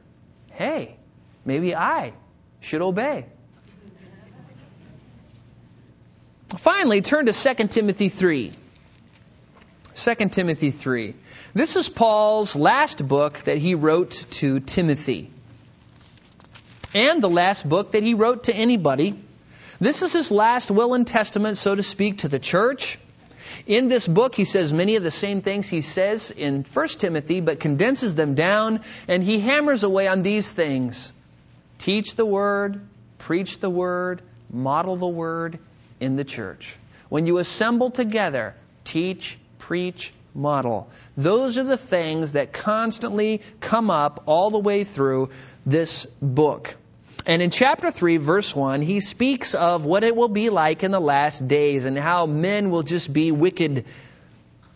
Hey, 0.52 0.96
maybe 1.44 1.74
I 1.74 2.12
should 2.60 2.80
obey. 2.80 3.26
Finally, 6.56 7.00
turn 7.00 7.26
to 7.26 7.32
2 7.32 7.68
Timothy 7.68 8.08
3. 8.08 8.52
2 9.96 10.14
Timothy 10.30 10.70
3. 10.70 11.14
This 11.54 11.76
is 11.76 11.88
Paul's 11.88 12.54
last 12.54 13.06
book 13.06 13.38
that 13.40 13.58
he 13.58 13.74
wrote 13.74 14.10
to 14.32 14.60
Timothy. 14.60 15.30
And 16.94 17.22
the 17.22 17.30
last 17.30 17.68
book 17.68 17.92
that 17.92 18.02
he 18.02 18.14
wrote 18.14 18.44
to 18.44 18.54
anybody. 18.54 19.18
This 19.80 20.02
is 20.02 20.12
his 20.12 20.30
last 20.30 20.70
will 20.70 20.94
and 20.94 21.06
testament, 21.06 21.56
so 21.56 21.74
to 21.74 21.82
speak, 21.82 22.18
to 22.18 22.28
the 22.28 22.38
church. 22.38 22.98
In 23.66 23.88
this 23.88 24.06
book, 24.06 24.34
he 24.34 24.44
says 24.44 24.72
many 24.72 24.96
of 24.96 25.02
the 25.02 25.10
same 25.10 25.40
things 25.40 25.68
he 25.68 25.80
says 25.80 26.30
in 26.30 26.64
1 26.64 26.88
Timothy, 26.88 27.40
but 27.40 27.60
condenses 27.60 28.14
them 28.14 28.34
down, 28.34 28.80
and 29.08 29.22
he 29.22 29.40
hammers 29.40 29.82
away 29.82 30.06
on 30.06 30.22
these 30.22 30.50
things 30.50 31.12
Teach 31.78 32.14
the 32.14 32.26
Word, 32.26 32.86
preach 33.16 33.58
the 33.58 33.70
Word, 33.70 34.20
model 34.50 34.96
the 34.96 35.08
Word 35.08 35.58
in 35.98 36.16
the 36.16 36.24
church. 36.24 36.76
When 37.08 37.26
you 37.26 37.38
assemble 37.38 37.90
together, 37.90 38.54
teach, 38.84 39.38
preach, 39.58 40.12
model. 40.34 40.90
Those 41.16 41.56
are 41.56 41.64
the 41.64 41.78
things 41.78 42.32
that 42.32 42.52
constantly 42.52 43.40
come 43.60 43.90
up 43.90 44.24
all 44.26 44.50
the 44.50 44.58
way 44.58 44.84
through 44.84 45.30
this 45.64 46.06
book. 46.20 46.76
And 47.26 47.42
in 47.42 47.50
chapter 47.50 47.90
3, 47.90 48.16
verse 48.16 48.54
1, 48.54 48.82
he 48.82 49.00
speaks 49.00 49.54
of 49.54 49.84
what 49.84 50.04
it 50.04 50.16
will 50.16 50.28
be 50.28 50.50
like 50.50 50.82
in 50.82 50.90
the 50.90 51.00
last 51.00 51.46
days 51.46 51.84
and 51.84 51.98
how 51.98 52.26
men 52.26 52.70
will 52.70 52.82
just 52.82 53.12
be 53.12 53.30
wicked 53.30 53.84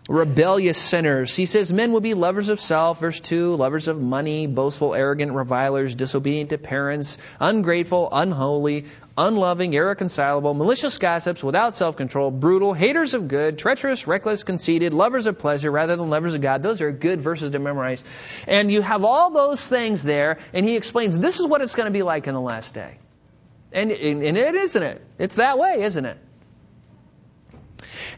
rebellious 0.08 0.76
sinners. 0.76 1.34
He 1.34 1.46
says 1.46 1.72
men 1.72 1.92
will 1.92 2.00
be 2.00 2.14
lovers 2.14 2.50
of 2.50 2.60
self, 2.60 3.00
verse 3.00 3.20
2, 3.20 3.56
lovers 3.56 3.88
of 3.88 4.00
money, 4.00 4.46
boastful, 4.46 4.94
arrogant, 4.94 5.32
revilers, 5.32 5.94
disobedient 5.94 6.50
to 6.50 6.58
parents, 6.58 7.16
ungrateful, 7.40 8.10
unholy, 8.12 8.84
unloving, 9.16 9.72
irreconcilable, 9.72 10.52
malicious 10.52 10.98
gossips, 10.98 11.42
without 11.42 11.74
self-control, 11.74 12.32
brutal, 12.32 12.74
haters 12.74 13.14
of 13.14 13.28
good, 13.28 13.58
treacherous, 13.58 14.06
reckless, 14.06 14.42
conceited, 14.42 14.92
lovers 14.92 15.26
of 15.26 15.38
pleasure 15.38 15.70
rather 15.70 15.96
than 15.96 16.10
lovers 16.10 16.34
of 16.34 16.42
God. 16.42 16.62
Those 16.62 16.82
are 16.82 16.92
good 16.92 17.22
verses 17.22 17.50
to 17.52 17.58
memorize. 17.58 18.04
And 18.46 18.70
you 18.70 18.82
have 18.82 19.04
all 19.04 19.30
those 19.30 19.66
things 19.66 20.02
there, 20.02 20.38
and 20.52 20.66
he 20.66 20.76
explains 20.76 21.18
this 21.18 21.40
is 21.40 21.46
what 21.46 21.62
it's 21.62 21.74
going 21.74 21.86
to 21.86 21.92
be 21.92 22.02
like 22.02 22.26
in 22.26 22.34
the 22.34 22.40
last 22.40 22.74
day. 22.74 22.98
And, 23.72 23.90
and 23.90 24.36
it 24.36 24.54
isn't 24.54 24.82
it. 24.82 25.02
It's 25.18 25.36
that 25.36 25.58
way, 25.58 25.82
isn't 25.82 26.04
it? 26.04 26.18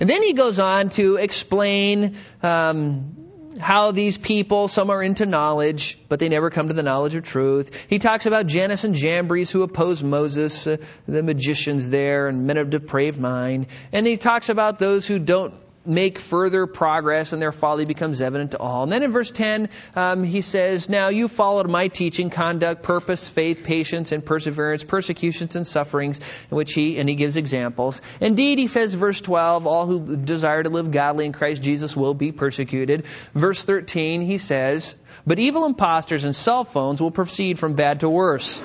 And 0.00 0.08
then 0.08 0.22
he 0.22 0.32
goes 0.32 0.58
on 0.58 0.90
to 0.90 1.16
explain 1.16 2.16
um, 2.42 3.26
how 3.58 3.90
these 3.92 4.18
people, 4.18 4.68
some 4.68 4.90
are 4.90 5.02
into 5.02 5.26
knowledge, 5.26 5.98
but 6.08 6.18
they 6.18 6.28
never 6.28 6.50
come 6.50 6.68
to 6.68 6.74
the 6.74 6.82
knowledge 6.82 7.14
of 7.14 7.24
truth. 7.24 7.86
He 7.88 7.98
talks 7.98 8.26
about 8.26 8.46
Jannes 8.46 8.84
and 8.84 8.94
Jambres 8.94 9.50
who 9.50 9.62
oppose 9.62 10.02
Moses, 10.02 10.66
uh, 10.66 10.76
the 11.06 11.22
magicians 11.22 11.90
there, 11.90 12.28
and 12.28 12.46
men 12.46 12.58
of 12.58 12.70
depraved 12.70 13.18
mind. 13.18 13.66
And 13.92 14.06
he 14.06 14.16
talks 14.16 14.48
about 14.48 14.78
those 14.78 15.06
who 15.06 15.18
don't 15.18 15.54
make 15.86 16.18
further 16.18 16.66
progress 16.66 17.32
and 17.32 17.40
their 17.40 17.52
folly 17.52 17.84
becomes 17.84 18.20
evident 18.20 18.52
to 18.52 18.58
all. 18.58 18.82
And 18.82 18.92
then 18.92 19.02
in 19.02 19.12
verse 19.12 19.30
10, 19.30 19.68
um, 19.94 20.24
he 20.24 20.40
says, 20.40 20.88
Now 20.88 21.08
you 21.08 21.28
followed 21.28 21.70
my 21.70 21.88
teaching, 21.88 22.30
conduct, 22.30 22.82
purpose, 22.82 23.28
faith, 23.28 23.64
patience, 23.64 24.12
and 24.12 24.24
perseverance, 24.24 24.84
persecutions 24.84 25.56
and 25.56 25.66
sufferings, 25.66 26.20
in 26.50 26.56
which 26.56 26.74
he, 26.74 26.98
and 26.98 27.08
he 27.08 27.14
gives 27.14 27.36
examples. 27.36 28.00
Indeed, 28.20 28.58
he 28.58 28.66
says, 28.66 28.94
verse 28.94 29.20
12, 29.20 29.66
all 29.66 29.86
who 29.86 30.16
desire 30.16 30.62
to 30.62 30.70
live 30.70 30.90
godly 30.90 31.26
in 31.26 31.32
Christ 31.32 31.62
Jesus 31.62 31.96
will 31.96 32.14
be 32.14 32.32
persecuted. 32.32 33.04
Verse 33.34 33.64
13, 33.64 34.22
he 34.22 34.38
says, 34.38 34.94
But 35.26 35.38
evil 35.38 35.64
impostors 35.64 36.24
and 36.24 36.34
cell 36.34 36.64
phones 36.64 37.00
will 37.00 37.10
proceed 37.10 37.58
from 37.58 37.74
bad 37.74 38.00
to 38.00 38.10
worse 38.10 38.62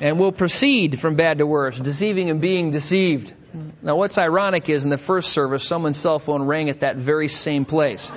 and 0.00 0.18
will 0.18 0.32
proceed 0.32 1.00
from 1.00 1.16
bad 1.16 1.38
to 1.38 1.46
worse, 1.46 1.78
deceiving 1.78 2.30
and 2.30 2.40
being 2.40 2.70
deceived. 2.70 3.34
Now, 3.82 3.96
what's 3.96 4.18
ironic 4.18 4.68
is 4.68 4.84
in 4.84 4.90
the 4.90 4.98
first 4.98 5.30
service, 5.30 5.64
someone's 5.64 5.96
cell 5.96 6.18
phone 6.18 6.42
rang 6.42 6.68
at 6.68 6.80
that 6.80 6.96
very 6.96 7.28
same 7.28 7.64
place. 7.64 8.12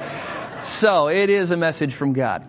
So, 0.63 1.07
it 1.07 1.29
is 1.29 1.51
a 1.51 1.57
message 1.57 1.93
from 1.93 2.13
God. 2.13 2.47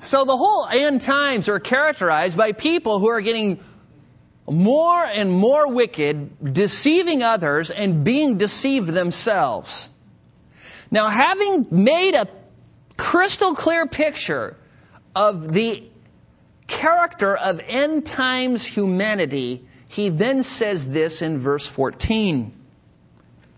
So, 0.00 0.24
the 0.24 0.36
whole 0.36 0.66
end 0.66 1.00
times 1.00 1.48
are 1.48 1.58
characterized 1.58 2.36
by 2.36 2.52
people 2.52 2.98
who 2.98 3.08
are 3.08 3.20
getting 3.20 3.60
more 4.48 5.04
and 5.04 5.32
more 5.32 5.72
wicked, 5.72 6.52
deceiving 6.54 7.22
others, 7.22 7.70
and 7.70 8.04
being 8.04 8.38
deceived 8.38 8.88
themselves. 8.88 9.90
Now, 10.90 11.08
having 11.08 11.66
made 11.70 12.14
a 12.14 12.28
crystal 12.96 13.54
clear 13.54 13.86
picture 13.86 14.56
of 15.14 15.52
the 15.52 15.82
character 16.66 17.36
of 17.36 17.60
end 17.66 18.06
times 18.06 18.64
humanity, 18.64 19.66
he 19.88 20.08
then 20.08 20.42
says 20.42 20.88
this 20.88 21.22
in 21.22 21.38
verse 21.38 21.66
14. 21.66 22.52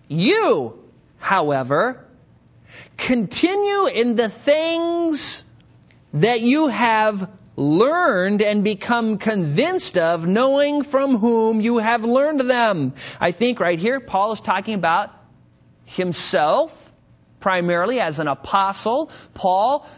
You, 0.09 0.79
however, 1.19 2.05
continue 2.97 3.87
in 3.87 4.17
the 4.17 4.29
things 4.29 5.45
that 6.15 6.41
you 6.41 6.69
have 6.69 7.31
learned 7.57 8.41
and 8.41 8.63
become 8.63 9.19
convinced 9.19 9.99
of, 9.99 10.27
knowing 10.27 10.83
from 10.83 11.17
whom 11.17 11.61
you 11.61 11.79
have 11.79 12.05
learned 12.05 12.41
them. 12.43 12.95
I 13.21 13.33
think 13.33 13.59
right 13.59 13.79
here, 13.79 13.99
Paul 13.99 14.33
is 14.33 14.41
talking 14.41 14.75
about 14.75 15.13
himself 15.85 16.93
primarily 17.41 18.01
as 18.01 18.19
an 18.19 18.29
apostle. 18.29 19.11
Paul 19.35 19.89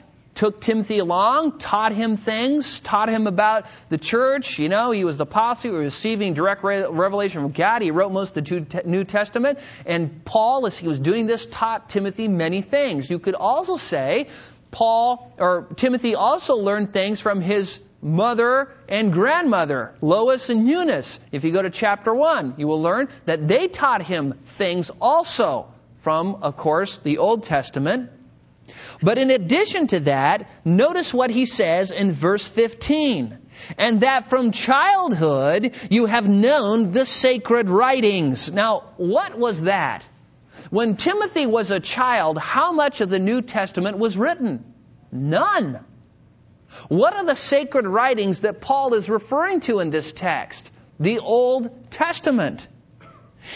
took 0.41 0.59
Timothy 0.59 1.01
along, 1.01 1.59
taught 1.59 1.93
him 1.93 2.17
things, 2.17 2.81
taught 2.81 3.11
him 3.11 3.27
about 3.27 3.67
the 3.91 3.99
church. 3.99 4.59
You 4.59 4.71
know, 4.71 4.91
he 4.91 5.05
was 5.05 5.19
the 5.19 5.25
apostle, 5.25 5.73
was 5.73 5.81
receiving 5.81 6.33
direct 6.33 6.65
revelation 6.65 7.43
from 7.43 7.53
God. 7.53 7.83
He 7.83 7.91
wrote 7.91 8.11
most 8.11 8.35
of 8.39 8.47
the 8.47 8.83
New 8.87 9.05
Testament. 9.05 9.59
And 9.85 10.25
Paul, 10.25 10.65
as 10.65 10.79
he 10.79 10.89
was 10.89 10.99
doing 10.99 11.27
this, 11.27 11.45
taught 11.45 11.91
Timothy 11.91 12.27
many 12.27 12.63
things. 12.63 13.11
You 13.11 13.19
could 13.19 13.35
also 13.35 13.77
say 13.77 14.29
Paul, 14.71 15.31
or 15.37 15.69
Timothy 15.77 16.15
also 16.15 16.57
learned 16.57 16.95
things 16.95 17.21
from 17.21 17.43
his 17.43 17.79
mother 18.01 18.71
and 18.89 19.13
grandmother, 19.13 19.93
Lois 20.01 20.49
and 20.49 20.67
Eunice. 20.67 21.21
If 21.33 21.45
you 21.45 21.53
go 21.53 21.61
to 21.61 21.69
chapter 21.69 22.15
1, 22.15 22.55
you 22.57 22.67
will 22.67 22.81
learn 22.81 23.09
that 23.27 23.47
they 23.47 23.69
taught 23.69 24.01
him 24.01 24.33
things 24.47 24.91
also 25.03 25.67
from, 25.99 26.37
of 26.37 26.57
course, 26.57 26.97
the 26.97 27.19
Old 27.19 27.43
Testament. 27.43 28.11
But 29.03 29.19
in 29.19 29.31
addition 29.31 29.87
to 29.89 30.01
that, 30.01 30.51
notice 30.65 31.15
what 31.15 31.31
he 31.31 31.47
says 31.47 31.91
in 31.91 32.13
verse 32.13 32.49
15. 32.49 33.39
And 33.79 34.01
that 34.03 34.29
from 34.31 34.53
childhood 34.53 35.75
you 35.91 36.07
have 36.07 36.29
known 36.29 36.93
the 36.93 37.07
sacred 37.07 37.71
writings. 37.71 38.53
Now, 38.53 38.85
what 38.97 39.39
was 39.39 39.63
that? 39.63 40.05
When 40.71 40.97
Timothy 40.97 41.47
was 41.47 41.71
a 41.71 41.81
child, 41.81 42.39
how 42.39 42.73
much 42.73 43.01
of 43.01 43.09
the 43.09 43.19
New 43.19 43.43
Testament 43.43 43.99
was 43.99 44.17
written? 44.17 44.65
None. 45.11 45.81
What 46.89 47.15
are 47.15 47.25
the 47.25 47.35
sacred 47.35 47.87
writings 47.87 48.41
that 48.41 48.61
Paul 48.61 48.95
is 48.95 49.09
referring 49.09 49.61
to 49.61 49.81
in 49.81 49.91
this 49.91 50.13
text? 50.13 50.71
The 50.99 51.19
Old 51.19 51.91
Testament. 51.91 52.69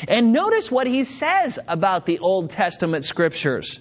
And 0.09 0.33
notice 0.33 0.71
what 0.71 0.87
he 0.87 1.05
says 1.05 1.59
about 1.69 2.07
the 2.07 2.19
Old 2.19 2.51
Testament 2.51 3.05
scriptures. 3.05 3.81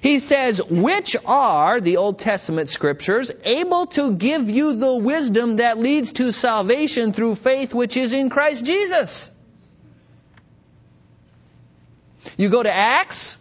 He 0.00 0.18
says, 0.18 0.60
which 0.62 1.16
are, 1.24 1.80
the 1.80 1.96
Old 1.96 2.18
Testament 2.18 2.68
scriptures, 2.68 3.30
able 3.44 3.86
to 3.86 4.12
give 4.12 4.50
you 4.50 4.74
the 4.74 4.96
wisdom 4.96 5.56
that 5.56 5.78
leads 5.78 6.12
to 6.12 6.32
salvation 6.32 7.12
through 7.12 7.36
faith 7.36 7.74
which 7.74 7.96
is 7.96 8.12
in 8.12 8.30
Christ 8.30 8.64
Jesus. 8.64 9.30
You 12.36 12.48
go 12.48 12.62
to 12.62 12.72
Acts, 12.72 13.38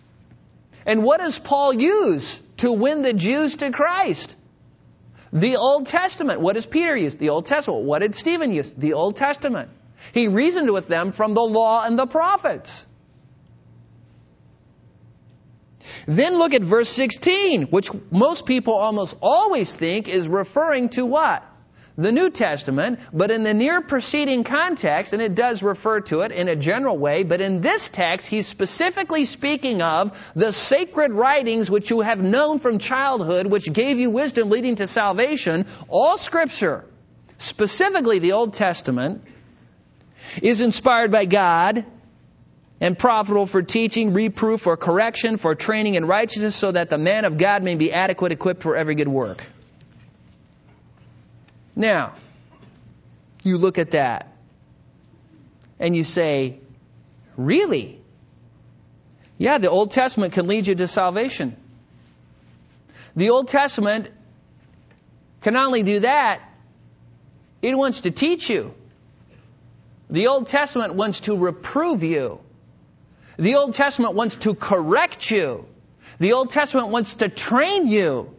and 0.86 1.04
what 1.04 1.20
does 1.20 1.40
Paul 1.40 1.74
use 1.74 2.40
to 2.58 2.72
win 2.72 3.02
the 3.02 3.14
Jews 3.14 3.56
to 3.58 3.72
Christ? 3.72 4.36
The 5.32 5.58
Old 5.58 5.88
Testament. 5.88 6.42
What 6.42 6.54
does 6.54 6.66
Peter 6.66 6.96
use? 6.96 7.16
The 7.16 7.30
Old 7.30 7.48
Testament. 7.48 7.86
What 7.86 8.00
did 8.00 8.14
Stephen 8.14 8.54
use? 8.54 8.70
The 8.70 8.94
Old 8.94 9.18
Testament. 9.18 9.70
He 10.14 10.28
reasoned 10.28 10.70
with 10.70 10.88
them 10.88 11.12
from 11.12 11.34
the 11.34 11.42
law 11.42 11.84
and 11.84 11.98
the 11.98 12.06
prophets. 12.06 12.86
Then 16.06 16.38
look 16.38 16.54
at 16.54 16.62
verse 16.62 16.90
16, 16.90 17.64
which 17.64 17.90
most 18.12 18.46
people 18.46 18.74
almost 18.74 19.18
always 19.22 19.74
think 19.74 20.08
is 20.08 20.28
referring 20.28 20.90
to 20.90 21.06
what? 21.06 21.44
The 21.96 22.12
New 22.12 22.32
Testament, 22.32 23.00
but 23.14 23.30
in 23.30 23.44
the 23.44 23.54
near 23.54 23.82
preceding 23.82 24.44
context, 24.44 25.14
and 25.14 25.22
it 25.22 25.36
does 25.36 25.62
refer 25.62 26.00
to 26.02 26.22
it 26.22 26.32
in 26.32 26.48
a 26.50 26.56
general 26.56 26.98
way, 26.98 27.22
but 27.22 27.40
in 27.40 27.62
this 27.62 27.88
text, 27.88 28.28
he's 28.28 28.48
specifically 28.48 29.26
speaking 29.26 29.84
of 29.84 30.32
the 30.36 30.52
sacred 30.52 31.12
writings 31.12 31.70
which 31.70 31.92
you 31.92 32.02
have 32.02 32.20
known 32.20 32.58
from 32.58 32.80
childhood, 32.80 33.46
which 33.46 33.72
gave 33.72 34.00
you 34.00 34.10
wisdom 34.10 34.50
leading 34.50 34.78
to 34.78 34.88
salvation. 34.88 35.68
All 35.88 36.18
scripture, 36.18 36.84
specifically 37.38 38.18
the 38.18 38.32
Old 38.32 38.56
Testament, 38.56 39.24
is 40.42 40.62
inspired 40.62 41.12
by 41.12 41.26
God 41.26 41.86
and 42.84 43.00
profitable 43.00 43.46
for 43.48 43.62
teaching, 43.62 44.12
reproof, 44.12 44.60
for 44.60 44.76
correction, 44.76 45.38
for 45.38 45.56
training 45.56 45.96
in 45.96 46.04
righteousness, 46.06 46.54
so 46.54 46.70
that 46.70 46.90
the 46.90 46.98
man 46.98 47.24
of 47.24 47.38
God 47.38 47.64
may 47.64 47.76
be 47.76 47.94
adequate, 47.94 48.34
equipped 48.34 48.62
for 48.62 48.76
every 48.76 48.94
good 48.94 49.08
work. 49.08 49.42
Now, 51.78 52.16
you 53.42 53.58
look 53.58 53.78
at 53.78 53.92
that 53.92 54.36
and 55.80 55.96
you 55.96 56.04
say, 56.04 56.60
Really? 57.38 58.02
Yeah, 59.38 59.60
the 59.60 59.70
Old 59.70 59.92
Testament 59.92 60.34
can 60.34 60.48
lead 60.48 60.68
you 60.68 60.76
to 60.76 60.88
salvation. 60.90 61.56
The 63.16 63.30
Old 63.30 63.48
Testament 63.48 64.10
can 65.40 65.54
not 65.54 65.68
only 65.68 65.84
do 65.84 66.02
that, 66.02 66.42
it 67.62 67.78
wants 67.78 68.02
to 68.02 68.12
teach 68.12 68.50
you. 68.50 68.74
The 70.10 70.28
Old 70.28 70.48
Testament 70.50 70.96
wants 70.96 71.22
to 71.22 71.38
reprove 71.38 72.04
you. 72.04 72.43
The 73.38 73.56
Old 73.56 73.74
Testament 73.74 74.14
wants 74.14 74.36
to 74.38 74.54
correct 74.54 75.32
you. 75.32 75.66
The 76.20 76.34
Old 76.34 76.52
Testament 76.52 76.90
wants 76.90 77.16
to 77.16 77.30
train 77.30 77.88
you 77.88 78.34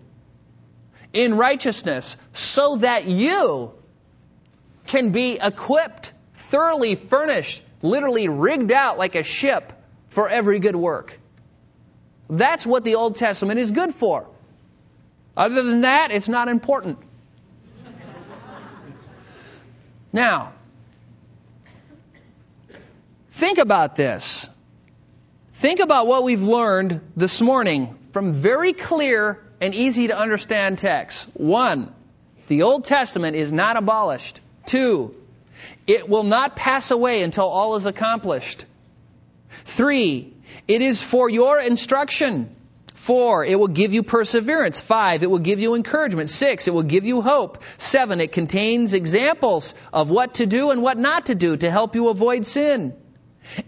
in 1.12 1.36
righteousness 1.36 2.16
so 2.32 2.76
that 2.76 3.06
you 3.06 3.72
can 4.86 5.10
be 5.10 5.38
equipped, 5.40 6.12
thoroughly 6.34 6.94
furnished, 6.94 7.62
literally 7.82 8.28
rigged 8.28 8.72
out 8.72 8.98
like 8.98 9.14
a 9.14 9.22
ship 9.22 9.72
for 10.08 10.28
every 10.28 10.58
good 10.60 10.76
work. 10.76 11.18
That's 12.28 12.66
what 12.66 12.84
the 12.84 12.94
Old 12.94 13.16
Testament 13.16 13.60
is 13.60 13.70
good 13.70 13.94
for. 13.94 14.26
Other 15.36 15.62
than 15.62 15.80
that, 15.82 16.10
it's 16.10 16.28
not 16.28 16.48
important. 16.48 16.98
Now, 20.12 20.52
think 23.32 23.58
about 23.58 23.96
this. 23.96 24.48
Think 25.54 25.78
about 25.78 26.08
what 26.08 26.24
we've 26.24 26.42
learned 26.42 27.00
this 27.16 27.40
morning 27.40 27.96
from 28.12 28.32
very 28.32 28.72
clear 28.72 29.40
and 29.60 29.72
easy 29.72 30.08
to 30.08 30.18
understand 30.18 30.78
texts. 30.78 31.30
One, 31.32 31.94
the 32.48 32.62
Old 32.62 32.84
Testament 32.84 33.36
is 33.36 33.52
not 33.52 33.76
abolished. 33.76 34.40
Two, 34.66 35.14
it 35.86 36.08
will 36.08 36.24
not 36.24 36.56
pass 36.56 36.90
away 36.90 37.22
until 37.22 37.44
all 37.44 37.76
is 37.76 37.86
accomplished. 37.86 38.64
Three, 39.64 40.34
it 40.66 40.82
is 40.82 41.00
for 41.00 41.30
your 41.30 41.60
instruction. 41.60 42.54
Four, 42.94 43.44
it 43.44 43.56
will 43.56 43.68
give 43.68 43.94
you 43.94 44.02
perseverance. 44.02 44.80
Five, 44.80 45.22
it 45.22 45.30
will 45.30 45.38
give 45.38 45.60
you 45.60 45.76
encouragement. 45.76 46.30
Six, 46.30 46.66
it 46.66 46.74
will 46.74 46.82
give 46.82 47.04
you 47.04 47.22
hope. 47.22 47.62
Seven, 47.78 48.20
it 48.20 48.32
contains 48.32 48.92
examples 48.92 49.74
of 49.92 50.10
what 50.10 50.34
to 50.34 50.46
do 50.46 50.72
and 50.72 50.82
what 50.82 50.98
not 50.98 51.26
to 51.26 51.36
do 51.36 51.56
to 51.56 51.70
help 51.70 51.94
you 51.94 52.08
avoid 52.08 52.44
sin. 52.44 52.92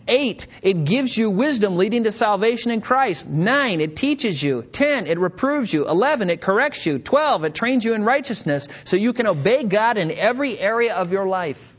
Eight, 0.09 0.47
it 0.63 0.85
gives 0.85 1.17
you 1.17 1.31
wisdom 1.31 1.77
leading 1.77 2.05
to 2.05 2.13
salvation 2.13 2.71
in 2.71 2.81
Christ. 2.81 3.29
Nine, 3.29 3.81
it 3.81 3.97
teaches 3.97 4.43
you. 4.43 4.63
Ten, 4.63 5.07
it 5.07 5.19
reproves 5.19 5.73
you. 5.73 5.89
Eleven, 5.89 6.31
it 6.31 6.41
corrects 6.41 6.87
you. 6.87 6.99
Twelve, 6.99 7.45
it 7.45 7.55
trains 7.55 7.85
you 7.85 7.95
in 7.95 8.05
righteousness 8.05 8.69
so 8.85 8.97
you 8.97 9.13
can 9.13 9.27
obey 9.27 9.65
God 9.65 9.99
in 9.99 10.11
every 10.11 10.59
area 10.59 10.95
of 10.95 11.13
your 11.13 11.27
life. 11.27 11.75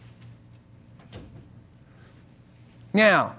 Now, 2.93 3.36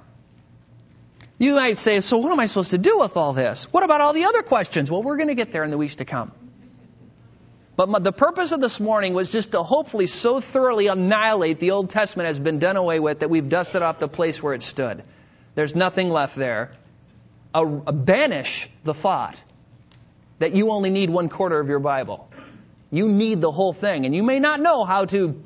you 1.38 1.54
might 1.54 1.78
say, 1.78 2.00
so 2.00 2.18
what 2.18 2.32
am 2.32 2.40
I 2.40 2.46
supposed 2.46 2.70
to 2.70 2.78
do 2.78 2.98
with 2.98 3.16
all 3.16 3.32
this? 3.32 3.72
What 3.72 3.84
about 3.84 4.00
all 4.00 4.12
the 4.12 4.24
other 4.24 4.42
questions? 4.42 4.90
Well, 4.90 5.02
we're 5.02 5.16
going 5.16 5.28
to 5.28 5.34
get 5.34 5.52
there 5.52 5.64
in 5.64 5.70
the 5.70 5.78
weeks 5.78 5.96
to 5.96 6.04
come. 6.04 6.32
But 7.78 7.88
my, 7.88 8.00
the 8.00 8.10
purpose 8.10 8.50
of 8.50 8.60
this 8.60 8.80
morning 8.80 9.14
was 9.14 9.30
just 9.30 9.52
to 9.52 9.62
hopefully 9.62 10.08
so 10.08 10.40
thoroughly 10.40 10.88
annihilate 10.88 11.60
the 11.60 11.70
Old 11.70 11.90
Testament 11.90 12.26
has 12.26 12.40
been 12.40 12.58
done 12.58 12.76
away 12.76 12.98
with 12.98 13.20
that 13.20 13.30
we've 13.30 13.48
dusted 13.48 13.82
off 13.82 14.00
the 14.00 14.08
place 14.08 14.42
where 14.42 14.52
it 14.52 14.62
stood. 14.62 15.04
There's 15.54 15.76
nothing 15.76 16.10
left 16.10 16.34
there. 16.34 16.72
A, 17.54 17.64
a 17.64 17.92
banish 17.92 18.68
the 18.82 18.94
thought 18.94 19.40
that 20.40 20.56
you 20.56 20.72
only 20.72 20.90
need 20.90 21.08
one 21.08 21.28
quarter 21.28 21.60
of 21.60 21.68
your 21.68 21.78
Bible. 21.78 22.28
You 22.90 23.08
need 23.08 23.40
the 23.40 23.52
whole 23.52 23.72
thing. 23.72 24.06
And 24.06 24.12
you 24.12 24.24
may 24.24 24.40
not 24.40 24.58
know 24.58 24.84
how 24.84 25.04
to 25.04 25.40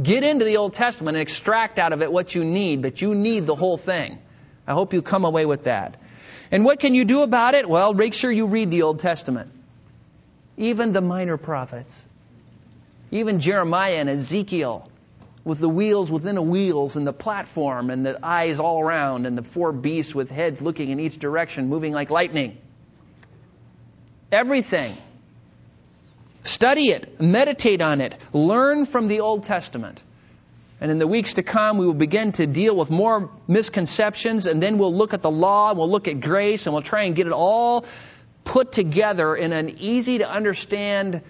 get 0.00 0.22
into 0.22 0.44
the 0.44 0.58
Old 0.58 0.74
Testament 0.74 1.16
and 1.16 1.22
extract 1.22 1.80
out 1.80 1.92
of 1.92 2.02
it 2.02 2.12
what 2.12 2.36
you 2.36 2.44
need, 2.44 2.82
but 2.82 3.02
you 3.02 3.16
need 3.16 3.46
the 3.46 3.56
whole 3.56 3.76
thing. 3.76 4.16
I 4.64 4.74
hope 4.74 4.92
you 4.92 5.02
come 5.02 5.24
away 5.24 5.44
with 5.44 5.64
that. 5.64 5.96
And 6.52 6.64
what 6.64 6.78
can 6.78 6.94
you 6.94 7.04
do 7.04 7.22
about 7.22 7.54
it? 7.54 7.68
Well, 7.68 7.94
make 7.94 8.14
sure 8.14 8.30
you 8.30 8.46
read 8.46 8.70
the 8.70 8.82
Old 8.82 9.00
Testament. 9.00 9.50
Even 10.56 10.92
the 10.92 11.00
minor 11.00 11.36
prophets. 11.36 12.04
Even 13.10 13.40
Jeremiah 13.40 13.94
and 13.94 14.08
Ezekiel 14.08 14.90
with 15.44 15.58
the 15.58 15.68
wheels 15.68 16.10
within 16.10 16.36
the 16.36 16.42
wheels 16.42 16.96
and 16.96 17.06
the 17.06 17.12
platform 17.12 17.90
and 17.90 18.04
the 18.04 18.18
eyes 18.24 18.58
all 18.58 18.80
around 18.80 19.26
and 19.26 19.36
the 19.36 19.42
four 19.42 19.72
beasts 19.72 20.14
with 20.14 20.30
heads 20.30 20.62
looking 20.62 20.88
in 20.88 20.98
each 20.98 21.18
direction, 21.18 21.68
moving 21.68 21.92
like 21.92 22.10
lightning. 22.10 22.56
Everything. 24.32 24.96
Study 26.44 26.90
it, 26.90 27.20
meditate 27.20 27.82
on 27.82 28.00
it, 28.00 28.16
learn 28.32 28.86
from 28.86 29.08
the 29.08 29.20
Old 29.20 29.44
Testament. 29.44 30.02
And 30.80 30.90
in 30.90 30.98
the 30.98 31.06
weeks 31.06 31.34
to 31.34 31.42
come, 31.42 31.78
we 31.78 31.86
will 31.86 31.94
begin 31.94 32.32
to 32.32 32.46
deal 32.46 32.76
with 32.76 32.90
more 32.90 33.30
misconceptions, 33.46 34.46
and 34.46 34.62
then 34.62 34.76
we'll 34.76 34.94
look 34.94 35.14
at 35.14 35.22
the 35.22 35.30
law, 35.30 35.70
and 35.70 35.78
we'll 35.78 35.90
look 35.90 36.08
at 36.08 36.20
grace, 36.20 36.66
and 36.66 36.74
we'll 36.74 36.82
try 36.82 37.04
and 37.04 37.14
get 37.14 37.26
it 37.26 37.32
all 37.32 37.86
put 38.44 38.72
together 38.72 39.34
in 39.34 39.52
an 39.52 39.78
easy 39.80 40.18
to 40.18 40.30
understand 40.30 41.22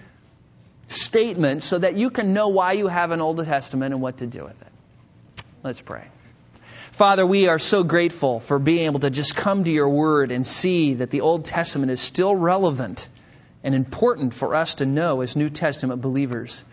statement 0.88 1.62
so 1.62 1.78
that 1.78 1.94
you 1.94 2.10
can 2.10 2.34
know 2.34 2.48
why 2.48 2.72
you 2.72 2.88
have 2.88 3.10
an 3.10 3.20
Old 3.20 3.44
Testament 3.44 3.94
and 3.94 4.02
what 4.02 4.18
to 4.18 4.26
do 4.26 4.44
with 4.44 4.60
it. 4.60 5.44
Let's 5.62 5.80
pray. 5.80 6.04
Father, 6.92 7.26
we 7.26 7.48
are 7.48 7.58
so 7.58 7.82
grateful 7.82 8.38
for 8.38 8.58
being 8.58 8.84
able 8.84 9.00
to 9.00 9.10
just 9.10 9.34
come 9.34 9.64
to 9.64 9.70
your 9.70 9.88
word 9.88 10.30
and 10.30 10.46
see 10.46 10.94
that 10.94 11.10
the 11.10 11.22
Old 11.22 11.44
Testament 11.44 11.90
is 11.90 12.00
still 12.00 12.36
relevant 12.36 13.08
and 13.64 13.74
important 13.74 14.34
for 14.34 14.54
us 14.54 14.76
to 14.76 14.86
know 14.86 15.22
as 15.22 15.34
New 15.34 15.50
Testament 15.50 16.02
believers. 16.02 16.64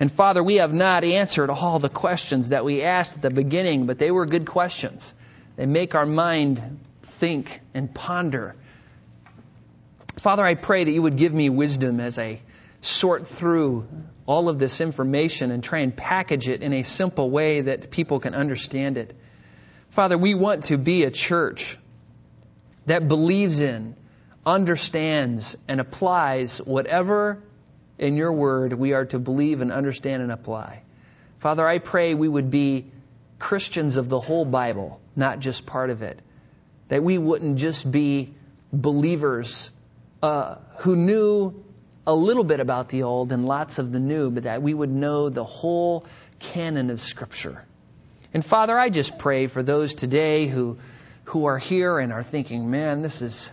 And 0.00 0.10
Father, 0.10 0.42
we 0.42 0.56
have 0.56 0.74
not 0.74 1.04
answered 1.04 1.48
all 1.48 1.78
the 1.78 1.88
questions 1.88 2.48
that 2.48 2.64
we 2.64 2.82
asked 2.82 3.14
at 3.14 3.22
the 3.22 3.30
beginning, 3.30 3.86
but 3.86 3.98
they 3.98 4.10
were 4.10 4.26
good 4.26 4.44
questions. 4.44 5.14
They 5.56 5.66
make 5.66 5.94
our 5.94 6.04
mind 6.04 6.80
think 7.02 7.60
and 7.72 7.94
ponder. 7.94 8.56
Father, 10.16 10.44
I 10.44 10.54
pray 10.54 10.84
that 10.84 10.90
you 10.90 11.02
would 11.02 11.16
give 11.16 11.34
me 11.34 11.50
wisdom 11.50 12.00
as 12.00 12.18
I 12.18 12.40
sort 12.80 13.26
through 13.26 13.88
all 14.26 14.48
of 14.48 14.58
this 14.58 14.80
information 14.80 15.50
and 15.50 15.62
try 15.62 15.80
and 15.80 15.94
package 15.94 16.48
it 16.48 16.62
in 16.62 16.72
a 16.72 16.82
simple 16.82 17.30
way 17.30 17.62
that 17.62 17.90
people 17.90 18.20
can 18.20 18.34
understand 18.34 18.96
it. 18.96 19.16
Father, 19.90 20.16
we 20.16 20.34
want 20.34 20.66
to 20.66 20.78
be 20.78 21.04
a 21.04 21.10
church 21.10 21.78
that 22.86 23.08
believes 23.08 23.60
in, 23.60 23.96
understands, 24.44 25.56
and 25.68 25.80
applies 25.80 26.58
whatever 26.58 27.42
in 27.98 28.16
your 28.16 28.32
word 28.32 28.72
we 28.72 28.92
are 28.92 29.06
to 29.06 29.18
believe 29.18 29.60
and 29.60 29.72
understand 29.72 30.22
and 30.22 30.32
apply. 30.32 30.82
Father, 31.38 31.66
I 31.66 31.78
pray 31.78 32.14
we 32.14 32.28
would 32.28 32.50
be 32.50 32.90
Christians 33.38 33.96
of 33.96 34.08
the 34.08 34.20
whole 34.20 34.44
Bible, 34.44 35.00
not 35.16 35.40
just 35.40 35.66
part 35.66 35.90
of 35.90 36.02
it. 36.02 36.18
That 36.88 37.02
we 37.02 37.18
wouldn't 37.18 37.58
just 37.58 37.90
be 37.90 38.34
believers 38.72 39.70
uh, 40.24 40.56
who 40.78 40.96
knew 40.96 41.62
a 42.06 42.14
little 42.14 42.44
bit 42.44 42.60
about 42.60 42.88
the 42.88 43.02
old 43.02 43.30
and 43.30 43.44
lots 43.46 43.78
of 43.78 43.92
the 43.92 44.00
new, 44.00 44.30
but 44.30 44.44
that 44.44 44.62
we 44.62 44.72
would 44.72 44.90
know 44.90 45.28
the 45.28 45.44
whole 45.44 46.06
canon 46.38 46.88
of 46.88 46.98
Scripture. 46.98 47.62
And 48.32 48.42
Father, 48.42 48.78
I 48.78 48.88
just 48.88 49.18
pray 49.18 49.48
for 49.48 49.62
those 49.62 49.94
today 49.94 50.46
who 50.46 50.78
who 51.24 51.44
are 51.44 51.58
here 51.58 51.98
and 51.98 52.10
are 52.10 52.22
thinking, 52.22 52.70
man, 52.70 53.02
this 53.02 53.20
is 53.20 53.50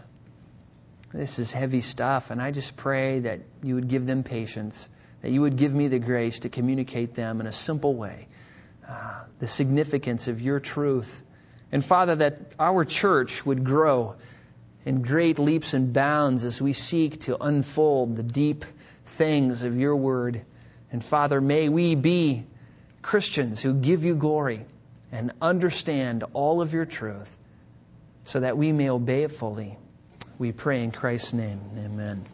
this 1.11 1.39
is 1.39 1.51
heavy 1.51 1.81
stuff. 1.81 2.31
And 2.31 2.41
I 2.41 2.51
just 2.51 2.77
pray 2.77 3.19
that 3.19 3.41
you 3.61 3.75
would 3.75 3.89
give 3.89 4.05
them 4.05 4.23
patience, 4.23 4.87
that 5.23 5.31
you 5.31 5.41
would 5.41 5.57
give 5.57 5.73
me 5.73 5.89
the 5.89 5.99
grace 5.99 6.39
to 6.39 6.49
communicate 6.49 7.15
them 7.15 7.41
in 7.41 7.47
a 7.47 7.51
simple 7.51 7.95
way 7.95 8.27
uh, 8.87 9.23
the 9.39 9.47
significance 9.47 10.29
of 10.29 10.41
your 10.41 10.61
truth. 10.61 11.21
And 11.73 11.83
Father, 11.83 12.15
that 12.15 12.53
our 12.57 12.85
church 12.85 13.45
would 13.45 13.65
grow 13.65 14.15
in 14.85 15.01
great 15.01 15.39
leaps 15.39 15.73
and 15.73 15.93
bounds 15.93 16.43
as 16.43 16.61
we 16.61 16.73
seek 16.73 17.21
to 17.21 17.41
unfold 17.41 18.15
the 18.15 18.23
deep 18.23 18.65
things 19.05 19.63
of 19.63 19.77
your 19.77 19.95
word. 19.95 20.41
And 20.91 21.03
Father, 21.03 21.39
may 21.39 21.69
we 21.69 21.95
be 21.95 22.45
Christians 23.01 23.61
who 23.61 23.73
give 23.73 24.03
you 24.03 24.15
glory 24.15 24.65
and 25.11 25.31
understand 25.41 26.23
all 26.33 26.61
of 26.61 26.73
your 26.73 26.85
truth 26.85 27.37
so 28.25 28.39
that 28.39 28.57
we 28.57 28.71
may 28.71 28.89
obey 28.89 29.23
it 29.23 29.31
fully. 29.31 29.77
We 30.37 30.51
pray 30.51 30.83
in 30.83 30.91
Christ's 30.91 31.33
name. 31.33 31.59
Amen. 31.77 32.25